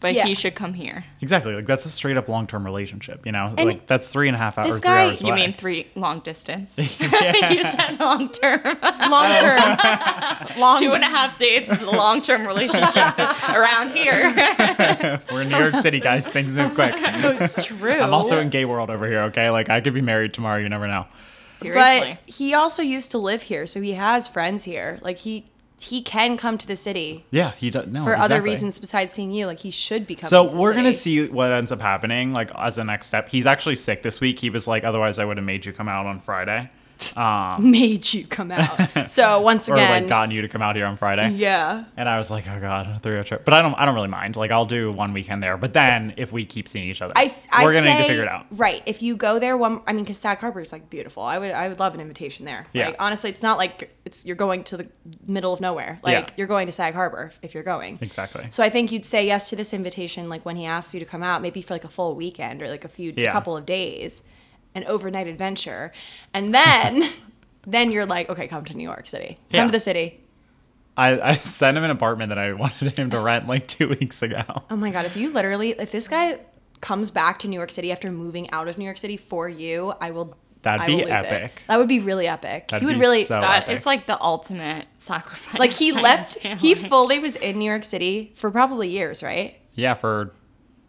but 0.01 0.13
Yeah. 0.13 0.25
he 0.25 0.33
should 0.33 0.55
come 0.55 0.73
here. 0.73 1.03
exactly 1.21 1.53
like 1.53 1.65
that's 1.65 1.85
a 1.85 1.89
straight 1.89 2.15
up 2.17 2.27
long 2.29 2.47
term 2.47 2.63
relationship. 2.65 3.25
You 3.25 3.31
know, 3.31 3.53
And 3.57 3.67
like 3.67 3.85
that's 3.88 4.09
three 4.09 4.27
and 4.29 4.35
a 4.35 4.38
half 4.39 4.57
hours. 4.57 4.67
this 4.71 4.79
three 4.79 4.88
guy- 4.89 5.05
hours 5.07 5.21
You 5.21 5.27
away. 5.29 5.35
mean 5.47 5.53
three 5.53 5.88
long 5.95 6.19
distance? 6.21 6.73
you 6.77 6.85
said 6.88 7.97
long 7.99 8.29
term. 8.29 8.62
long 8.63 9.29
term. 9.41 10.59
long 10.59 10.79
Two 10.79 10.93
and 10.93 11.03
a 11.03 11.07
half 11.07 11.38
dates 11.38 11.81
long 11.81 12.21
term 12.21 12.47
relationship 12.47 13.17
around 13.49 13.91
here. 13.91 15.21
We're 15.31 15.41
in 15.41 15.49
New 15.49 15.57
York 15.57 15.79
City, 15.79 15.99
guys. 15.99 16.27
Things 16.27 16.55
move 16.55 16.73
quick. 16.75 16.93
It's 16.97 17.65
true. 17.65 17.99
I'm 18.01 18.13
also 18.13 18.39
in 18.39 18.49
gay 18.49 18.65
world 18.65 18.89
over 18.89 19.07
here. 19.07 19.23
Okay, 19.23 19.49
like 19.49 19.69
I 19.69 19.81
could 19.81 19.93
be 19.93 20.01
married 20.01 20.33
tomorrow. 20.33 20.59
You 20.59 20.69
never 20.69 20.88
know. 20.88 21.05
Seriously. 21.57 22.17
But 22.25 22.33
he 22.33 22.53
also 22.53 22.81
used 22.81 23.12
to 23.12 23.17
live 23.17 23.41
here, 23.41 23.65
so 23.65 23.81
he 23.81 23.93
has 23.93 24.27
friends 24.29 24.63
here. 24.63 24.97
Like 25.01 25.17
he 25.17 25.45
he 25.79 26.01
can 26.01 26.37
come 26.37 26.57
to 26.57 26.67
the 26.67 26.75
city 26.75 27.25
Yeah, 27.31 27.53
he 27.57 27.69
does. 27.69 27.87
No, 27.87 28.03
for 28.03 28.15
other 28.15 28.41
reasons 28.41 28.77
besides 28.79 29.13
seeing 29.13 29.31
you. 29.31 29.47
Like 29.47 29.59
he 29.59 29.71
should 29.71 30.05
be 30.05 30.15
coming. 30.15 30.29
So 30.29 30.43
we're 30.53 30.73
gonna 30.73 30.93
see 30.93 31.27
what 31.27 31.51
ends 31.51 31.71
up 31.71 31.81
happening, 31.81 32.31
like 32.31 32.51
as 32.55 32.77
a 32.77 32.83
next 32.83 33.07
step. 33.07 33.29
He's 33.29 33.45
actually 33.45 33.75
sick 33.75 34.03
this 34.03 34.19
week. 34.19 34.39
He 34.39 34.49
was 34.49 34.67
like, 34.67 34.83
otherwise 34.83 35.19
I 35.19 35.25
would 35.25 35.37
have 35.37 35.45
made 35.45 35.65
you 35.65 35.73
come 35.73 35.87
out 35.87 36.05
on 36.05 36.19
Friday, 36.19 36.69
um, 37.15 37.71
made 37.71 38.13
you 38.13 38.25
come 38.27 38.51
out. 38.51 39.07
So 39.09 39.41
once 39.51 39.69
or 39.69 39.73
again, 39.75 40.03
like 40.03 40.09
gotten 40.09 40.31
you 40.31 40.41
to 40.41 40.47
come 40.47 40.62
out 40.62 40.75
here 40.75 40.85
on 40.85 40.97
Friday. 40.97 41.29
yeah. 41.31 41.85
And 41.97 42.07
I 42.09 42.17
was 42.17 42.29
like, 42.31 42.47
oh 42.47 42.59
god, 42.59 42.88
a 42.88 42.99
three-hour 42.99 43.23
trip. 43.23 43.45
But 43.45 43.53
I 43.53 43.62
don't, 43.62 43.73
I 43.75 43.85
don't 43.85 43.95
really 43.95 44.07
mind. 44.07 44.35
Like 44.35 44.51
I'll 44.51 44.65
do 44.65 44.91
one 44.91 45.13
weekend 45.13 45.41
there. 45.43 45.57
But 45.57 45.73
then 45.73 46.13
if 46.17 46.31
we 46.31 46.45
keep 46.45 46.67
seeing 46.67 46.88
each 46.89 47.01
other, 47.01 47.13
I, 47.15 47.29
I 47.51 47.63
we're 47.65 47.73
gonna 47.73 47.83
say, 47.83 47.93
need 47.93 48.01
to 48.03 48.07
figure 48.07 48.23
it 48.23 48.29
out. 48.29 48.45
Right. 48.51 48.83
If 48.85 49.01
you 49.01 49.15
go 49.15 49.39
there 49.39 49.57
one, 49.57 49.81
I 49.88 49.93
mean, 49.93 50.03
because 50.03 50.17
Sag 50.17 50.39
Harbor 50.39 50.59
is 50.62 50.71
like 50.71 50.89
beautiful. 50.89 51.23
I 51.23 51.38
would, 51.38 51.51
I 51.51 51.67
would 51.69 51.79
love 51.79 51.93
an 51.93 52.01
invitation 52.01 52.45
there. 52.45 52.67
Yeah. 52.73 52.88
Like 52.88 52.95
honestly, 52.99 53.29
it's 53.29 53.43
not 53.43 53.57
like 53.57 53.95
it's 54.05 54.25
you're 54.25 54.35
going 54.35 54.63
to 54.65 54.77
the 54.77 54.88
middle 55.25 55.53
of 55.53 55.62
nowhere. 55.62 55.99
Like 56.03 56.27
Yeah. 56.29 56.33
you're 56.38 56.47
going 56.47 56.65
to 56.67 56.71
Sag 56.71 56.93
Harbor 56.93 57.31
if 57.41 57.53
you're 57.53 57.63
going. 57.63 57.97
Exactly. 58.01 58.47
So 58.49 58.63
I 58.63 58.69
think 58.69 58.91
you'd 58.91 59.05
say 59.05 59.25
yes 59.25 59.49
to 59.49 59.55
this 59.55 59.73
invitation, 59.73 60.29
like 60.29 60.45
when 60.45 60.55
he 60.55 60.65
asks 60.65 60.93
you 60.93 60.99
to 60.99 61.05
come 61.05 61.23
out, 61.23 61.41
maybe 61.41 61.62
for 61.62 61.73
like 61.73 61.83
a 61.83 61.89
full 61.89 62.15
weekend 62.15 62.62
or 62.62 62.67
like 62.69 62.85
a 62.85 62.89
few, 62.89 63.13
Yeah. 63.15 63.31
couple 63.31 63.55
of 63.57 63.65
days, 63.65 64.23
an 64.75 64.84
overnight 64.86 65.27
adventure, 65.27 65.91
and 66.34 66.53
then, 66.53 67.10
then 67.67 67.91
you're 67.91 68.05
like, 68.05 68.29
okay, 68.29 68.47
come 68.47 68.63
to 68.65 68.73
New 68.75 68.84
York 68.84 69.08
City, 69.08 69.38
come 69.51 69.60
Yeah. 69.60 69.65
to 69.65 69.71
the 69.71 69.79
city. 69.79 70.21
I, 70.97 71.19
I 71.32 71.36
sent 71.38 71.77
him 71.77 71.84
an 71.84 71.91
apartment 71.91 72.29
that 72.29 72.38
I 72.38 72.53
wanted 72.63 72.97
him 72.97 73.10
to 73.12 73.19
rent 73.19 73.47
like 73.47 73.67
two 73.67 73.89
weeks 73.89 74.21
ago. 74.21 74.43
Oh 74.69 74.75
my 74.75 74.91
god, 74.91 75.05
if 75.05 75.15
you 75.15 75.29
literally, 75.32 75.71
if 75.71 75.91
this 75.91 76.08
guy 76.08 76.39
comes 76.82 77.12
back 77.12 77.39
to 77.39 77.47
New 77.47 77.55
York 77.58 77.71
City 77.71 77.91
after 77.91 78.10
moving 78.12 78.49
out 78.51 78.67
of 78.67 78.77
New 78.77 78.86
York 78.86 78.97
City 78.97 79.17
for 79.17 79.47
you, 79.49 79.93
I 80.01 80.12
will. 80.12 80.36
That'd 80.62 80.82
I 80.82 80.86
be 80.88 80.91
will 80.95 80.99
lose 80.99 81.08
it. 81.10 81.12
epic. 81.32 81.63
That 81.67 81.77
would 81.79 81.88
be 81.88 82.01
really 82.01 82.27
epic. 82.27 82.67
That'd 82.67 82.82
he 82.82 82.86
would 82.86 82.95
be 82.95 82.99
really 82.99 83.23
so 83.23 83.39
That 83.39 83.63
epic. 83.63 83.77
it's 83.77 83.86
like 83.86 84.08
the 84.08 84.21
ultimate 84.21 84.88
sacrifice. 84.97 85.58
like 85.58 85.71
he 85.71 85.93
left. 85.93 86.38
He 86.39 86.75
fully 86.75 87.17
was 87.19 87.38
in 87.38 87.60
New 87.60 87.63
York 87.65 87.86
City 87.86 88.34
for 88.36 88.51
probably 88.51 88.89
years, 88.89 89.23
right? 89.23 89.55
Yeah, 89.75 89.93
for. 89.93 90.34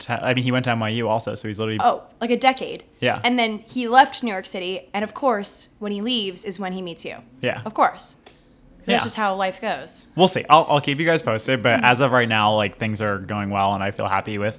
I 0.08 0.34
mean, 0.34 0.44
he 0.44 0.52
went 0.52 0.64
to 0.64 0.70
NYU 0.70 1.08
also, 1.08 1.34
so 1.34 1.48
he's 1.48 1.58
literally. 1.58 1.80
Oh, 1.82 2.02
like 2.20 2.30
a 2.30 2.36
decade. 2.36 2.84
Yeah. 3.00 3.20
And 3.24 3.38
then 3.38 3.58
he 3.58 3.88
left 3.88 4.22
New 4.22 4.30
York 4.30 4.46
City, 4.46 4.88
and 4.94 5.02
of 5.04 5.14
course, 5.14 5.68
when 5.78 5.92
he 5.92 6.00
leaves 6.00 6.44
is 6.44 6.58
when 6.58 6.72
he 6.72 6.82
meets 6.82 7.04
you. 7.04 7.16
Yeah. 7.40 7.62
Of 7.64 7.74
course. 7.74 8.16
Yeah. 8.86 8.94
That's 8.94 9.04
just 9.04 9.16
how 9.16 9.34
life 9.34 9.60
goes. 9.60 10.06
We'll 10.16 10.28
see. 10.28 10.44
I'll, 10.48 10.66
I'll 10.68 10.80
keep 10.80 10.98
you 10.98 11.06
guys 11.06 11.22
posted, 11.22 11.62
but 11.62 11.76
mm-hmm. 11.76 11.84
as 11.84 12.00
of 12.00 12.12
right 12.12 12.28
now, 12.28 12.54
like 12.54 12.78
things 12.78 13.02
are 13.02 13.18
going 13.18 13.50
well, 13.50 13.74
and 13.74 13.82
I 13.82 13.90
feel 13.90 14.08
happy 14.08 14.38
with 14.38 14.58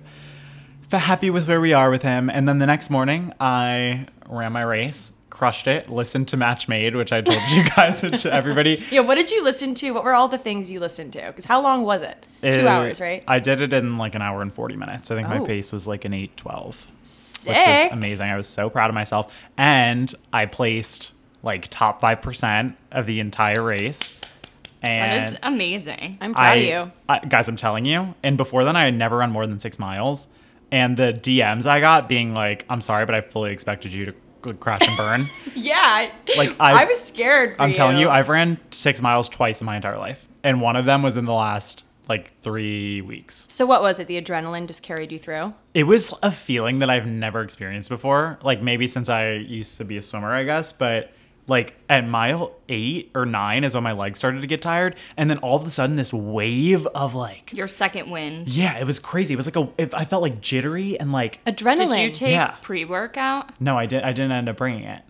happy 0.97 1.29
with 1.29 1.47
where 1.47 1.61
we 1.61 1.73
are 1.73 1.89
with 1.89 2.01
him. 2.01 2.29
And 2.29 2.47
then 2.47 2.59
the 2.59 2.65
next 2.65 2.89
morning, 2.89 3.33
I 3.39 4.07
ran 4.27 4.51
my 4.51 4.61
race, 4.61 5.13
crushed 5.31 5.65
it, 5.65 5.89
listened 5.89 6.27
to 6.27 6.37
Match 6.37 6.67
Made, 6.67 6.95
which 6.95 7.11
I 7.11 7.21
told 7.21 7.41
you 7.49 7.63
guys, 7.75 8.03
which 8.03 8.25
everybody. 8.27 8.83
Yeah. 8.91 8.99
What 8.99 9.15
did 9.15 9.31
you 9.31 9.43
listen 9.43 9.73
to? 9.75 9.91
What 9.91 10.03
were 10.03 10.13
all 10.13 10.27
the 10.27 10.37
things 10.37 10.69
you 10.69 10.79
listened 10.79 11.13
to? 11.13 11.21
Because 11.27 11.45
how 11.45 11.61
long 11.63 11.83
was 11.83 12.03
it? 12.03 12.23
Two 12.43 12.67
Uh, 12.67 12.69
hours, 12.69 13.01
right? 13.01 13.23
I 13.27 13.39
did 13.39 13.61
it 13.61 13.73
in 13.73 13.97
like 13.97 14.13
an 14.13 14.21
hour 14.21 14.41
and 14.43 14.53
40 14.53 14.75
minutes. 14.75 15.09
I 15.09 15.15
think 15.15 15.27
my 15.27 15.39
Oh. 15.39 15.45
pace 15.45 15.71
was 15.71 15.87
like 15.87 16.05
an 16.05 16.13
812, 16.13 16.85
which 16.99 17.07
Sick. 17.07 17.55
was 17.55 17.91
amazing. 17.91 18.29
I 18.29 18.37
was 18.37 18.47
so 18.47 18.69
proud 18.69 18.89
of 18.89 18.93
myself. 18.93 19.33
And 19.57 20.13
I 20.31 20.45
placed 20.45 21.13
like 21.43 21.67
top 21.69 22.01
5% 22.01 22.75
of 22.91 23.07
the 23.07 23.19
entire 23.19 23.63
race. 23.63 24.13
And 24.83 25.11
That 25.11 25.33
is 25.33 25.39
amazing. 25.43 26.17
I'm 26.21 26.33
proud 26.33 26.53
I, 26.53 26.55
of 26.55 26.63
you. 26.87 26.91
I, 27.07 27.19
guys, 27.19 27.47
I'm 27.47 27.55
telling 27.55 27.85
you. 27.85 28.15
And 28.23 28.35
before 28.37 28.63
then, 28.63 28.75
I 28.75 28.85
had 28.85 28.95
never 28.95 29.17
run 29.17 29.31
more 29.31 29.45
than 29.47 29.59
six 29.59 29.77
miles. 29.79 30.27
And 30.71 30.97
the 30.97 31.13
DMs 31.13 31.65
I 31.67 31.79
got 31.81 32.07
being 32.09 32.33
like, 32.33 32.65
"I'm 32.69 32.79
sorry, 32.81 33.05
but 33.05 33.13
I 33.13 33.21
fully 33.21 33.51
expected 33.51 33.91
you 33.93 34.05
to 34.05 34.11
g- 34.13 34.17
crash 34.59 34.87
and 34.87 34.97
burn." 34.97 35.29
Yeah. 35.53 36.09
Like, 36.37 36.55
I 36.59 36.73
I've- 36.81 36.87
was 36.89 36.99
scared. 37.03 37.55
I'm 37.59 37.73
telling 37.73 37.97
you, 37.97 38.09
I've 38.09 38.29
ran 38.29 38.57
six 38.71 39.01
miles 39.01 39.27
twice 39.29 39.59
in 39.61 39.65
my 39.65 39.75
entire 39.75 39.97
life, 39.97 40.27
and 40.43 40.61
one 40.61 40.75
of 40.75 40.85
them 40.85 41.03
was 41.03 41.17
in 41.17 41.25
the 41.25 41.33
last 41.33 41.83
like 42.09 42.31
three 42.41 43.01
weeks. 43.01 43.45
So 43.49 43.65
what 43.65 43.81
was 43.81 43.99
it? 43.99 44.07
The 44.07 44.19
adrenaline 44.21 44.67
just 44.67 44.81
carried 44.83 45.11
you 45.11 45.19
through. 45.19 45.53
It 45.73 45.83
was 45.83 46.13
a 46.23 46.31
feeling 46.31 46.79
that 46.79 46.89
I've 46.89 47.05
never 47.05 47.41
experienced 47.41 47.89
before. 47.89 48.39
Like 48.43 48.61
maybe 48.61 48.87
since 48.87 49.07
I 49.09 49.33
used 49.33 49.77
to 49.77 49.85
be 49.85 49.97
a 49.97 50.01
swimmer, 50.01 50.33
I 50.33 50.43
guess. 50.43 50.71
But 50.71 51.11
like 51.47 51.73
at 51.89 52.07
mile 52.07 52.53
eight 52.69 53.11
or 53.15 53.25
nine 53.25 53.63
is 53.63 53.73
when 53.73 53.83
my 53.83 53.91
legs 53.91 54.17
started 54.19 54.41
to 54.41 54.47
get 54.47 54.61
tired, 54.61 54.95
and 55.17 55.29
then 55.29 55.37
all 55.39 55.55
of 55.57 55.65
a 55.65 55.69
sudden 55.69 55.95
this 55.95 56.13
wave 56.13 56.85
of 56.87 57.13
like, 57.15 57.51
Your 57.53 57.67
second 57.67 58.09
wind. 58.11 58.47
yeah, 58.49 58.77
it 58.77 58.85
was 58.85 58.99
crazy. 58.99 59.33
It 59.33 59.37
was 59.37 59.45
like 59.47 59.55
a, 59.55 59.69
it, 59.77 59.93
I 59.93 60.05
felt 60.05 60.21
like 60.21 60.39
jittery 60.41 60.99
and 60.99 61.11
like, 61.11 61.43
Adrenaline. 61.45 61.89
Did 61.89 61.99
you 62.01 62.09
take 62.11 62.31
Yeah. 62.31 62.55
pre-workout? 62.61 63.59
no, 63.59 63.77
I 63.77 63.85
didn't. 63.85 64.05
I 64.05 64.11
didn't 64.13 64.31
end 64.31 64.49
up 64.49 64.57
bringing 64.57 64.83
it. 64.83 65.01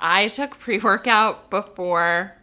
I 0.00 0.28
took 0.28 0.58
pre-workout 0.58 1.48
before 1.50 2.34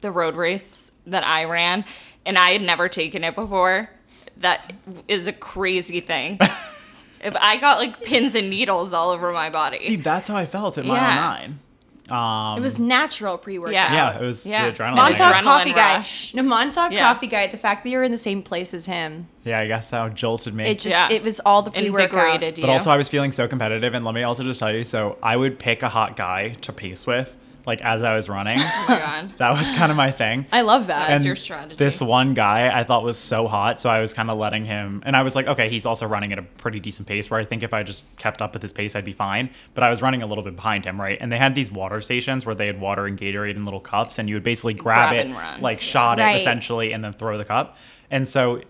the 0.00 0.10
road 0.10 0.34
race 0.34 0.90
that 1.06 1.24
I 1.26 1.44
ran, 1.44 1.84
and 2.26 2.36
I 2.38 2.50
had 2.50 2.62
never 2.62 2.88
taken 2.88 3.22
it 3.24 3.34
before. 3.34 3.90
That 4.38 4.72
is 5.08 5.26
a 5.26 5.32
crazy 5.32 6.00
thing. 6.00 6.38
if 7.20 7.34
I 7.40 7.56
got 7.56 7.78
like 7.78 8.02
pins 8.02 8.34
and 8.34 8.48
needles 8.50 8.92
all 8.92 9.10
over 9.10 9.32
my 9.32 9.50
body. 9.50 9.80
See, 9.80 9.96
that's 9.96 10.28
how 10.28 10.36
I 10.36 10.46
felt 10.46 10.78
at 10.78 10.84
mile 10.84 10.96
Yeah. 10.96 11.14
nine. 11.14 11.58
Um, 12.10 12.58
It 12.58 12.62
was 12.62 12.78
natural 12.78 13.36
pre-workout. 13.38 13.74
Yeah. 13.74 13.92
yeah, 13.92 14.18
it 14.18 14.22
was 14.22 14.46
Yeah. 14.46 14.70
the 14.70 14.76
adrenaline. 14.76 14.96
Montauk 14.96 15.34
Adrenaline 15.34 15.42
Coffee 15.42 15.72
rush. 15.74 16.32
Guy. 16.32 16.40
No, 16.42 16.48
Montauk 16.48 16.92
Yeah. 16.92 17.00
Coffee 17.12 17.26
Guy. 17.26 17.46
The 17.48 17.56
fact 17.56 17.84
that 17.84 17.90
you're 17.90 18.02
in 18.02 18.12
the 18.12 18.18
same 18.18 18.42
place 18.42 18.72
as 18.72 18.86
him, 18.86 19.28
Yeah, 19.44 19.60
I 19.60 19.66
guess 19.66 19.90
how 19.90 20.08
jolted 20.08 20.54
me. 20.54 20.64
it 20.70 20.78
just 20.78 20.94
Yeah. 20.94 21.10
it 21.10 21.22
was 21.22 21.40
all 21.40 21.62
the 21.62 21.70
pre-workout. 21.70 22.40
But 22.40 22.64
also, 22.70 22.90
I 22.90 22.96
was 22.96 23.08
feeling 23.08 23.32
so 23.32 23.46
competitive, 23.46 23.92
and 23.94 24.04
let 24.04 24.14
me 24.14 24.22
also 24.22 24.42
just 24.42 24.58
tell 24.60 24.72
you. 24.72 24.84
So, 24.84 25.18
I 25.22 25.36
would 25.36 25.58
pick 25.58 25.82
a 25.82 25.88
hot 25.90 26.16
guy 26.16 26.56
to 26.62 26.72
pace 26.72 27.06
with, 27.06 27.36
like 27.68 27.80
as 27.82 28.02
I 28.02 28.14
was 28.16 28.28
running. 28.28 28.58
oh 28.60 28.84
my 28.88 28.98
god. 28.98 29.32
that 29.38 29.50
was 29.56 29.70
kind 29.70 29.92
of 29.92 29.96
my 29.96 30.10
thing. 30.10 30.46
I 30.50 30.62
love 30.62 30.88
that. 30.88 31.08
That's 31.08 31.24
your 31.24 31.36
strategy. 31.36 31.76
This 31.76 32.00
one 32.00 32.34
guy 32.34 32.76
I 32.76 32.82
thought 32.82 33.04
was 33.04 33.16
so 33.16 33.46
hot, 33.46 33.80
so 33.80 33.88
I 33.88 34.00
was 34.00 34.12
kind 34.12 34.28
of 34.30 34.38
letting 34.38 34.64
him, 34.64 35.02
and 35.06 35.14
I 35.16 35.22
was 35.22 35.36
like, 35.36 35.46
okay, 35.46 35.68
he's 35.68 35.86
also 35.86 36.06
running 36.06 36.32
at 36.32 36.38
a 36.40 36.42
pretty 36.42 36.80
decent 36.80 37.06
pace. 37.06 37.30
Where 37.30 37.38
I 37.38 37.44
think 37.44 37.62
if 37.62 37.72
I 37.72 37.84
just 37.84 38.02
kept 38.16 38.42
up 38.42 38.54
with 38.54 38.62
his 38.62 38.72
pace, 38.72 38.96
I'd 38.96 39.04
be 39.04 39.12
fine. 39.12 39.50
But 39.74 39.84
I 39.84 39.90
was 39.90 40.02
running 40.02 40.22
a 40.22 40.26
little 40.26 40.42
bit 40.42 40.56
behind 40.56 40.84
him, 40.84 41.00
right? 41.00 41.16
And 41.20 41.30
they 41.30 41.38
had 41.38 41.54
these 41.54 41.70
water 41.70 42.00
stations 42.00 42.44
where 42.44 42.54
they 42.56 42.66
had 42.66 42.80
water 42.80 43.06
and 43.06 43.16
Gatorade 43.18 43.54
in 43.54 43.64
little 43.64 43.78
cups, 43.80 44.18
and 44.18 44.28
you 44.28 44.34
would 44.34 44.42
basically 44.42 44.74
grab, 44.74 45.10
Grab 45.10 45.14
it, 45.14 45.26
and 45.28 45.36
run. 45.36 45.60
like 45.60 45.80
shot 45.80 46.18
Right. 46.18 46.34
it 46.34 46.40
essentially, 46.40 46.92
and 46.92 47.04
then 47.04 47.12
throw 47.12 47.38
the 47.38 47.44
cup. 47.44 47.76
And 48.10 48.26
so 48.26 48.62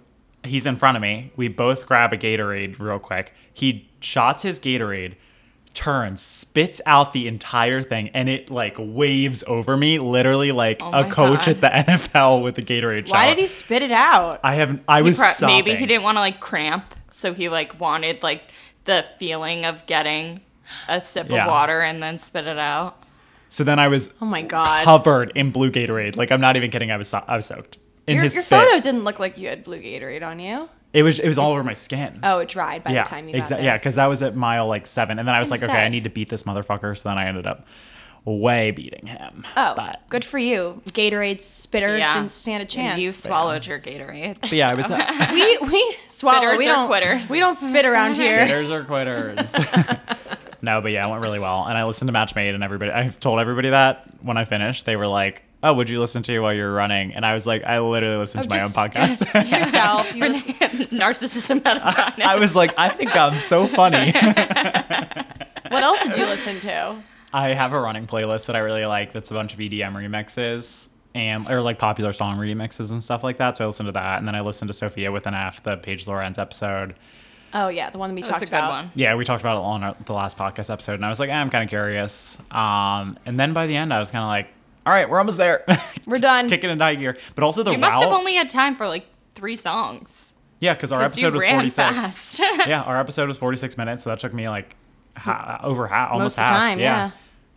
he's 0.45 0.67
in 0.67 0.77
front 0.77 0.97
of 0.97 1.01
me. 1.03 1.33
We 1.37 1.49
both 1.49 1.87
grab 1.87 2.13
a 2.13 2.17
Gatorade 2.19 2.79
real 2.79 2.99
quick. 2.99 3.33
He 3.55 3.89
shots 4.01 4.43
his 4.43 4.59
Gatorade 4.61 5.15
turns, 5.79 6.21
spits 6.21 6.81
out 6.87 7.13
the 7.13 7.29
entire 7.29 7.83
thing, 7.83 8.11
and 8.13 8.29
it 8.29 8.51
like 8.51 8.75
waves 8.79 9.45
over 9.47 9.77
me, 9.77 9.99
literally 9.99 10.51
like 10.53 10.81
Oh 10.83 10.91
a 10.93 11.05
coach 11.11 11.47
God. 11.47 11.49
at 11.49 11.61
the 11.61 11.69
NFL 11.93 12.43
with 12.43 12.57
the 12.57 12.63
Gatorade. 12.63 13.09
Why 13.09 13.25
shower. 13.27 13.35
did 13.35 13.41
he 13.41 13.47
spit 13.47 13.83
it 13.83 13.93
out? 13.93 14.41
I 14.43 14.55
haven't. 14.57 14.83
I 14.89 14.99
He 14.99 15.03
was 15.05 15.19
pro- 15.19 15.47
maybe 15.47 15.75
he 15.77 15.87
didn't 15.87 16.03
want 16.03 16.17
to 16.17 16.21
like 16.21 16.41
cramp, 16.41 16.95
so 17.11 17.33
he 17.33 17.49
like 17.49 17.79
wanted 17.81 18.23
like 18.23 18.43
the 18.85 19.05
feeling 19.19 19.65
of 19.65 19.87
getting 19.87 20.41
a 20.89 21.01
sip 21.01 21.31
Yeah. 21.31 21.45
of 21.45 21.49
water 21.51 21.81
and 21.81 22.03
then 22.03 22.19
spit 22.19 22.47
it 22.47 22.59
out. 22.59 23.03
So 23.49 23.65
then 23.65 23.79
I 23.79 23.89
was 23.89 24.11
Oh 24.21 24.27
my 24.27 24.43
god. 24.43 24.85
covered 24.85 25.33
in 25.35 25.51
blue 25.53 25.71
Gatorade. 25.71 26.17
Like 26.17 26.31
I'm 26.33 26.41
not 26.41 26.57
even 26.57 26.71
kidding. 26.71 26.91
I 26.91 26.97
was 26.97 27.09
so- 27.09 27.25
I 27.27 27.37
was 27.37 27.47
soaked 27.47 27.79
in 28.07 28.17
your 28.17 28.25
his 28.25 28.35
your 28.35 28.43
photo 28.45 28.81
didn't 28.81 29.05
look 29.05 29.19
like 29.19 29.39
you 29.39 29.49
had 29.49 29.63
blue 29.65 29.81
Gatorade 29.81 30.27
on 30.27 30.39
you. 30.41 30.69
It 30.93 31.03
was 31.03 31.19
it 31.19 31.29
was 31.29 31.39
all 31.39 31.53
over 31.53 31.63
my 31.63 31.75
skin. 31.75 32.21
Oh, 32.23 32.39
it 32.39 32.49
dried 32.49 32.83
by 32.85 32.93
yeah, 32.93 33.03
the 33.05 33.09
time 33.11 33.29
you 33.29 33.35
got 33.37 33.45
exa- 33.47 33.49
there. 33.51 33.63
yeah, 33.63 33.77
because 33.77 33.97
that 33.97 34.07
was 34.07 34.23
at 34.23 34.35
mile 34.35 34.67
like 34.67 34.87
seven, 34.87 35.19
and 35.19 35.29
then 35.29 35.35
I 35.35 35.39
was 35.41 35.51
was 35.51 35.61
like, 35.61 35.61
gonna 35.69 35.79
okay, 35.79 35.85
I 35.85 35.89
need 35.89 36.05
to 36.05 36.11
beat 36.11 36.29
this 36.31 36.45
motherfucker. 36.45 36.97
So 36.97 37.09
then 37.11 37.19
I 37.19 37.27
ended 37.27 37.47
up 37.47 37.67
way 38.25 38.71
beating 38.73 39.07
him. 39.07 39.47
Oh, 39.57 39.73
but, 39.77 40.01
good 40.11 40.25
for 40.25 40.39
you. 40.39 40.83
Gatorade 40.87 41.41
spitter 41.41 41.97
Yeah. 41.97 42.15
didn't 42.19 42.33
stand 42.33 42.61
a 42.61 42.63
And 42.63 42.71
chance. 42.71 43.01
you 43.01 43.13
swallowed 43.13 43.65
your 43.67 43.79
Gatorade. 43.79 44.41
but 44.41 44.53
yeah, 44.53 44.71
it 44.73 44.77
was. 44.77 44.91
Uh, 44.91 45.29
we 45.33 45.59
we 45.59 45.97
swallow. 46.07 46.41
Spitters 46.47 46.59
we 46.59 46.65
don't 46.65 46.89
quitters? 46.89 47.29
We 47.31 47.39
don't 47.39 47.57
spit 47.57 47.85
around 47.85 48.17
here. 48.19 48.45
quitters 48.47 48.71
or 48.71 48.85
quitters. 48.85 49.53
no, 50.63 50.81
but 50.81 50.91
yeah, 50.93 51.07
it 51.07 51.11
went 51.11 51.23
really 51.23 51.39
well. 51.39 51.65
And 51.67 51.77
I 51.79 51.85
listened 51.85 52.09
to 52.09 52.13
Match 52.13 52.35
Made 52.35 52.55
and 52.55 52.65
everybody 52.65 52.91
I've 52.91 53.21
told 53.21 53.41
everybody 53.41 53.71
that 53.71 54.07
when 54.23 54.37
I 54.37 54.45
finished. 54.45 54.85
They 54.87 54.97
were 54.97 55.07
like, 55.07 55.43
Oh, 55.63 55.73
would 55.75 55.91
you 55.91 55.99
listen 55.99 56.23
to 56.25 56.39
while 56.41 56.55
you're 56.55 56.73
running? 56.73 57.15
And 57.15 57.27
I 57.27 57.35
was 57.35 57.47
like, 57.47 57.65
I 57.65 57.81
literally 57.81 58.17
listened 58.17 58.49
to 58.49 58.57
my 58.57 58.63
own 58.63 58.71
podcast. 58.71 59.27
Just 59.33 59.53
yourself. 59.53 60.15
You 60.15 60.33
just, 60.33 60.49
Narcissism 60.93 61.67
at 61.67 61.77
a 61.79 61.81
time. 61.81 62.23
I 62.23 62.37
was 62.37 62.55
like, 62.55 62.75
I 62.79 62.91
think 62.91 63.17
I'm 63.17 63.39
so 63.41 63.67
funny. 63.67 64.13
what 64.13 65.83
else 65.83 66.03
did 66.05 66.17
you 66.17 66.27
listen 66.27 66.61
to? 66.61 67.03
I 67.33 67.49
have 67.49 67.73
a 67.73 67.81
running 67.81 68.07
playlist 68.07 68.47
that 68.47 68.57
I 68.57 68.61
really 68.61 68.87
like 68.87 69.13
that's 69.13 69.31
a 69.31 69.35
bunch 69.35 69.53
of 69.53 69.59
EDM 69.59 69.93
remixes 69.95 70.89
and 71.15 71.49
or 71.51 71.61
like 71.61 71.79
popular 71.79 72.13
song 72.13 72.39
remixes 72.39 72.93
and 72.93 73.03
stuff 73.03 73.25
like 73.25 73.39
that. 73.39 73.57
So 73.57 73.65
I 73.65 73.67
listened 73.67 73.89
to 73.89 73.93
that 73.93 74.19
and 74.19 74.29
then 74.29 74.35
I 74.35 74.41
listened 74.41 74.69
to 74.69 74.75
Sofia 74.75 75.11
with 75.11 75.27
an 75.27 75.35
F, 75.35 75.63
the 75.63 75.77
Paige 75.77 76.07
Lorenze 76.07 76.39
episode. 76.39 76.95
Oh 77.53 77.69
yeah, 77.69 77.91
the 77.91 77.99
one 77.99 78.11
that 78.11 78.15
we 78.15 78.23
That's 78.23 78.33
talked 78.33 78.43
a 78.43 78.47
good 78.47 78.57
about. 78.57 78.71
one. 78.71 78.91
Yeah, 78.95 79.15
we 79.15 79.25
talked 79.25 79.43
about 79.43 79.57
it 79.57 79.65
on 79.65 79.83
our, 79.83 79.97
the 80.05 80.13
last 80.15 80.37
podcast 80.37 80.71
episode, 80.71 80.95
and 80.95 81.05
I 81.05 81.09
was 81.09 81.19
like, 81.19 81.31
eh, 81.31 81.35
I'm 81.35 81.49
kind 81.51 81.65
of 81.65 81.71
curious. 81.71 82.37
Um, 82.51 83.19
and 83.25 83.41
then 83.41 83.55
by 83.55 83.67
the 83.67 83.75
end, 83.75 83.93
I 83.93 83.99
was 83.99 84.11
kind 84.11 84.23
of 84.23 84.29
like, 84.29 84.49
all 84.89 84.95
right, 84.95 85.09
we're 85.09 85.19
almost 85.19 85.37
there. 85.37 85.65
We're 86.07 86.19
done. 86.19 86.49
Kicking 86.51 86.71
into 86.71 86.83
high 86.83 86.95
gear. 86.95 87.17
But 87.35 87.45
also 87.45 87.63
the 87.63 87.71
route. 87.71 87.75
You 87.77 87.81
must 87.81 87.93
route. 88.01 88.05
have 88.05 88.13
only 88.13 88.35
had 88.35 88.49
time 88.49 88.75
for 88.75 88.89
like 88.89 89.07
three 89.35 89.55
songs. 89.57 90.33
yeah, 90.61 90.73
because 90.75 90.91
our 90.93 91.01
'Cause 91.03 91.19
you 91.21 91.27
episode 91.29 91.35
was 91.35 91.43
ran 91.43 91.55
46. 91.71 91.77
fast. 91.77 92.39
yeah, 92.67 92.83
our 92.83 92.99
episode 92.99 93.29
was 93.29 93.37
46 93.37 93.77
minutes, 93.77 94.03
so 94.05 94.11
that 94.11 94.19
took 94.19 94.33
me 94.33 94.49
like 94.49 94.75
ha- 95.17 95.61
over 95.63 95.87
half, 95.87 96.13
almost 96.13 96.39
Most 96.39 96.39
of 96.39 96.47
the 96.47 96.51
half. 96.51 96.59
time, 96.61 96.81
yeah. 96.81 97.11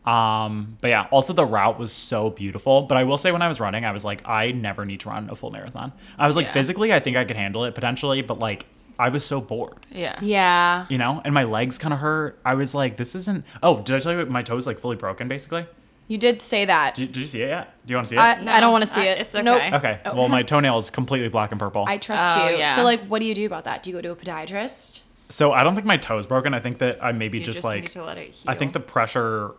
Um, 0.06 0.78
but 0.82 0.88
yeah, 0.89 1.08
also 1.12 1.32
the 1.34 1.46
route 1.46 1.78
was 1.80 1.91
so 1.91 2.30
beautiful. 2.32 2.82
But 2.84 2.98
I 2.98 3.04
will 3.04 3.17
say, 3.17 3.32
when 3.32 3.41
I 3.41 3.48
was 3.48 3.60
running, 3.60 3.86
I 3.86 3.91
was 3.91 4.04
like, 4.04 4.28
I 4.28 4.52
never 4.52 4.84
need 4.86 5.00
to 5.02 5.10
run 5.10 5.30
a 5.30 5.36
full 5.36 5.52
marathon. 5.52 5.94
I 6.17 6.28
was 6.28 6.36
like, 6.36 6.48
Yeah. 6.48 6.54
physically, 6.54 6.91
I 6.91 7.00
think 7.00 7.17
I 7.17 7.24
could 7.24 7.38
handle 7.38 7.65
it 7.65 7.76
potentially, 7.76 8.22
but 8.22 8.39
like, 8.39 8.65
I 9.00 9.10
was 9.10 9.24
so 9.24 9.41
bored. 9.41 9.86
yeah. 9.89 10.17
Yeah. 10.22 10.86
you 10.89 10.98
know, 10.98 11.22
and 11.24 11.34
my 11.34 11.44
legs 11.44 11.78
kind 11.78 11.94
of 11.94 12.00
hurt. 12.00 12.39
I 12.46 12.54
was 12.56 12.76
like, 12.76 12.98
this 12.98 13.15
isn't. 13.15 13.46
Oh, 13.63 13.82
did 13.82 13.96
I 13.96 14.00
tell 14.00 14.13
you 14.13 14.26
my 14.26 14.41
toes 14.44 14.67
like 14.67 14.80
fully 14.80 14.96
broken? 14.96 15.28
Basically, 15.28 15.65
You 16.12 16.17
did 16.17 16.41
say 16.41 16.65
that. 16.65 16.95
did, 16.95 17.13
did 17.13 17.21
you 17.21 17.28
see 17.28 17.41
it 17.41 17.47
yet? 17.47 17.74
Do 17.86 17.91
you 17.93 17.95
want 17.95 18.08
to 18.08 18.10
see 18.10 18.15
it? 18.17 18.19
I, 18.19 18.41
No, 18.41 18.52
I 18.52 18.60
don't 18.60 18.74
want 18.74 18.84
to 18.84 18.89
see 18.89 19.00
I- 19.02 19.06
it. 19.06 19.19
it's 19.21 19.34
Nope. 19.34 19.56
okay. 19.62 19.76
okay. 19.78 20.00
Oh. 20.06 20.15
Well, 20.17 20.28
my 20.28 20.43
toenail 20.52 20.78
is 20.78 20.89
completely 20.89 21.30
black 21.30 21.52
and 21.52 21.60
purple. 21.60 21.86
I 21.88 21.97
trust 21.97 22.38
Oh, 22.38 22.50
you. 22.50 22.58
yeah. 22.58 22.76
So 22.76 22.84
like, 22.84 23.00
what 23.08 23.19
do 23.19 23.26
you 23.26 23.34
do 23.34 23.45
about 23.45 23.63
that? 23.63 23.82
Do 23.82 23.89
you 23.89 23.95
go 23.95 24.02
to 24.02 24.12
a 24.12 24.15
podiatrist? 24.17 25.02
so 25.30 25.54
I 25.54 25.63
don't 25.63 25.74
think 25.76 25.88
my 25.88 25.95
toe's 25.95 26.26
broken. 26.26 26.54
I 26.54 26.60
think 26.60 26.80
that 26.80 27.02
I 27.02 27.13
maybe 27.13 27.38
You 27.38 27.45
just, 27.45 27.58
just 27.60 27.63
like 27.63 27.84
need 27.84 27.89
to 27.91 28.04
let 28.04 28.17
it 28.17 28.32
heal. 28.32 28.52
I 28.52 28.56
think 28.56 28.74
the 28.74 28.82
pressure 28.82 29.52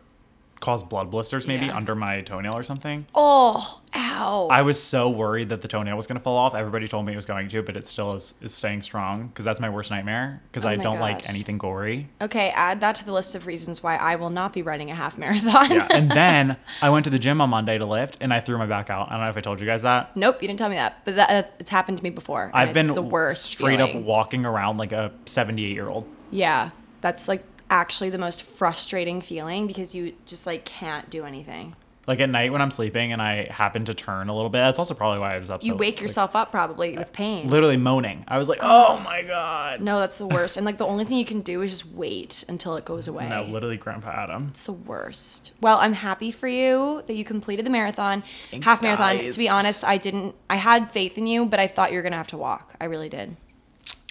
caused 0.62 0.88
blood 0.88 1.10
blisters 1.10 1.46
maybe 1.46 1.66
Yeah. 1.66 1.76
under 1.76 1.94
my 1.94 2.22
toenail 2.22 2.56
or 2.56 2.62
something. 2.62 3.04
Oh, 3.14 3.80
ow. 3.94 4.48
I 4.50 4.62
was 4.62 4.82
so 4.82 5.10
worried 5.10 5.48
that 5.50 5.60
the 5.60 5.68
toenail 5.68 5.96
was 5.96 6.06
going 6.06 6.16
to 6.16 6.22
fall 6.22 6.36
off. 6.38 6.54
Everybody 6.54 6.88
told 6.88 7.04
me 7.04 7.12
it 7.12 7.16
was 7.16 7.26
going 7.26 7.48
to, 7.50 7.62
but 7.62 7.76
it 7.76 7.86
still 7.86 8.14
is, 8.14 8.34
is 8.40 8.54
staying 8.54 8.82
strong 8.82 9.26
because 9.26 9.44
that's 9.44 9.60
my 9.60 9.68
worst 9.68 9.90
nightmare 9.90 10.40
because 10.50 10.64
Oh 10.64 10.68
I 10.68 10.76
don't 10.76 11.00
like 11.00 11.28
anything 11.28 11.58
gory. 11.58 12.08
okay, 12.20 12.50
add 12.54 12.80
that 12.80 12.94
to 12.96 13.04
the 13.04 13.12
list 13.12 13.34
of 13.34 13.46
reasons 13.46 13.82
why 13.82 13.96
I 13.96 14.16
will 14.16 14.30
not 14.30 14.52
be 14.52 14.62
running 14.62 14.90
a 14.90 14.94
half 14.94 15.18
marathon. 15.18 15.72
Yeah. 15.72 15.88
and 15.90 16.10
then 16.22 16.56
I 16.80 16.88
went 16.90 17.04
to 17.04 17.10
the 17.10 17.18
gym 17.18 17.40
on 17.42 17.50
Monday 17.50 17.76
to 17.76 17.84
lift 17.86 18.16
and 18.20 18.32
I 18.32 18.40
threw 18.40 18.56
my 18.56 18.66
back 18.66 18.88
out. 18.88 19.08
I 19.08 19.16
don't 19.16 19.24
know 19.24 19.30
if 19.30 19.36
I 19.36 19.40
told 19.40 19.60
you 19.60 19.66
guys 19.66 19.82
that. 19.82 20.16
nope, 20.16 20.40
you 20.40 20.46
didn't 20.48 20.58
tell 20.58 20.68
me 20.70 20.76
that, 20.76 21.04
but 21.04 21.16
that, 21.16 21.30
uh, 21.44 21.48
it's 21.58 21.70
happened 21.70 21.98
to 21.98 22.04
me 22.04 22.10
before. 22.10 22.50
I've 22.54 22.72
been 22.72 22.86
the 22.94 23.02
worst. 23.02 23.42
straight 23.44 23.80
up 23.80 23.94
walking 23.94 24.46
around 24.46 24.78
like 24.78 24.92
a 24.92 25.12
78 25.26 25.72
year 25.72 25.88
old. 25.88 26.06
Yeah, 26.30 26.70
that's 27.00 27.26
like 27.28 27.42
actually 27.70 28.10
the 28.10 28.18
most 28.18 28.42
frustrating 28.42 29.20
feeling 29.20 29.66
because 29.66 29.94
you 29.94 30.14
just 30.26 30.46
like 30.46 30.64
can't 30.64 31.08
do 31.10 31.24
anything. 31.24 31.76
Like 32.06 32.18
at 32.18 32.28
night 32.28 32.50
when 32.50 32.60
I'm 32.60 32.72
sleeping 32.72 33.12
and 33.12 33.22
I 33.22 33.44
happen 33.44 33.84
to 33.84 33.94
turn 33.94 34.28
a 34.28 34.34
little 34.34 34.50
bit. 34.50 34.58
That's 34.58 34.78
also 34.78 34.92
probably 34.92 35.20
why 35.20 35.36
I 35.36 35.38
was 35.38 35.50
up. 35.50 35.62
You 35.62 35.72
so, 35.72 35.76
wake 35.76 35.96
like, 35.96 36.02
yourself 36.02 36.34
up 36.34 36.50
probably 36.50 36.96
uh, 36.96 36.98
with 36.98 37.12
pain. 37.12 37.46
literally 37.46 37.76
moaning. 37.76 38.24
I 38.26 38.38
was 38.38 38.48
like, 38.48 38.58
oh 38.60 38.98
my 39.04 39.22
god. 39.22 39.80
No, 39.80 40.00
that's 40.00 40.18
the 40.18 40.26
worst. 40.26 40.56
and 40.56 40.66
like 40.66 40.78
the 40.78 40.86
only 40.86 41.04
thing 41.04 41.16
you 41.16 41.24
can 41.24 41.42
do 41.42 41.62
is 41.62 41.70
just 41.70 41.86
wait 41.86 42.44
until 42.48 42.74
it 42.74 42.84
goes 42.84 43.06
away. 43.06 43.28
No, 43.28 43.44
literally, 43.44 43.76
Grandpa 43.76 44.10
Adam. 44.10 44.48
It's 44.50 44.64
the 44.64 44.72
worst. 44.72 45.52
Well, 45.60 45.78
I'm 45.78 45.92
happy 45.92 46.32
for 46.32 46.48
you 46.48 47.04
that 47.06 47.14
you 47.14 47.24
completed 47.24 47.64
the 47.64 47.70
marathon, 47.70 48.24
Thanks, 48.50 48.64
half 48.64 48.82
marathon. 48.82 49.18
guys. 49.18 49.34
To 49.34 49.38
be 49.38 49.48
honest, 49.48 49.84
I 49.84 49.96
didn't. 49.96 50.34
I 50.50 50.56
had 50.56 50.90
faith 50.90 51.16
in 51.16 51.28
you, 51.28 51.46
but 51.46 51.60
I 51.60 51.68
thought 51.68 51.92
you 51.92 51.98
were 51.98 52.02
gonna 52.02 52.16
have 52.16 52.26
to 52.28 52.36
walk. 52.36 52.74
I 52.80 52.86
really 52.86 53.08
did. 53.08 53.36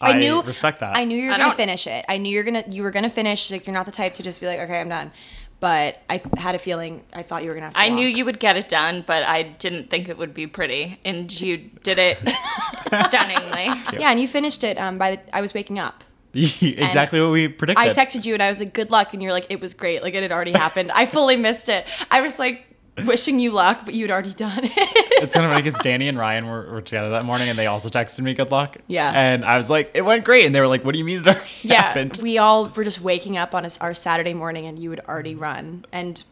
I, 0.02 0.12
I 0.12 0.20
knew 0.20 0.41
respect 0.41 0.80
that. 0.82 0.97
I 0.97 1.06
knew 1.06 1.18
you 1.18 1.28
were 1.28 1.34
I 1.34 1.38
gonna 1.38 1.49
don't- 1.49 1.58
finish 1.58 1.88
it. 1.88 2.04
I 2.10 2.18
knew 2.18 2.30
you're 2.32 2.43
gonna 2.43 2.64
you 2.70 2.84
were 2.84 2.91
gonna 2.91 3.10
finish. 3.10 3.49
Like 3.52 3.66
you're 3.68 3.74
not 3.74 3.86
the 3.86 3.91
type 3.91 4.16
to 4.16 4.24
just 4.24 4.41
be 4.41 4.47
like, 4.47 4.60
okay, 4.60 4.80
I'm 4.82 4.89
done. 4.89 5.12
But 5.60 6.02
I 6.10 6.20
had 6.38 6.56
a 6.56 6.60
feeling. 6.60 7.04
I 7.14 7.22
thought 7.22 7.43
you 7.43 7.49
were 7.49 7.54
gonna 7.54 7.68
have 7.68 7.76
to. 7.76 7.80
I 7.80 7.89
knew 7.89 8.08
you 8.08 8.26
would 8.26 8.39
get 8.39 8.58
it 8.58 8.68
done, 8.68 9.04
but 9.06 9.22
I 9.24 9.43
didn't 9.43 9.91
think 9.91 10.10
it 10.10 10.18
would 10.18 10.34
be 10.34 10.47
pretty, 10.47 10.99
and 11.06 11.32
you 11.39 11.58
did 11.84 11.99
it 11.99 12.18
stunningly. 13.06 13.66
Yeah, 13.99 14.10
and 14.12 14.20
you 14.20 14.28
finished 14.28 14.64
it. 14.64 14.78
Um, 14.78 14.95
by 14.95 15.18
the 15.18 15.36
I 15.36 15.41
was 15.41 15.54
waking 15.54 15.80
up. 15.80 16.04
exactly 16.34 17.20
what 17.22 17.30
we 17.32 17.47
predicted. 17.47 17.86
I 17.86 17.89
texted 17.89 18.26
you 18.26 18.34
and 18.34 18.41
I 18.41 18.49
was 18.49 18.60
like, 18.60 18.74
"Good 18.74 18.89
luck," 18.89 19.14
and 19.14 19.22
you're 19.22 19.34
like, 19.34 19.47
"It 19.49 19.60
was 19.62 19.74
great. 19.74 20.02
Like 20.02 20.14
it 20.14 20.22
had 20.24 20.32
already 20.32 20.52
happened." 20.54 20.91
I 20.91 21.06
fully 21.06 21.36
missed 21.36 21.70
it. 21.70 21.86
I 22.10 22.22
was 22.22 22.39
like, 22.39 22.64
wishing 23.08 23.39
you 23.39 23.52
luck, 23.52 23.82
but 23.86 23.93
you'd 23.93 24.12
already 24.12 24.34
done 24.34 24.64
it. 24.64 24.72
It's 24.76 25.34
kind 25.34 25.45
of 25.45 25.52
funny 25.52 25.62
because 25.64 25.80
Danny 25.80 26.08
and 26.08 26.18
Ryan 26.18 26.47
were, 26.47 26.72
were 26.72 26.82
together 26.82 27.12
that 27.12 27.26
morning 27.26 27.49
and 27.49 27.58
they 27.60 27.68
also 27.68 27.89
texted 27.89 28.20
me 28.22 28.34
good 28.34 28.52
luck. 28.52 28.78
Yeah. 28.88 29.12
And 29.12 29.45
I 29.45 29.58
was 29.58 29.70
like, 29.70 29.91
it 29.93 30.02
went 30.02 30.24
great. 30.26 30.45
And 30.45 30.54
they 30.56 30.60
were 30.60 30.68
like, 30.68 30.84
what 30.84 30.93
do 30.93 30.99
you 30.99 31.06
mean 31.06 31.20
it 31.20 31.28
already 31.28 31.45
yeah, 31.62 31.82
happened? 31.82 32.18
we 32.22 32.38
all 32.38 32.68
were 32.70 32.84
just 32.84 33.02
waking 33.02 33.38
up 33.38 33.54
on 33.56 33.66
a, 33.66 33.70
our 33.82 33.93
Saturday 33.93 34.34
morning, 34.34 34.66
and 34.66 34.80
you 34.80 34.89
had 34.89 34.99
already 35.02 35.36
run 35.36 35.86
and 35.91 36.24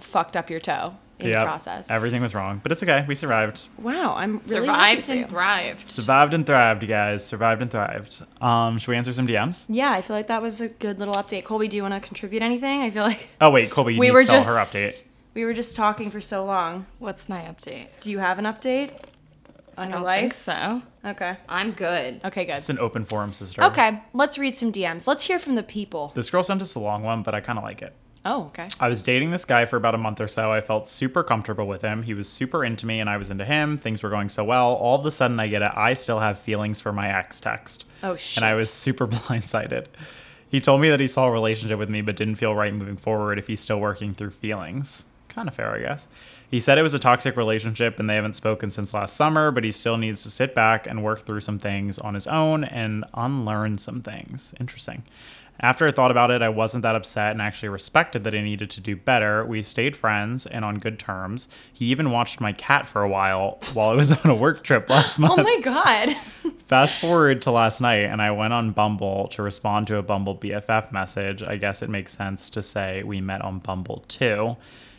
fucked 0.00 0.36
up 0.36 0.48
your 0.50 0.60
toe 0.60 0.94
in 1.18 1.30
Yep. 1.30 1.40
the 1.40 1.44
process. 1.44 1.90
Everything 1.90 2.22
was 2.22 2.32
wrong, 2.32 2.60
but 2.62 2.70
it's 2.70 2.80
okay. 2.82 3.04
We 3.08 3.16
survived. 3.16 3.64
Wow, 3.82 4.14
I'm 4.14 4.38
really 4.46 4.68
happy 4.68 5.02
Survived 5.02 5.08
you. 5.08 5.14
and 5.22 5.30
thrived. 5.30 5.88
Survived 5.88 6.34
and 6.34 6.46
thrived, 6.46 6.82
you 6.82 6.88
guys. 6.88 7.26
Survived 7.26 7.60
and 7.60 7.70
thrived. 7.70 8.22
Um, 8.40 8.78
should 8.78 8.92
we 8.92 8.96
answer 8.96 9.12
some 9.12 9.26
DMs? 9.26 9.66
Yeah, 9.68 9.90
I 9.90 10.00
feel 10.00 10.14
like 10.14 10.28
that 10.28 10.40
was 10.40 10.60
a 10.60 10.68
good 10.68 11.00
little 11.00 11.14
update. 11.14 11.44
Colby, 11.44 11.66
do 11.66 11.76
you 11.76 11.82
want 11.82 11.94
to 11.94 12.00
contribute 12.00 12.40
anything? 12.42 12.82
I 12.82 12.90
feel 12.90 13.02
like 13.02 13.28
Oh 13.40 13.50
wait, 13.50 13.68
Colby, 13.70 13.94
you 13.94 14.00
we 14.00 14.06
need 14.06 14.12
were 14.12 14.22
to 14.22 14.28
tell 14.28 14.38
just 14.38 14.48
her 14.48 14.54
update. 14.54 15.02
We 15.34 15.44
were 15.44 15.52
just 15.54 15.76
talking 15.76 16.10
for 16.10 16.20
so 16.20 16.44
long. 16.44 16.86
What's 16.98 17.28
my 17.28 17.42
update? 17.42 17.88
Do 18.00 18.10
you 18.10 18.18
have 18.18 18.38
an 18.38 18.44
update 18.44 18.90
on 19.76 19.84
I 19.86 19.90
your 19.90 19.92
don't 19.98 20.02
life? 20.04 20.20
think 20.20 20.34
so. 20.34 20.82
Okay. 21.04 21.36
I'm 21.48 21.72
good. 21.72 22.20
Okay, 22.24 22.44
good. 22.44 22.56
It's 22.56 22.68
an 22.68 22.78
open 22.78 23.04
forum, 23.04 23.32
sister. 23.32 23.62
Okay, 23.64 24.02
let's 24.12 24.38
read 24.38 24.56
some 24.56 24.72
DMs. 24.72 25.06
Let's 25.06 25.24
hear 25.24 25.38
from 25.38 25.54
the 25.54 25.62
people. 25.62 26.12
This 26.14 26.30
girl 26.30 26.42
sent 26.42 26.60
us 26.62 26.74
a 26.74 26.80
long 26.80 27.02
one, 27.02 27.22
but 27.22 27.34
I 27.34 27.40
kind 27.40 27.58
of 27.58 27.64
like 27.64 27.82
it. 27.82 27.94
Oh, 28.24 28.46
okay. 28.46 28.66
I 28.80 28.88
was 28.88 29.02
dating 29.04 29.30
this 29.30 29.44
guy 29.44 29.64
for 29.64 29.76
about 29.76 29.94
a 29.94 29.98
month 29.98 30.20
or 30.20 30.28
so. 30.28 30.52
I 30.52 30.60
felt 30.60 30.88
super 30.88 31.22
comfortable 31.22 31.66
with 31.66 31.82
him. 31.82 32.02
He 32.02 32.14
was 32.14 32.28
super 32.28 32.64
into 32.64 32.84
me 32.84 32.98
and 33.00 33.08
I 33.08 33.16
was 33.16 33.30
into 33.30 33.44
him. 33.44 33.78
Things 33.78 34.02
were 34.02 34.10
going 34.10 34.28
so 34.28 34.42
well. 34.44 34.74
All 34.74 34.98
of 34.98 35.06
a 35.06 35.12
sudden, 35.12 35.38
I 35.38 35.46
get 35.46 35.62
a 35.62 35.78
I 35.78 35.94
still 35.94 36.18
have 36.18 36.38
feelings 36.40 36.80
for 36.80 36.92
my 36.92 37.16
ex 37.16 37.40
text. 37.40 37.86
Oh, 38.02 38.16
shit. 38.16 38.38
And 38.38 38.44
I 38.44 38.54
was 38.56 38.70
super 38.70 39.06
blindsided. 39.08 39.86
He 40.50 40.60
told 40.60 40.80
me 40.80 40.90
that 40.90 40.98
he 41.00 41.06
saw 41.06 41.26
a 41.28 41.30
relationship 41.30 41.78
with 41.78 41.88
me 41.88 42.00
but 42.02 42.16
didn't 42.16 42.34
feel 42.36 42.54
right 42.54 42.74
moving 42.74 42.96
forward 42.96 43.38
if 43.38 43.46
he's 43.46 43.60
still 43.60 43.80
working 43.80 44.12
through 44.14 44.30
feelings. 44.30 45.06
Kind 45.38 45.48
of 45.48 45.54
fair, 45.54 45.70
I 45.72 45.78
guess. 45.78 46.08
He 46.50 46.58
said 46.58 46.78
it 46.78 46.82
was 46.82 46.94
a 46.94 46.98
toxic 46.98 47.36
relationship 47.36 48.00
and 48.00 48.10
they 48.10 48.16
haven't 48.16 48.32
spoken 48.32 48.72
since 48.72 48.92
last 48.92 49.14
summer, 49.14 49.52
but 49.52 49.62
he 49.62 49.70
still 49.70 49.96
needs 49.96 50.24
to 50.24 50.30
sit 50.30 50.52
back 50.52 50.84
and 50.84 51.04
work 51.04 51.24
through 51.24 51.42
some 51.42 51.60
things 51.60 51.96
on 52.00 52.14
his 52.14 52.26
own 52.26 52.64
and 52.64 53.04
unlearn 53.14 53.78
some 53.78 54.02
things. 54.02 54.52
Interesting. 54.58 55.04
After 55.60 55.84
I 55.84 55.92
thought 55.92 56.10
about 56.10 56.32
it, 56.32 56.42
I 56.42 56.48
wasn't 56.48 56.82
that 56.82 56.96
upset 56.96 57.30
and 57.30 57.40
actually 57.40 57.68
respected 57.68 58.24
that 58.24 58.34
I 58.34 58.40
needed 58.40 58.68
to 58.70 58.80
do 58.80 58.96
better. 58.96 59.44
We 59.44 59.62
stayed 59.62 59.94
friends 59.94 60.44
and 60.44 60.64
on 60.64 60.80
good 60.80 60.98
terms. 60.98 61.46
He 61.72 61.84
even 61.86 62.10
watched 62.10 62.40
my 62.40 62.52
cat 62.52 62.88
for 62.88 63.04
a 63.04 63.08
while 63.08 63.60
while 63.74 63.90
I 63.90 63.94
was 63.94 64.10
on 64.24 64.28
a 64.28 64.34
work 64.34 64.64
trip 64.64 64.90
last 64.90 65.20
oh 65.20 65.22
month. 65.22 65.38
Oh 65.38 65.42
my 65.44 65.60
god. 65.60 66.16
Fast 66.66 66.98
forward 66.98 67.42
to 67.42 67.52
last 67.52 67.80
night, 67.80 68.06
and 68.06 68.20
I 68.20 68.32
went 68.32 68.52
on 68.52 68.72
Bumble 68.72 69.28
to 69.28 69.42
respond 69.42 69.86
to 69.86 69.98
a 69.98 70.02
Bumble 70.02 70.36
BFF 70.36 70.90
message. 70.90 71.44
I 71.44 71.58
guess 71.58 71.80
it 71.80 71.88
makes 71.88 72.12
sense 72.12 72.50
to 72.50 72.60
say 72.60 73.04
we 73.04 73.20
met 73.20 73.40
on 73.40 73.60
Bumble 73.60 74.04
too. 74.08 74.56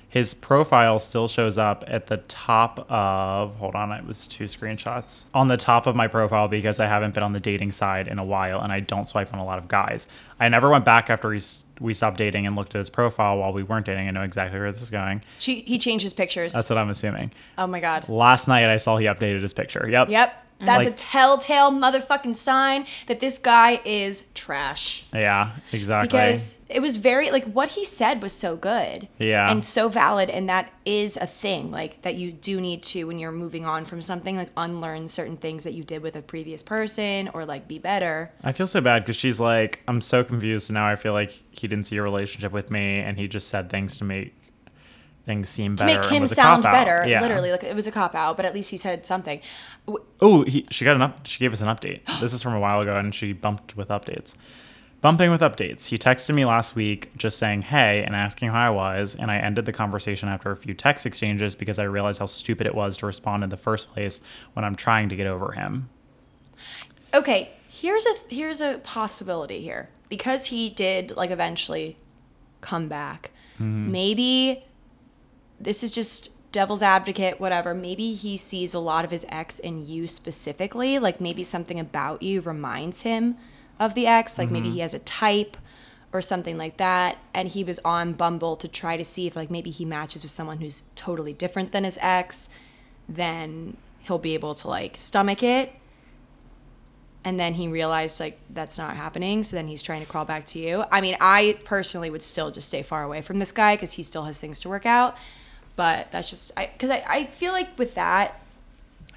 His 0.10 0.34
profile 0.34 0.98
still 0.98 1.28
shows 1.28 1.60
up 1.60 1.84
at 1.86 2.08
the 2.08 2.18
top 2.18 2.80
of, 2.92 3.56
hold 3.58 3.76
on, 3.76 3.92
it 3.92 4.06
was 4.08 4.28
two 4.28 4.46
screenshots. 4.46 5.26
On 5.36 5.48
the 5.48 5.56
top 5.56 5.86
of 5.86 5.96
my 5.96 6.08
profile 6.08 6.48
because 6.48 6.80
I 6.80 6.88
haven't 6.88 7.14
been 7.14 7.22
on 7.22 7.32
the 7.34 7.40
dating 7.40 7.72
side 7.72 8.08
in 8.08 8.18
a 8.18 8.24
while 8.24 8.60
and 8.60 8.74
I 8.74 8.80
don't 8.80 9.08
swipe 9.08 9.32
on 9.34 9.40
a 9.40 9.46
lot 9.46 9.60
of 9.60 9.68
guys. 9.68 10.08
I 10.40 10.50
never 10.50 10.68
went 10.70 10.84
back 10.84 11.12
after 11.12 11.30
we, 11.30 11.40
we 11.80 11.94
stopped 11.94 12.18
dating 12.18 12.48
and 12.48 12.56
looked 12.56 12.74
at 12.74 12.80
his 12.80 12.90
profile 12.90 13.38
while 13.38 13.54
we 13.54 13.62
weren't 13.62 13.86
dating. 13.86 14.08
I 14.08 14.12
know 14.12 14.24
exactly 14.24 14.60
where 14.60 14.72
this 14.72 14.82
is 14.82 14.90
going. 14.90 15.22
She 15.38 15.62
he 15.62 15.78
changed 15.78 16.04
his 16.04 16.14
pictures. 16.16 16.54
That's 16.54 16.72
what 16.72 16.80
I'm 16.80 16.90
assuming. 16.90 17.32
oh 17.60 17.68
my 17.68 17.80
god. 17.80 18.10
Last 18.10 18.48
night 18.48 18.66
I 18.66 18.78
saw 18.78 18.98
he 18.98 19.06
updated 19.06 19.44
his 19.44 19.54
picture. 19.54 19.88
Yep. 19.88 20.10
Yep. 20.10 20.34
That's 20.60 20.86
a 20.86 20.92
telltale 20.92 21.72
motherfucking 21.72 22.36
sign 22.36 22.86
that 23.08 23.20
this 23.20 23.38
guy 23.38 23.82
is 23.86 24.24
trash. 24.34 25.06
Yeah, 25.14 25.56
exactly. 25.72 26.08
Because 26.08 26.58
it 26.70 26.82
was 26.82 26.98
very 26.98 27.32
like 27.32 27.46
what 27.46 27.70
he 27.70 27.84
said 27.84 28.22
was 28.22 28.34
so 28.34 28.56
good. 28.56 29.08
Yeah. 29.18 29.50
And 29.50 29.64
so 29.64 29.88
valid 29.90 30.30
and 30.30 30.50
that 30.50 30.72
is 30.86 31.18
a 31.18 31.26
thing 31.26 31.72
like 31.72 32.02
that 32.04 32.16
you 32.16 32.32
do 32.32 32.60
need 32.62 32.84
to 32.84 33.06
when 33.06 33.20
you're 33.20 33.32
moving 33.32 33.66
on 33.66 33.86
from 33.86 34.02
something 34.02 34.38
like 34.38 34.50
unlearn 34.58 35.10
certain 35.10 35.38
things 35.38 35.64
that 35.64 35.74
you 35.74 35.84
did 35.84 36.02
with 36.02 36.16
a 36.16 36.22
previous 36.22 36.62
person 36.62 37.30
or 37.34 37.46
like 37.46 37.68
be 37.68 37.80
better. 37.80 38.32
I 38.44 38.52
feel 38.52 38.68
so 38.68 38.82
bad 38.82 39.04
because 39.04 39.16
she's 39.16 39.40
like, 39.40 39.82
I'm 39.88 40.02
so 40.02 40.24
confused 40.24 40.72
now. 40.72 40.88
I 40.88 40.96
feel 40.96 41.14
like 41.14 41.32
he 41.52 41.68
didn't 41.68 41.86
see 41.86 41.98
a 41.98 42.02
relationship 42.02 42.52
with 42.52 42.72
me, 42.72 43.00
and 43.00 43.18
he 43.18 43.28
just 43.28 43.48
said 43.50 43.70
things 43.70 43.98
to 43.98 44.04
make 44.04 44.34
things 45.26 45.50
seem 45.50 45.76
To 45.76 45.86
better. 45.86 46.02
make 46.02 46.10
him 46.12 46.28
sound 46.28 46.64
better, 46.64 47.06
Yeah. 47.08 47.22
literally 47.22 47.52
like 47.52 47.64
it 47.64 47.76
was 47.76 47.88
a 47.88 47.92
cop 47.92 48.16
out, 48.16 48.36
but 48.38 48.46
at 48.46 48.54
least 48.54 48.72
he 48.72 48.78
said 48.78 49.06
something. 49.06 49.42
Oh, 50.22 50.46
she 50.70 50.86
got 50.86 50.96
an 50.96 51.02
up. 51.02 51.26
She 51.26 51.40
gave 51.40 51.54
us 51.54 51.62
an 51.62 51.68
update. 51.68 52.02
this 52.20 52.34
is 52.34 52.42
from 52.42 52.54
a 52.54 52.60
while 52.60 52.82
ago, 52.82 52.96
and 52.98 53.14
she 53.14 53.34
bumped 53.34 53.76
with 53.78 53.90
updates. 53.90 54.36
Bumping 55.02 55.32
with 55.32 55.40
updates. 55.40 55.88
He 55.88 55.98
texted 55.98 56.36
me 56.36 56.44
last 56.44 56.76
week 56.76 57.12
just 57.16 57.38
saying 57.38 57.62
hey 57.62 58.04
and 58.04 58.14
asking 58.16 58.50
how 58.50 58.60
I 58.60 58.70
was, 58.70 59.16
and 59.16 59.32
I 59.32 59.38
ended 59.38 59.66
the 59.66 59.72
conversation 59.72 60.28
after 60.28 60.52
a 60.52 60.58
few 60.58 60.74
text 60.74 61.06
exchanges 61.06 61.56
because 61.56 61.80
I 61.80 61.84
realized 61.84 62.20
how 62.20 62.26
stupid 62.26 62.68
it 62.68 62.76
was 62.76 62.98
to 62.98 63.06
respond 63.06 63.44
in 63.46 63.50
the 63.50 63.56
first 63.58 63.90
place 63.94 64.20
when 64.54 64.66
I'm 64.66 64.76
trying 64.76 65.08
to 65.10 65.16
get 65.16 65.26
over 65.26 65.54
him. 65.54 65.90
Okay, 67.14 67.52
here's 67.70 68.06
a 68.06 68.14
here's 68.28 68.60
a 68.62 68.80
possibility 68.80 69.62
here 69.62 69.90
because 70.10 70.48
he 70.48 70.70
did 70.70 71.16
like 71.16 71.32
eventually 71.32 71.98
come 72.62 72.88
back. 72.90 73.32
Hmm. 73.58 73.92
Maybe 73.92 74.66
this 75.60 75.84
is 75.84 75.94
just 75.94 76.32
devil's 76.52 76.82
advocate, 76.82 77.40
whatever. 77.40 77.74
Maybe 77.74 78.14
he 78.14 78.38
sees 78.38 78.74
a 78.74 78.80
lot 78.80 79.06
of 79.06 79.12
his 79.12 79.26
ex 79.30 79.60
in 79.60 79.88
you 79.88 80.08
specifically. 80.08 81.00
Like 81.00 81.22
maybe 81.22 81.44
something 81.44 81.80
about 81.80 82.24
you 82.24 82.42
reminds 82.42 83.04
him 83.04 83.38
of 83.80 83.94
the 83.94 84.08
ex. 84.08 84.38
Like 84.38 84.50
maybe 84.50 84.68
mm-hmm. 84.68 84.76
he 84.76 84.82
has 84.82 84.94
a 84.94 85.00
type 85.00 85.58
or 86.12 86.22
something 86.22 86.58
like 86.58 86.78
that. 86.78 87.18
And 87.34 87.50
he 87.50 87.64
was 87.64 87.80
on 87.86 88.14
Bumble 88.14 88.56
to 88.58 88.68
try 88.68 88.98
to 88.98 89.06
see 89.06 89.28
if 89.28 89.36
like 89.36 89.52
maybe 89.52 89.70
he 89.70 89.86
matches 89.86 90.24
with 90.24 90.32
someone 90.32 90.58
who's 90.58 90.84
totally 90.96 91.34
different 91.34 91.72
than 91.72 91.84
his 91.84 92.00
ex. 92.02 92.50
Then 93.08 93.78
he'll 94.02 94.18
be 94.18 94.34
able 94.34 94.56
to 94.56 94.68
like 94.68 94.98
stomach 94.98 95.44
it 95.44 95.74
and 97.24 97.40
then 97.40 97.54
he 97.54 97.68
realized 97.68 98.20
like 98.20 98.40
that's 98.50 98.78
not 98.78 98.96
happening 98.96 99.44
so 99.44 99.56
then 99.56 99.68
he's 99.68 99.84
trying 99.84 100.02
to 100.02 100.08
crawl 100.08 100.26
back 100.26 100.46
to 100.46 100.58
you 100.58 100.84
i 100.92 101.02
mean 101.02 101.16
i 101.20 101.58
personally 101.66 102.10
would 102.10 102.24
still 102.24 102.50
just 102.50 102.68
stay 102.68 102.82
far 102.82 103.04
away 103.04 103.22
from 103.22 103.40
this 103.40 103.52
guy 103.52 103.76
because 103.76 103.94
he 103.94 104.04
still 104.04 104.24
has 104.24 104.40
things 104.40 104.60
to 104.60 104.70
work 104.70 104.86
out 104.86 105.16
but 105.80 106.12
that's 106.12 106.30
just 106.30 106.52
i 106.58 106.70
because 106.74 106.90
I, 106.90 107.02
I 107.08 107.26
feel 107.28 107.54
like 107.54 107.80
with 107.80 107.96
that 107.96 108.42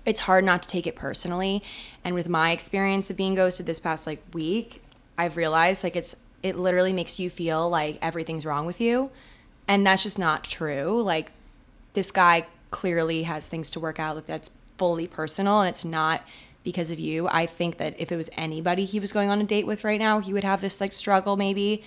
it's 0.06 0.20
hard 0.20 0.44
not 0.44 0.62
to 0.62 0.68
take 0.68 0.86
it 0.86 0.94
personally. 0.94 1.62
And 2.04 2.14
with 2.14 2.28
my 2.28 2.50
experience 2.50 3.10
of 3.10 3.16
being 3.16 3.34
ghosted 3.34 3.66
this 3.66 3.80
past 3.80 4.06
like 4.06 4.22
week 4.32 4.80
i've 5.18 5.36
realized 5.36 5.82
like 5.82 5.96
it's 5.96 6.14
it 6.40 6.56
literally 6.56 6.92
makes 6.92 7.18
you 7.18 7.30
feel 7.30 7.68
like 7.68 7.98
everything's 8.00 8.46
wrong 8.46 8.64
with 8.64 8.80
you. 8.80 9.10
And 9.66 9.84
that's 9.84 10.04
just 10.04 10.20
not 10.20 10.44
true. 10.44 11.02
Like 11.02 11.32
this 11.94 12.12
guy 12.12 12.46
clearly 12.70 13.24
has 13.24 13.48
things 13.48 13.68
to 13.70 13.80
work 13.80 13.98
out 13.98 14.14
like 14.14 14.26
that's 14.26 14.50
fully 14.78 15.08
personal 15.08 15.62
and 15.62 15.68
it's 15.68 15.84
not 15.84 16.22
because 16.62 16.92
of 16.92 17.00
you. 17.00 17.26
I 17.26 17.46
think 17.46 17.78
that 17.78 17.98
if 17.98 18.12
it 18.12 18.16
was 18.16 18.30
anybody 18.36 18.84
he 18.84 19.00
was 19.00 19.10
going 19.10 19.30
on 19.30 19.40
a 19.40 19.44
date 19.44 19.66
with 19.66 19.82
right 19.82 19.98
now 19.98 20.20
he 20.20 20.32
would 20.32 20.44
have 20.44 20.60
this 20.60 20.80
like 20.80 20.92
struggle 20.92 21.36
maybe. 21.36 21.82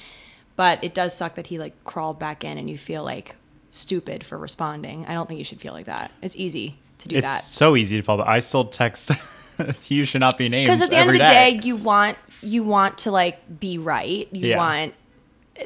But 0.58 0.84
it 0.84 0.94
does 0.94 1.16
suck 1.16 1.36
that 1.36 1.48
he 1.48 1.58
like 1.58 1.82
crawled 1.86 2.20
back 2.20 2.44
in 2.44 2.58
and 2.58 2.70
you 2.70 2.78
feel 2.78 3.06
like 3.06 3.38
stupid 3.76 4.24
for 4.24 4.38
responding 4.38 5.06
i 5.08 5.14
don't 5.14 5.28
think 5.28 5.38
you 5.38 5.44
should 5.44 5.60
feel 5.60 5.74
like 5.74 5.86
that 5.86 6.12
it's 6.22 6.36
easy 6.36 6.78
to 7.00 7.08
do 7.10 7.18
It's 7.18 7.28
that 7.28 7.38
It's 7.40 7.48
so 7.48 7.76
easy 7.76 7.98
to 7.98 8.04
fall, 8.04 8.18
but 8.18 8.28
I 8.28 8.40
still 8.40 8.66
text. 8.66 9.12
you 9.90 10.06
should 10.06 10.22
not 10.22 10.38
be 10.38 10.48
named. 10.50 10.66
because 10.68 10.82
at 10.82 10.90
the 10.90 10.96
end 10.98 11.10
of 11.10 11.14
the 11.14 11.20
day. 11.20 11.58
day 11.58 11.68
you 11.68 11.76
want 11.76 12.18
you 12.42 12.64
want 12.64 12.98
to 13.00 13.12
like 13.12 13.60
be 13.60 13.78
right 13.78 14.28
you 14.32 14.48
Yeah. 14.50 14.58
want 14.58 14.94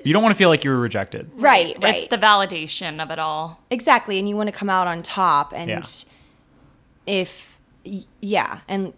you 0.06 0.14
don't 0.14 0.22
want 0.24 0.32
to 0.34 0.38
feel 0.38 0.50
like 0.50 0.64
you 0.64 0.70
were 0.72 0.80
rejected. 0.80 1.30
right 1.36 1.76
right 1.82 1.96
It's 2.04 2.08
the 2.10 2.18
validation 2.18 3.02
of 3.02 3.10
it 3.12 3.18
all. 3.20 3.60
Exactly, 3.72 4.18
and 4.20 4.28
you 4.30 4.36
want 4.36 4.48
to 4.48 4.52
come 4.52 4.70
out 4.70 4.86
on 4.88 5.02
top. 5.04 5.52
And 5.54 5.70
Yeah. 5.70 5.82
if, 7.06 7.58
yeah, 8.22 8.60
and 8.68 8.94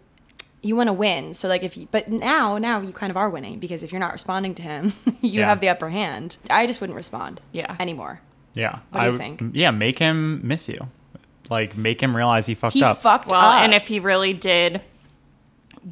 you 0.62 0.76
want 0.76 0.88
to 0.88 0.92
win. 0.92 1.34
So 1.34 1.48
like 1.48 1.62
if 1.62 1.76
you, 1.76 1.88
but 1.90 2.08
now, 2.10 2.58
now 2.58 2.80
you 2.80 2.92
kind 2.92 3.10
of 3.10 3.16
are 3.16 3.30
winning 3.30 3.58
because 3.58 3.82
if 3.82 3.90
you're 3.92 4.00
not 4.00 4.12
responding 4.12 4.54
to 4.56 4.62
him, 4.62 4.92
you 5.22 5.40
Yeah. 5.40 5.46
have 5.48 5.60
the 5.60 5.68
upper 5.70 5.90
hand. 5.90 6.36
I 6.50 6.66
just 6.66 6.80
wouldn't 6.80 6.96
respond. 6.96 7.40
Yeah. 7.52 7.74
Anymore. 7.80 8.20
Yeah. 8.54 8.80
What 8.90 9.00
do 9.04 9.12
you 9.12 9.18
think? 9.18 9.42
Yeah, 9.54 9.70
make 9.70 9.98
him 9.98 10.46
miss 10.46 10.68
you. 10.68 10.88
Like 11.50 11.76
make 11.76 12.02
him 12.02 12.16
realize 12.16 12.46
he 12.46 12.54
fucked 12.54 12.74
He 12.74 12.82
up. 12.82 12.98
fucked 13.02 13.30
Well, 13.30 13.40
up. 13.40 13.62
and 13.62 13.74
if 13.74 13.88
he 13.88 13.98
really 14.00 14.32
did 14.32 14.80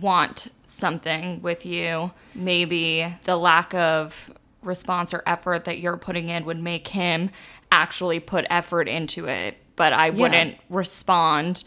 want 0.01 0.49
something 0.65 1.43
with 1.43 1.67
you, 1.67 2.13
maybe 2.35 3.07
the 3.25 3.37
lack 3.37 3.75
of 3.75 4.31
response 4.63 5.13
or 5.15 5.23
effort 5.27 5.65
that 5.65 5.79
you're 5.79 5.97
putting 5.97 6.29
in 6.29 6.45
would 6.45 6.63
make 6.63 6.89
him 6.89 7.31
actually 7.73 8.21
put 8.21 8.45
effort 8.51 8.89
into 8.89 9.27
it. 9.27 9.57
But 9.77 9.93
I 9.93 10.11
wouldn't 10.11 10.57
respond 10.69 11.65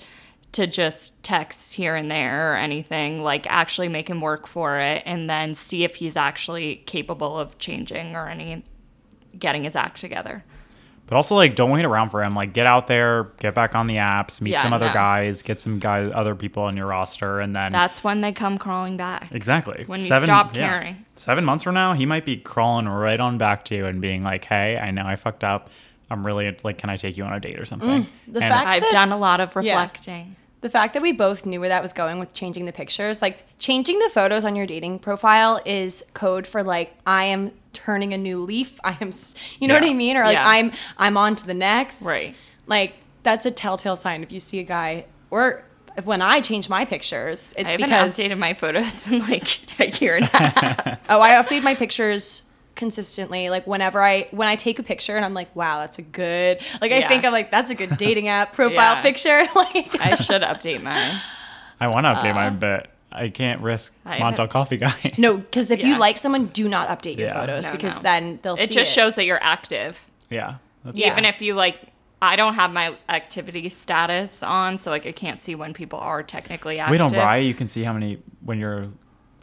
to 0.51 0.67
just 0.67 1.21
texts 1.23 1.73
here 1.73 1.95
and 1.95 2.11
there 2.11 2.53
or 2.53 2.55
anything. 2.55 3.23
Like, 3.23 3.47
actually 3.49 3.89
make 3.89 4.07
him 4.07 4.21
work 4.21 4.45
for 4.45 4.79
it 4.79 5.01
and 5.05 5.27
then 5.27 5.55
see 5.55 5.83
if 5.83 5.95
he's 5.95 6.15
actually 6.15 6.75
capable 6.85 7.39
of 7.39 7.57
changing 7.57 8.15
or 8.15 8.27
any 8.29 8.63
getting 9.39 9.63
his 9.63 9.75
act 9.75 9.99
together. 9.99 10.43
But 11.13 11.17
also 11.17 11.35
like 11.35 11.53
don't 11.53 11.69
wait 11.69 11.85
around 11.85 12.09
for 12.09 12.23
him. 12.23 12.33
Like 12.35 12.53
get 12.53 12.65
out 12.65 12.87
there, 12.87 13.25
get 13.39 13.53
back 13.53 13.75
on 13.75 13.85
the 13.85 13.97
apps, 13.97 14.41
meet 14.41 14.49
Yeah, 14.53 14.63
some 14.63 14.73
other 14.73 14.87
no. 14.87 14.93
guys, 14.93 15.43
get 15.43 15.61
some 15.61 15.77
guys 15.77 16.11
other 16.15 16.33
people 16.33 16.63
on 16.63 16.75
your 16.75 16.87
roster 16.87 17.39
and 17.39 17.55
then 17.55 17.71
That's 17.71 18.03
when 18.03 18.21
they 18.21 18.31
come 18.31 18.57
crawling 18.57 18.97
back. 18.97 19.27
Exactly. 19.31 19.83
When 19.85 19.99
you 19.99 20.07
stop 20.07 20.55
caring. 20.55 21.05
Seven 21.15 21.45
months 21.45 21.63
from 21.65 21.75
now, 21.75 21.93
he 21.93 22.07
might 22.07 22.25
be 22.25 22.37
crawling 22.37 22.87
right 22.89 23.19
on 23.19 23.37
back 23.37 23.63
to 23.65 23.75
you 23.75 23.85
and 23.85 24.01
being 24.01 24.23
like, 24.23 24.45
"Hey, 24.45 24.75
I 24.79 24.89
know 24.89 25.03
I 25.05 25.15
fucked 25.15 25.43
up. 25.43 25.69
I'm 26.09 26.25
really 26.25 26.57
like, 26.63 26.79
can 26.79 26.89
I 26.89 26.97
take 26.97 27.15
you 27.15 27.25
on 27.25 27.33
a 27.33 27.39
date 27.39 27.59
or 27.59 27.65
something? 27.65 28.05
Mm, 28.05 28.07
the 28.27 28.39
And- 28.41 28.51
fact- 28.51 28.67
I've 28.69 28.81
that- 28.81 28.91
done 28.91 29.11
a 29.11 29.17
lot 29.17 29.39
of 29.39 29.55
reflecting. 29.55 30.35
The 30.63 30.69
fact 30.69 30.93
that 30.93 31.01
we 31.03 31.11
both 31.11 31.45
knew 31.45 31.59
where 31.59 31.67
that 31.67 31.81
was 31.81 31.91
going 31.91 32.19
with 32.19 32.33
changing 32.33 32.63
the 32.65 32.71
pictures, 32.71 33.21
like 33.21 33.43
changing 33.59 33.99
the 33.99 34.09
photos 34.09 34.45
on 34.45 34.55
your 34.55 34.65
dating 34.65 34.99
profile 34.99 35.61
is 35.65 36.05
code 36.13 36.47
for 36.47 36.63
like 36.63 36.95
I 37.05 37.25
am 37.25 37.51
turning 37.73 38.13
a 38.13 38.17
new 38.17 38.39
leaf. 38.41 38.79
I 38.83 38.97
am, 39.01 39.11
you 39.59 39.67
know 39.67 39.73
what 39.73 39.83
I 39.83 39.93
mean? 39.93 40.15
Or 40.15 40.23
like 40.23 40.35
Yeah. 40.35 40.47
I'm 40.47 40.71
I'm 40.97 41.17
on 41.17 41.35
to 41.35 41.45
the 41.45 41.53
next. 41.53 42.03
Right. 42.03 42.33
Like 42.65 42.93
that's 43.23 43.45
a 43.45 43.51
telltale 43.51 43.97
sign 43.97 44.23
if 44.23 44.31
you 44.31 44.39
see 44.39 44.59
a 44.59 44.63
guy 44.63 45.05
or 45.31 45.65
if 45.97 46.05
when 46.05 46.21
I 46.21 46.39
change 46.39 46.69
my 46.69 46.85
pictures, 46.85 47.53
it's 47.57 47.71
because 47.73 47.91
I 47.91 47.95
haven't 47.95 48.15
because 48.15 48.17
updated 48.17 48.39
my 48.39 48.53
photos 48.53 49.05
in 49.11 49.19
like 49.19 49.59
a 49.81 49.89
year 49.99 50.15
and 50.15 50.23
a 50.25 50.27
half. 50.37 50.99
oh 51.09 51.19
I 51.19 51.31
update 51.31 51.61
my 51.63 51.75
pictures 51.75 52.43
consistently 52.75 53.49
like 53.49 53.65
whenever 53.67 54.01
i 54.01 54.27
when 54.31 54.47
i 54.47 54.55
take 54.55 54.79
a 54.79 54.83
picture 54.83 55.15
and 55.15 55.23
i'm 55.23 55.33
like 55.33 55.55
wow 55.55 55.79
that's 55.79 55.99
a 55.99 56.01
good 56.01 56.59
like 56.81 56.91
i 56.91 56.97
Yeah. 56.99 57.09
think 57.09 57.23
i'm 57.25 57.31
like 57.31 57.51
that's 57.51 57.69
a 57.69 57.75
good 57.75 57.97
dating 57.97 58.27
app 58.27 58.53
profile 58.53 58.95
Yeah. 58.95 59.01
picture 59.01 59.43
like 59.55 59.99
I 60.01 60.15
should 60.15 60.41
update 60.41 60.81
mine. 60.81 61.19
I 61.79 61.87
want 61.87 62.05
to 62.05 62.09
update 62.13 62.31
uh, 62.31 62.35
mine, 62.35 62.59
but 62.59 62.89
I 63.11 63.29
can't 63.29 63.61
risk 63.61 63.95
I 64.05 64.19
Montauk 64.19 64.49
Coffee 64.49 64.77
Guy. 64.77 65.13
No, 65.17 65.37
because 65.37 65.69
if 65.69 65.83
you 65.83 65.97
like 65.97 66.17
someone, 66.17 66.47
do 66.47 66.67
not 66.67 66.87
update 66.87 67.17
your 67.17 67.27
Yeah. 67.27 67.33
photos 67.41 67.65
No, 67.65 67.71
because 67.73 67.97
no. 67.97 68.01
then 68.03 68.39
they'll 68.41 68.57
see. 68.57 68.63
It 68.63 68.69
see 68.69 68.75
just 68.75 68.91
it. 68.91 68.93
shows 68.95 69.15
that 69.15 69.25
you're 69.25 69.43
active. 69.43 70.07
yeah. 70.29 70.55
That's 70.83 70.97
Yeah. 70.97 71.11
Even 71.11 71.25
if 71.25 71.41
you 71.41 71.53
like, 71.55 71.77
I 72.21 72.35
don't 72.35 72.55
have 72.55 72.71
my 72.71 72.95
activity 73.09 73.69
status 73.69 74.41
on, 74.43 74.77
so 74.77 74.89
like 74.91 75.05
I 75.05 75.11
can't 75.11 75.41
see 75.41 75.55
when 75.55 75.73
people 75.73 75.99
are 75.99 76.23
technically 76.23 76.79
active. 76.79 76.91
Wait 76.91 77.01
on 77.01 77.09
Raya, 77.11 77.45
you 77.45 77.53
can 77.53 77.67
see 77.67 77.83
how 77.83 77.93
many 77.93 78.19
when 78.43 78.57
you're 78.59 78.87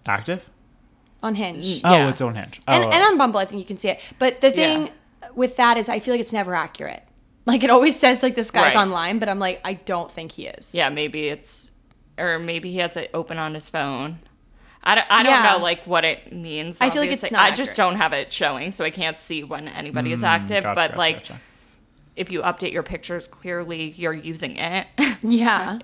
active. 0.06 0.48
On 1.22 1.34
Hinge. 1.34 1.80
Oh, 1.84 1.92
Yeah. 1.92 2.08
it's 2.08 2.20
on 2.20 2.34
Hinge. 2.34 2.60
Oh, 2.66 2.72
And, 2.72 2.84
and 2.84 3.02
on 3.04 3.18
Bumble, 3.18 3.38
I 3.40 3.44
think 3.44 3.58
you 3.60 3.64
can 3.66 3.76
see 3.76 3.88
it. 3.90 4.00
But 4.18 4.40
the 4.40 4.50
thing 4.50 4.86
Yeah. 4.86 5.28
with 5.34 5.56
that 5.56 5.76
is, 5.76 5.88
I 5.88 5.98
feel 6.00 6.14
like 6.14 6.20
it's 6.20 6.32
never 6.32 6.54
accurate. 6.54 7.02
Like 7.46 7.64
it 7.64 7.70
always 7.70 7.98
says, 7.98 8.22
like 8.22 8.34
this 8.36 8.50
guy's 8.50 8.74
Right. 8.74 8.82
online, 8.82 9.18
but 9.18 9.28
I'm 9.28 9.38
like, 9.38 9.60
I 9.64 9.74
don't 9.74 10.10
think 10.10 10.32
he 10.32 10.46
is. 10.46 10.74
Yeah, 10.74 10.88
maybe 10.88 11.28
it's, 11.28 11.70
or 12.18 12.38
maybe 12.38 12.70
he 12.70 12.78
has 12.78 12.96
it 12.96 13.10
open 13.14 13.38
on 13.38 13.54
his 13.54 13.68
phone. 13.68 14.20
I 14.82 14.94
don't, 14.94 15.06
I 15.10 15.22
don't 15.22 15.32
Yeah. 15.32 15.52
know 15.52 15.58
like 15.58 15.82
what 15.86 16.04
it 16.04 16.32
means. 16.32 16.78
I 16.80 16.88
feel 16.90 17.02
like 17.02 17.10
it's 17.10 17.24
obviously. 17.24 17.36
not 17.36 17.52
I 17.52 17.54
just 17.54 17.72
accurate. 17.72 17.76
don't 17.90 17.96
have 18.00 18.12
it 18.14 18.32
showing, 18.32 18.72
so 18.72 18.84
I 18.84 18.90
can't 18.90 19.16
see 19.18 19.42
when 19.44 19.68
anybody 19.68 20.12
is 20.12 20.20
Mm, 20.22 20.28
active. 20.28 20.62
gotcha, 20.62 20.74
but 20.74 20.88
gotcha, 20.90 20.98
like, 20.98 21.16
gotcha. 21.16 21.40
if 22.16 22.30
you 22.30 22.40
update 22.42 22.72
your 22.72 22.82
pictures, 22.82 23.26
clearly 23.26 23.90
you're 23.90 24.14
using 24.14 24.56
it 24.56 24.86
Yeah. 25.22 25.78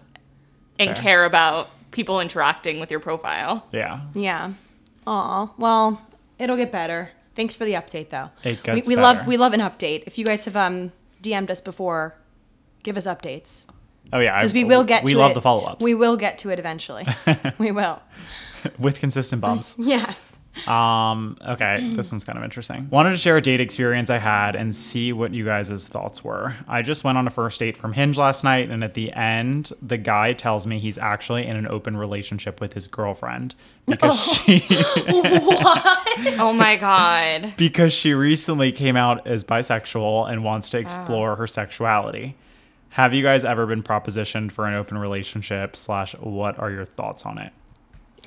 and 0.78 0.95
Fair. 0.95 1.03
care 1.03 1.24
about 1.24 1.68
people 1.91 2.20
interacting 2.20 2.80
with 2.80 2.91
your 2.91 3.01
profile. 3.01 3.66
yeah. 3.72 4.01
Yeah. 4.14 4.53
Aw. 5.07 5.52
Well, 5.59 6.00
it'll 6.38 6.57
get 6.57 6.72
better. 6.72 7.11
Thanks 7.34 7.54
for 7.54 7.64
the 7.64 7.72
update, 7.74 8.11
though. 8.11 8.30
It 8.42 8.59
we, 8.66 8.74
gets 8.74 8.88
we 8.88 8.96
love 8.96 9.16
better. 9.18 9.28
we 9.28 9.36
love 9.36 9.52
an 9.52 9.61
update. 9.61 10.04
If 10.07 10.18
you 10.18 10.24
guys 10.24 10.44
have 10.46 10.57
um 10.57 10.92
DM'd 11.22 11.50
us 11.50 11.61
before, 11.61 12.14
give 12.82 12.96
us 12.96 13.07
updates 13.07 13.66
Oh 14.12 14.18
yeah. 14.20 14.38
because 14.38 14.52
we 14.54 14.64
will 14.64 14.84
get. 14.84 15.00
To 15.00 15.04
it. 15.04 15.07
We 15.07 15.12
to 15.12 15.18
love 15.18 15.30
it. 15.32 15.34
the 15.34 15.42
follow 15.42 15.64
ups 15.64 15.84
We 15.84 15.94
will 15.94 16.16
get 16.16 16.38
to 16.38 16.50
it 16.50 16.59
eventually. 16.59 17.07
we 17.59 17.70
will. 17.72 18.00
with 18.78 18.98
consistent 19.00 19.40
bumps. 19.42 19.76
Yes. 19.78 20.26
Um, 20.68 21.38
okay, 21.46 21.92
this 21.94 22.10
one's 22.10 22.24
kind 22.24 22.38
of 22.38 22.44
interesting. 22.44 22.88
Wanted 22.90 23.10
to 23.10 23.16
share 23.16 23.36
a 23.36 23.42
date 23.42 23.60
experience 23.60 24.10
I 24.10 24.18
had 24.18 24.56
and 24.56 24.74
see 24.74 25.12
what 25.12 25.32
you 25.32 25.44
guys' 25.44 25.86
thoughts 25.86 26.24
were. 26.24 26.54
I 26.66 26.82
just 26.82 27.04
went 27.04 27.18
on 27.18 27.26
a 27.26 27.30
first 27.30 27.60
date 27.60 27.76
from 27.76 27.92
Hinge 27.92 28.18
last 28.18 28.44
night, 28.44 28.70
and 28.70 28.82
at 28.82 28.94
the 28.94 29.12
end, 29.12 29.72
the 29.80 29.96
guy 29.96 30.32
tells 30.32 30.66
me 30.66 30.78
he's 30.78 30.98
actually 30.98 31.46
in 31.46 31.56
an 31.56 31.68
open 31.68 31.96
relationship 31.96 32.60
with 32.60 32.72
his 32.72 32.86
girlfriend 32.88 33.54
because 33.86 34.20
she 34.24 34.64
Oh 36.38 36.54
my 36.58 36.76
god. 36.76 37.54
because 37.56 37.92
she 37.92 38.12
recently 38.14 38.72
came 38.72 38.96
out 38.96 39.26
as 39.26 39.44
bisexual 39.44 40.30
and 40.30 40.44
wants 40.44 40.70
to 40.70 40.78
explore 40.78 41.36
her 41.36 41.46
sexuality. 41.46 42.36
Have 42.90 43.12
you 43.12 43.22
guys 43.22 43.44
ever 43.44 43.66
been 43.66 43.82
propositioned 43.82 44.52
for 44.52 44.66
an 44.66 44.74
open 44.74 44.96
relationship? 44.96 45.76
Slash, 45.76 46.14
what 46.14 46.58
are 46.58 46.70
your 46.70 46.86
thoughts 46.86 47.26
on 47.26 47.38
it? 47.38 47.52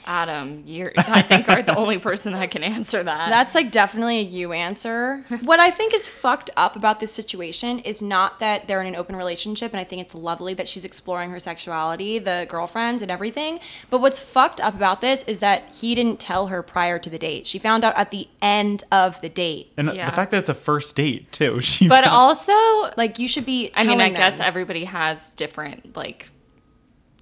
Adam, 0.09 0.63
you're 0.65 0.91
I 0.97 1.21
think 1.21 1.47
are 1.47 1.61
the 1.61 1.75
only 1.75 1.99
person 1.99 2.33
that 2.33 2.49
can 2.49 2.63
answer 2.63 3.03
that. 3.03 3.29
That's 3.29 3.53
like 3.53 3.71
definitely 3.71 4.17
a 4.17 4.23
you 4.23 4.53
answer. 4.53 5.23
what 5.43 5.59
I 5.59 5.69
think 5.69 5.93
is 5.93 6.07
fucked 6.07 6.49
up 6.57 6.75
about 6.75 6.99
this 6.99 7.13
situation 7.13 7.77
is 7.79 8.01
not 8.01 8.39
that 8.39 8.67
they're 8.67 8.81
in 8.81 8.87
an 8.87 8.95
open 8.95 9.15
relationship, 9.15 9.71
and 9.71 9.79
I 9.79 9.83
think 9.83 10.01
it's 10.01 10.15
lovely 10.15 10.55
that 10.55 10.67
she's 10.67 10.83
exploring 10.83 11.29
her 11.29 11.39
sexuality, 11.39 12.17
the 12.17 12.47
girlfriends 12.49 13.03
and 13.03 13.11
everything. 13.11 13.59
But 13.91 14.01
what's 14.01 14.19
fucked 14.19 14.59
up 14.59 14.73
about 14.73 15.01
this 15.01 15.21
is 15.25 15.41
that 15.41 15.75
he 15.75 15.93
didn't 15.93 16.19
tell 16.19 16.47
her 16.47 16.63
prior 16.63 16.97
to 16.97 17.09
the 17.09 17.19
date. 17.19 17.45
She 17.45 17.59
found 17.59 17.83
out 17.83 17.95
at 17.95 18.09
the 18.09 18.27
end 18.41 18.83
of 18.91 19.21
the 19.21 19.29
date. 19.29 19.71
And 19.77 19.93
Yeah. 19.93 20.09
the 20.09 20.15
fact 20.15 20.31
that 20.31 20.39
it's 20.39 20.49
a 20.49 20.55
first 20.55 20.95
date 20.95 21.31
too. 21.31 21.61
She 21.69 21.87
but 21.87 22.03
also 22.05 22.53
Like 22.97 23.19
you 23.19 23.27
should 23.27 23.45
be. 23.45 23.71
I 23.75 23.83
mean, 23.83 24.01
I 24.01 24.09
telling 24.09 24.13
guess 24.15 24.39
everybody 24.39 24.85
has 24.85 25.33
different 25.33 25.95
like. 25.95 26.29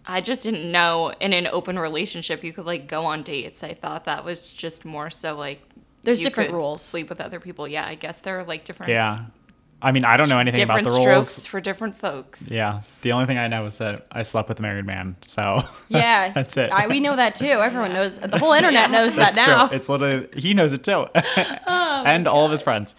I 0.10 0.22
just 0.22 0.44
didn't 0.44 0.72
know 0.72 1.14
in 1.20 1.34
an 1.34 1.48
open 1.48 1.78
relationship 1.78 2.44
you 2.44 2.54
could 2.54 2.66
like 2.66 2.88
go 2.88 3.06
on 3.06 3.24
dates. 3.24 3.62
I 3.64 3.74
thought 3.74 4.06
that 4.06 4.24
was 4.24 4.54
just 4.54 4.86
more 4.86 5.10
so 5.10 5.36
like 5.36 5.62
There's 6.04 6.22
you 6.22 6.26
different 6.28 6.50
could 6.52 6.56
rules. 6.56 6.82
Sleep 6.82 7.10
with 7.10 7.20
other 7.20 7.40
people. 7.42 7.68
Yeah, 7.68 7.86
I 7.86 7.96
guess 7.96 8.22
there 8.22 8.40
are 8.40 8.44
like 8.46 8.64
different 8.64 8.92
yeah. 8.92 9.26
I 9.80 9.92
mean, 9.92 10.06
I 10.06 10.18
don't 10.18 10.28
know 10.30 10.40
anything 10.40 10.64
about 10.64 10.78
different 10.84 11.04
the 11.04 11.12
rules. 11.12 11.30
strokes 11.30 11.46
for 11.46 11.60
different 11.62 11.98
folks. 11.98 12.50
Yeah. 12.50 12.82
The 13.04 13.12
only 13.12 13.28
thing 13.28 13.38
I 13.38 13.48
know 13.48 13.66
is 13.68 13.78
that 13.78 14.08
I 14.12 14.24
slept 14.24 14.50
with 14.50 14.58
a 14.58 14.62
married 14.64 14.86
man. 14.88 15.18
So 15.22 15.62
Yeah, 15.88 16.30
that's, 16.30 16.56
that's 16.56 16.58
it. 16.58 16.72
I, 16.72 16.88
we 16.88 17.00
know 17.00 17.16
that 17.16 17.36
too. 17.36 17.46
Everyone 17.46 17.94
knows. 17.94 18.18
The 18.18 18.40
whole 18.40 18.54
internet 18.54 18.90
knows 18.90 19.16
that 19.18 19.36
That's 19.36 19.48
now. 19.48 19.68
true. 19.68 19.76
It's 19.76 19.88
literally 19.88 20.30
he 20.36 20.54
knows 20.56 20.74
it 20.74 20.84
too, 20.84 21.06
and 21.68 22.28
all 22.28 22.46
of 22.46 22.52
his 22.52 22.62
friends. 22.64 22.96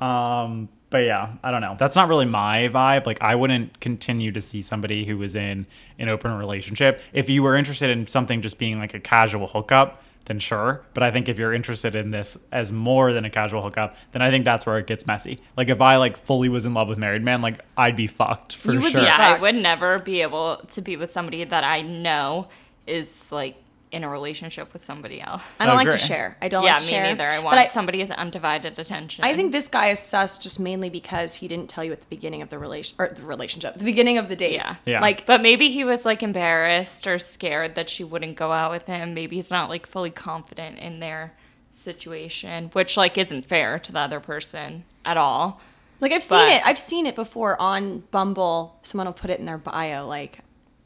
Um, 0.00 0.68
but 0.92 0.98
yeah, 0.98 1.32
I 1.42 1.50
don't 1.50 1.62
know. 1.62 1.74
That's 1.78 1.96
not 1.96 2.08
really 2.08 2.26
my 2.26 2.68
vibe. 2.68 3.06
Like, 3.06 3.20
I 3.20 3.34
wouldn't 3.34 3.80
continue 3.80 4.30
to 4.30 4.40
see 4.40 4.62
somebody 4.62 5.04
who 5.04 5.18
was 5.18 5.34
in 5.34 5.66
an 5.98 6.08
open 6.08 6.30
relationship. 6.38 7.00
If 7.12 7.28
you 7.28 7.42
were 7.42 7.56
interested 7.56 7.90
in 7.90 8.06
something 8.06 8.42
just 8.42 8.58
being 8.58 8.78
like 8.78 8.94
a 8.94 9.00
casual 9.00 9.48
hookup, 9.48 10.02
then 10.26 10.38
sure. 10.38 10.84
But 10.94 11.02
I 11.02 11.10
think 11.10 11.28
if 11.28 11.38
you're 11.38 11.52
interested 11.52 11.96
in 11.96 12.10
this 12.10 12.38
as 12.52 12.70
more 12.70 13.12
than 13.12 13.24
a 13.24 13.30
casual 13.30 13.62
hookup, 13.62 13.96
then 14.12 14.22
I 14.22 14.30
think 14.30 14.44
that's 14.44 14.66
where 14.66 14.78
it 14.78 14.86
gets 14.86 15.06
messy. 15.06 15.40
Like, 15.56 15.70
if 15.70 15.80
I 15.80 15.96
like 15.96 16.16
fully 16.16 16.48
was 16.48 16.66
in 16.66 16.74
love 16.74 16.88
with 16.88 16.98
married 16.98 17.22
man, 17.22 17.42
like 17.42 17.64
I'd 17.76 17.96
be 17.96 18.06
fucked 18.06 18.54
for 18.54 18.72
You 18.72 18.80
would 18.80 18.92
be 18.92 18.98
sure. 19.00 19.02
Yeah, 19.02 19.16
I 19.18 19.40
would 19.40 19.56
never 19.56 19.98
be 19.98 20.22
able 20.22 20.58
to 20.58 20.82
be 20.82 20.96
with 20.96 21.10
somebody 21.10 21.42
that 21.42 21.64
I 21.64 21.82
know 21.82 22.48
is 22.86 23.32
like 23.32 23.56
in 23.92 24.02
a 24.04 24.08
relationship 24.08 24.72
with 24.72 24.82
somebody 24.82 25.20
else. 25.20 25.42
I 25.60 25.66
don't 25.66 25.74
Oh, 25.74 25.76
like 25.76 25.90
to 25.90 25.98
share. 25.98 26.36
I 26.40 26.48
don't 26.48 26.64
yeah, 26.64 26.72
like 26.74 26.82
to 26.82 26.88
share. 26.88 27.04
Yeah, 27.04 27.12
me 27.12 27.18
neither. 27.18 27.30
I 27.30 27.36
But 27.36 27.44
want 27.44 27.58
I- 27.58 27.66
somebody's 27.66 28.10
undivided 28.10 28.78
attention. 28.78 29.22
I 29.22 29.34
think 29.36 29.52
this 29.52 29.68
guy 29.68 29.88
is 29.90 29.98
sus 30.00 30.38
just 30.38 30.58
mainly 30.58 30.88
because 30.88 31.34
he 31.34 31.46
didn't 31.46 31.68
tell 31.68 31.84
you 31.84 31.92
at 31.92 32.00
the 32.00 32.06
beginning 32.06 32.40
of 32.40 32.48
the 32.48 32.58
relation 32.58 32.96
or 32.98 33.08
the 33.14 33.22
relationship, 33.22 33.74
the 33.76 33.84
beginning 33.84 34.16
of 34.16 34.28
the 34.28 34.36
date. 34.36 34.54
Yeah. 34.54 34.76
Yeah. 34.86 35.00
Like, 35.00 35.26
But 35.26 35.42
maybe 35.42 35.70
he 35.70 35.84
was 35.84 36.06
like 36.06 36.22
embarrassed 36.22 37.06
or 37.06 37.18
scared 37.18 37.74
that 37.74 37.90
she 37.90 38.02
wouldn't 38.02 38.36
go 38.36 38.50
out 38.52 38.70
with 38.70 38.86
him. 38.86 39.12
Maybe 39.12 39.36
he's 39.36 39.50
not 39.50 39.68
like 39.68 39.86
fully 39.86 40.10
confident 40.10 40.78
in 40.78 41.00
their 41.00 41.34
situation, 41.70 42.70
which 42.72 42.96
like 42.96 43.18
isn't 43.18 43.46
fair 43.46 43.78
to 43.78 43.92
the 43.92 43.98
other 43.98 44.20
person 44.20 44.84
at 45.04 45.16
all. 45.16 45.60
like 46.00 46.12
I've 46.12 46.24
seen 46.24 46.38
But- 46.38 46.48
it. 46.52 46.62
I've 46.64 46.78
seen 46.78 47.06
it 47.06 47.14
before 47.14 47.60
on 47.60 48.00
Bumble. 48.10 48.78
Someone 48.82 49.06
will 49.06 49.12
put 49.12 49.30
it 49.30 49.38
in 49.38 49.46
their 49.46 49.58
bio, 49.58 50.06
like 50.06 50.38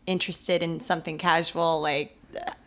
interested 0.06 0.62
in 0.62 0.80
something 0.80 1.18
casual, 1.18 1.80
like 1.80 2.15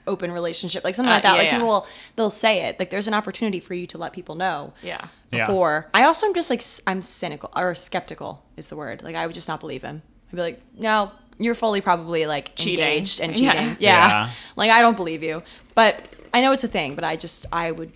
open 0.08 0.32
relationship, 0.32 0.84
like 0.84 0.96
something 0.96 1.12
Uh, 1.12 1.16
like 1.16 1.24
that. 1.24 1.34
yeah, 1.34 1.38
like 1.38 1.46
yeah. 1.48 1.58
people 1.58 1.88
they'll 2.16 2.30
say 2.32 2.64
it. 2.66 2.80
Like 2.80 2.90
there's 2.90 3.08
an 3.08 3.14
opportunity 3.14 3.60
for 3.60 3.74
you 3.74 3.86
to 3.88 3.98
let 3.98 4.14
people 4.14 4.36
know. 4.36 4.74
Yeah. 4.82 5.06
Yeah. 5.32 5.46
Before 5.48 5.88
I 5.94 6.04
also 6.04 6.26
am 6.28 6.34
just 6.34 6.50
like 6.50 6.64
I'm 6.88 7.02
cynical 7.02 7.52
or 7.56 7.76
skeptical 7.76 8.44
is 8.58 8.70
the 8.70 8.76
word. 8.76 9.04
Like 9.04 9.16
I 9.16 9.26
would 9.26 9.34
just 9.36 9.48
not 9.48 9.60
believe 9.60 9.84
him. 9.84 10.02
I'd 10.32 10.36
be 10.36 10.42
like, 10.42 10.62
no, 10.78 11.12
you're 11.38 11.56
fully 11.56 11.82
probably 11.82 12.26
like 12.26 12.56
Cheating. 12.56 12.84
engaged 12.86 13.20
and 13.22 13.36
cheating. 13.36 13.50
Yeah. 13.80 14.08
Yeah. 14.08 14.30
Like 14.56 14.72
I 14.72 14.82
don't 14.82 14.98
believe 14.98 15.24
you. 15.24 15.44
But 15.76 16.08
I 16.34 16.42
know 16.42 16.52
it's 16.52 16.64
a 16.64 16.68
thing, 16.68 16.96
but 16.96 17.04
I 17.04 17.16
just 17.16 17.46
I 17.52 17.72
would 17.72 17.92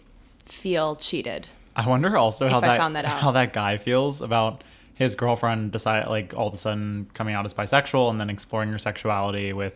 feel 0.45 0.95
cheated. 0.95 1.47
I 1.75 1.87
wonder 1.87 2.15
also 2.17 2.49
how 2.49 2.59
that 2.59 2.77
found 2.77 2.95
that 2.95 3.05
out. 3.05 3.21
how 3.21 3.31
that 3.31 3.53
guy 3.53 3.77
feels 3.77 4.21
about 4.21 4.63
his 4.95 5.15
girlfriend 5.15 5.71
decide 5.71 6.07
like 6.07 6.35
all 6.35 6.47
of 6.47 6.53
a 6.53 6.57
sudden 6.57 7.09
coming 7.15 7.33
out 7.33 7.45
as 7.45 7.53
bisexual 7.53 8.11
and 8.11 8.19
then 8.19 8.29
exploring 8.29 8.69
her 8.69 8.77
sexuality 8.77 9.51
with 9.53 9.73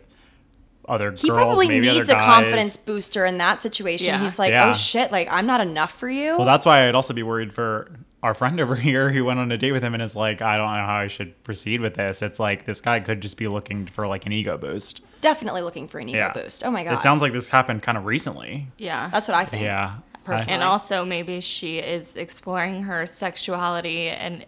other 0.88 1.12
He 1.12 1.28
girls, 1.28 1.36
probably 1.38 1.68
maybe 1.68 1.88
needs 1.90 2.10
other 2.10 2.18
a 2.18 2.22
confidence 2.24 2.76
booster 2.76 3.24
in 3.26 3.38
that 3.38 3.58
situation. 3.60 4.08
Yeah. 4.08 4.20
He's 4.20 4.38
like, 4.38 4.50
Yeah. 4.50 4.70
"Oh 4.70 4.72
shit, 4.74 5.12
like 5.12 5.28
I'm 5.30 5.46
not 5.46 5.60
enough 5.60 5.92
for 5.92 6.08
you." 6.08 6.36
Well, 6.36 6.46
that's 6.46 6.64
why 6.66 6.88
I'd 6.88 6.94
also 6.94 7.12
be 7.14 7.22
worried 7.22 7.52
for 7.54 7.90
our 8.22 8.34
friend 8.34 8.58
over 8.60 8.74
here 8.74 9.10
who 9.12 9.24
went 9.24 9.38
on 9.38 9.50
a 9.52 9.56
date 9.58 9.72
with 9.72 9.82
him 9.82 9.94
and 9.94 10.02
is 10.02 10.16
like, 10.16 10.42
I 10.42 10.56
don't 10.56 10.66
know 10.66 10.84
how 10.86 10.96
I 10.96 11.06
should 11.06 11.40
proceed 11.44 11.80
with 11.80 11.94
this. 11.94 12.20
It's 12.22 12.40
like 12.40 12.64
this 12.66 12.80
guy 12.80 12.98
could 13.00 13.20
just 13.20 13.36
be 13.36 13.46
looking 13.46 13.86
for 13.86 14.06
like 14.08 14.26
an 14.26 14.32
ego 14.32 14.58
boost. 14.58 15.02
Definitely 15.20 15.62
looking 15.62 15.86
for 15.88 15.98
an 15.98 16.08
ego 16.08 16.18
Yeah. 16.18 16.32
boost. 16.32 16.64
Oh 16.64 16.70
my 16.70 16.82
god. 16.84 16.94
It 16.94 17.02
sounds 17.02 17.22
like 17.22 17.32
this 17.32 17.48
happened 17.48 17.82
kind 17.82 17.96
of 17.98 18.06
recently. 18.06 18.66
Yeah. 18.76 19.08
That's 19.12 19.28
what 19.28 19.36
I 19.36 19.44
think. 19.44 19.62
Yeah. 19.62 19.98
Personally. 20.24 20.52
and 20.54 20.62
also 20.62 21.04
maybe 21.06 21.40
she 21.40 21.78
is 21.78 22.14
exploring 22.14 22.82
her 22.82 23.06
sexuality 23.06 24.08
and 24.08 24.44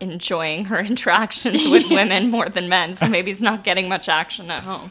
enjoying 0.00 0.66
her 0.66 0.78
interactions 0.92 1.66
with 1.68 1.86
women 1.90 2.30
more 2.30 2.48
than 2.48 2.68
men. 2.68 2.94
So 2.94 3.08
maybe 3.08 3.30
he's 3.30 3.42
not 3.42 3.64
getting 3.64 3.88
much 3.88 4.08
action 4.08 4.50
at 4.50 4.62
home. 4.62 4.90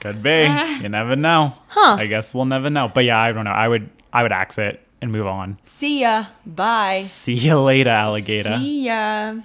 Could 0.00 0.22
be. 0.22 0.44
Uh-huh. 0.44 0.82
you 0.82 0.88
never 0.88 1.16
know. 1.16 1.54
Huh. 1.68 1.96
I 1.98 2.06
guess 2.06 2.34
we'll 2.34 2.44
never 2.44 2.70
know. 2.70 2.90
But 2.92 3.04
yeah, 3.04 3.18
I 3.18 3.32
don't 3.32 3.44
know. 3.44 3.50
I 3.50 3.68
would 3.68 3.90
I 4.12 4.22
would 4.22 4.32
axe 4.32 4.58
it 4.58 4.80
and 5.00 5.12
move 5.12 5.26
on. 5.26 5.58
See 5.62 6.00
ya. 6.00 6.26
Bye. 6.46 7.02
See 7.04 7.34
you 7.34 7.58
later, 7.60 7.90
alligator. 7.90 8.56
See 8.58 8.86
ya. 8.86 9.36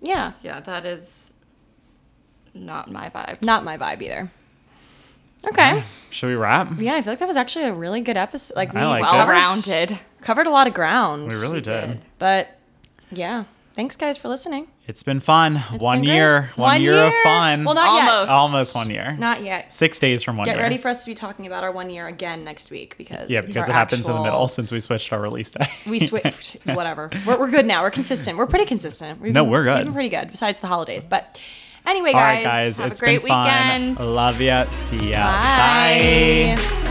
Yeah. 0.00 0.32
Yeah, 0.42 0.60
that 0.60 0.86
is 0.86 1.32
not 2.54 2.90
my 2.90 3.10
vibe. 3.10 3.42
Not 3.42 3.64
my 3.64 3.76
vibe 3.76 4.02
either. 4.02 4.30
Okay. 5.46 5.82
Should 6.10 6.26
we 6.28 6.34
wrap? 6.34 6.78
Yeah, 6.78 6.94
I 6.94 7.02
feel 7.02 7.12
like 7.12 7.18
that 7.20 7.28
was 7.28 7.36
actually 7.36 7.64
a 7.66 7.72
really 7.72 8.00
good 8.00 8.16
episode. 8.16 8.56
Like 8.56 8.74
we 8.74 8.80
well 8.80 9.26
rounded. 9.26 9.98
covered 10.20 10.46
a 10.46 10.50
lot 10.50 10.66
of 10.66 10.74
ground. 10.74 11.30
We 11.32 11.40
really 11.40 11.60
did. 11.60 12.00
But 12.18 12.58
yeah, 13.10 13.44
thanks 13.74 13.96
guys 13.96 14.18
for 14.18 14.28
listening. 14.28 14.68
It's 14.90 15.04
been 15.04 15.20
fun. 15.20 15.62
It's 15.72 15.80
one 15.84 15.98
been 15.98 16.06
great. 16.06 16.14
year. 16.16 16.50
One, 16.56 16.82
year, 16.82 16.98
of 17.06 17.14
fun. 17.22 17.62
Well, 17.64 17.76
not 17.76 17.86
Almost. 17.86 18.06
yet. 18.06 18.28
Almost 18.28 18.74
one 18.74 18.90
year. 18.90 19.16
Not 19.16 19.44
yet. 19.44 19.72
Six 19.72 20.00
days 20.00 20.24
from 20.24 20.36
one 20.36 20.46
Get 20.46 20.56
year. 20.56 20.64
ready 20.64 20.78
for 20.78 20.88
us 20.88 21.04
to 21.04 21.10
be 21.12 21.14
talking 21.14 21.46
about 21.46 21.62
our 21.62 21.70
one 21.70 21.90
year 21.90 22.08
again 22.08 22.42
next 22.42 22.72
week 22.72 22.96
because 22.98 23.30
yeah, 23.30 23.40
because 23.40 23.68
it 23.68 23.72
happens 23.72 24.08
in 24.08 24.12
the 24.12 24.20
middle 24.20 24.48
since 24.48 24.72
we 24.72 24.80
switched 24.80 25.12
our 25.12 25.20
release 25.20 25.48
day. 25.50 25.70
We 25.86 26.00
switched. 26.00 26.56
whatever. 26.64 27.08
We're, 27.24 27.38
we're 27.38 27.50
good 27.52 27.66
now. 27.66 27.84
We're 27.84 27.92
consistent. 27.92 28.36
We're 28.36 28.48
pretty 28.48 28.64
consistent. 28.64 29.20
We've 29.20 29.32
No, 29.32 29.44
been- 29.44 29.52
we're 29.52 29.62
good. 29.62 29.76
We've 29.76 29.84
been 29.84 29.94
pretty 29.94 30.08
good 30.08 30.28
besides 30.32 30.58
the 30.58 30.66
holidays. 30.66 31.06
But 31.06 31.40
anyway, 31.86 32.10
guys. 32.12 32.36
right, 32.36 32.42
guys. 32.44 32.78
have 32.78 32.90
a 32.90 32.96
great 32.96 33.20
been 33.20 33.28
fun. 33.28 33.44
weekend. 33.44 34.00
Love 34.00 34.40
ya. 34.40 34.64
See 34.70 35.12
ya. 35.12 35.18
Bye. 35.40 36.56
Bye. 36.56 36.89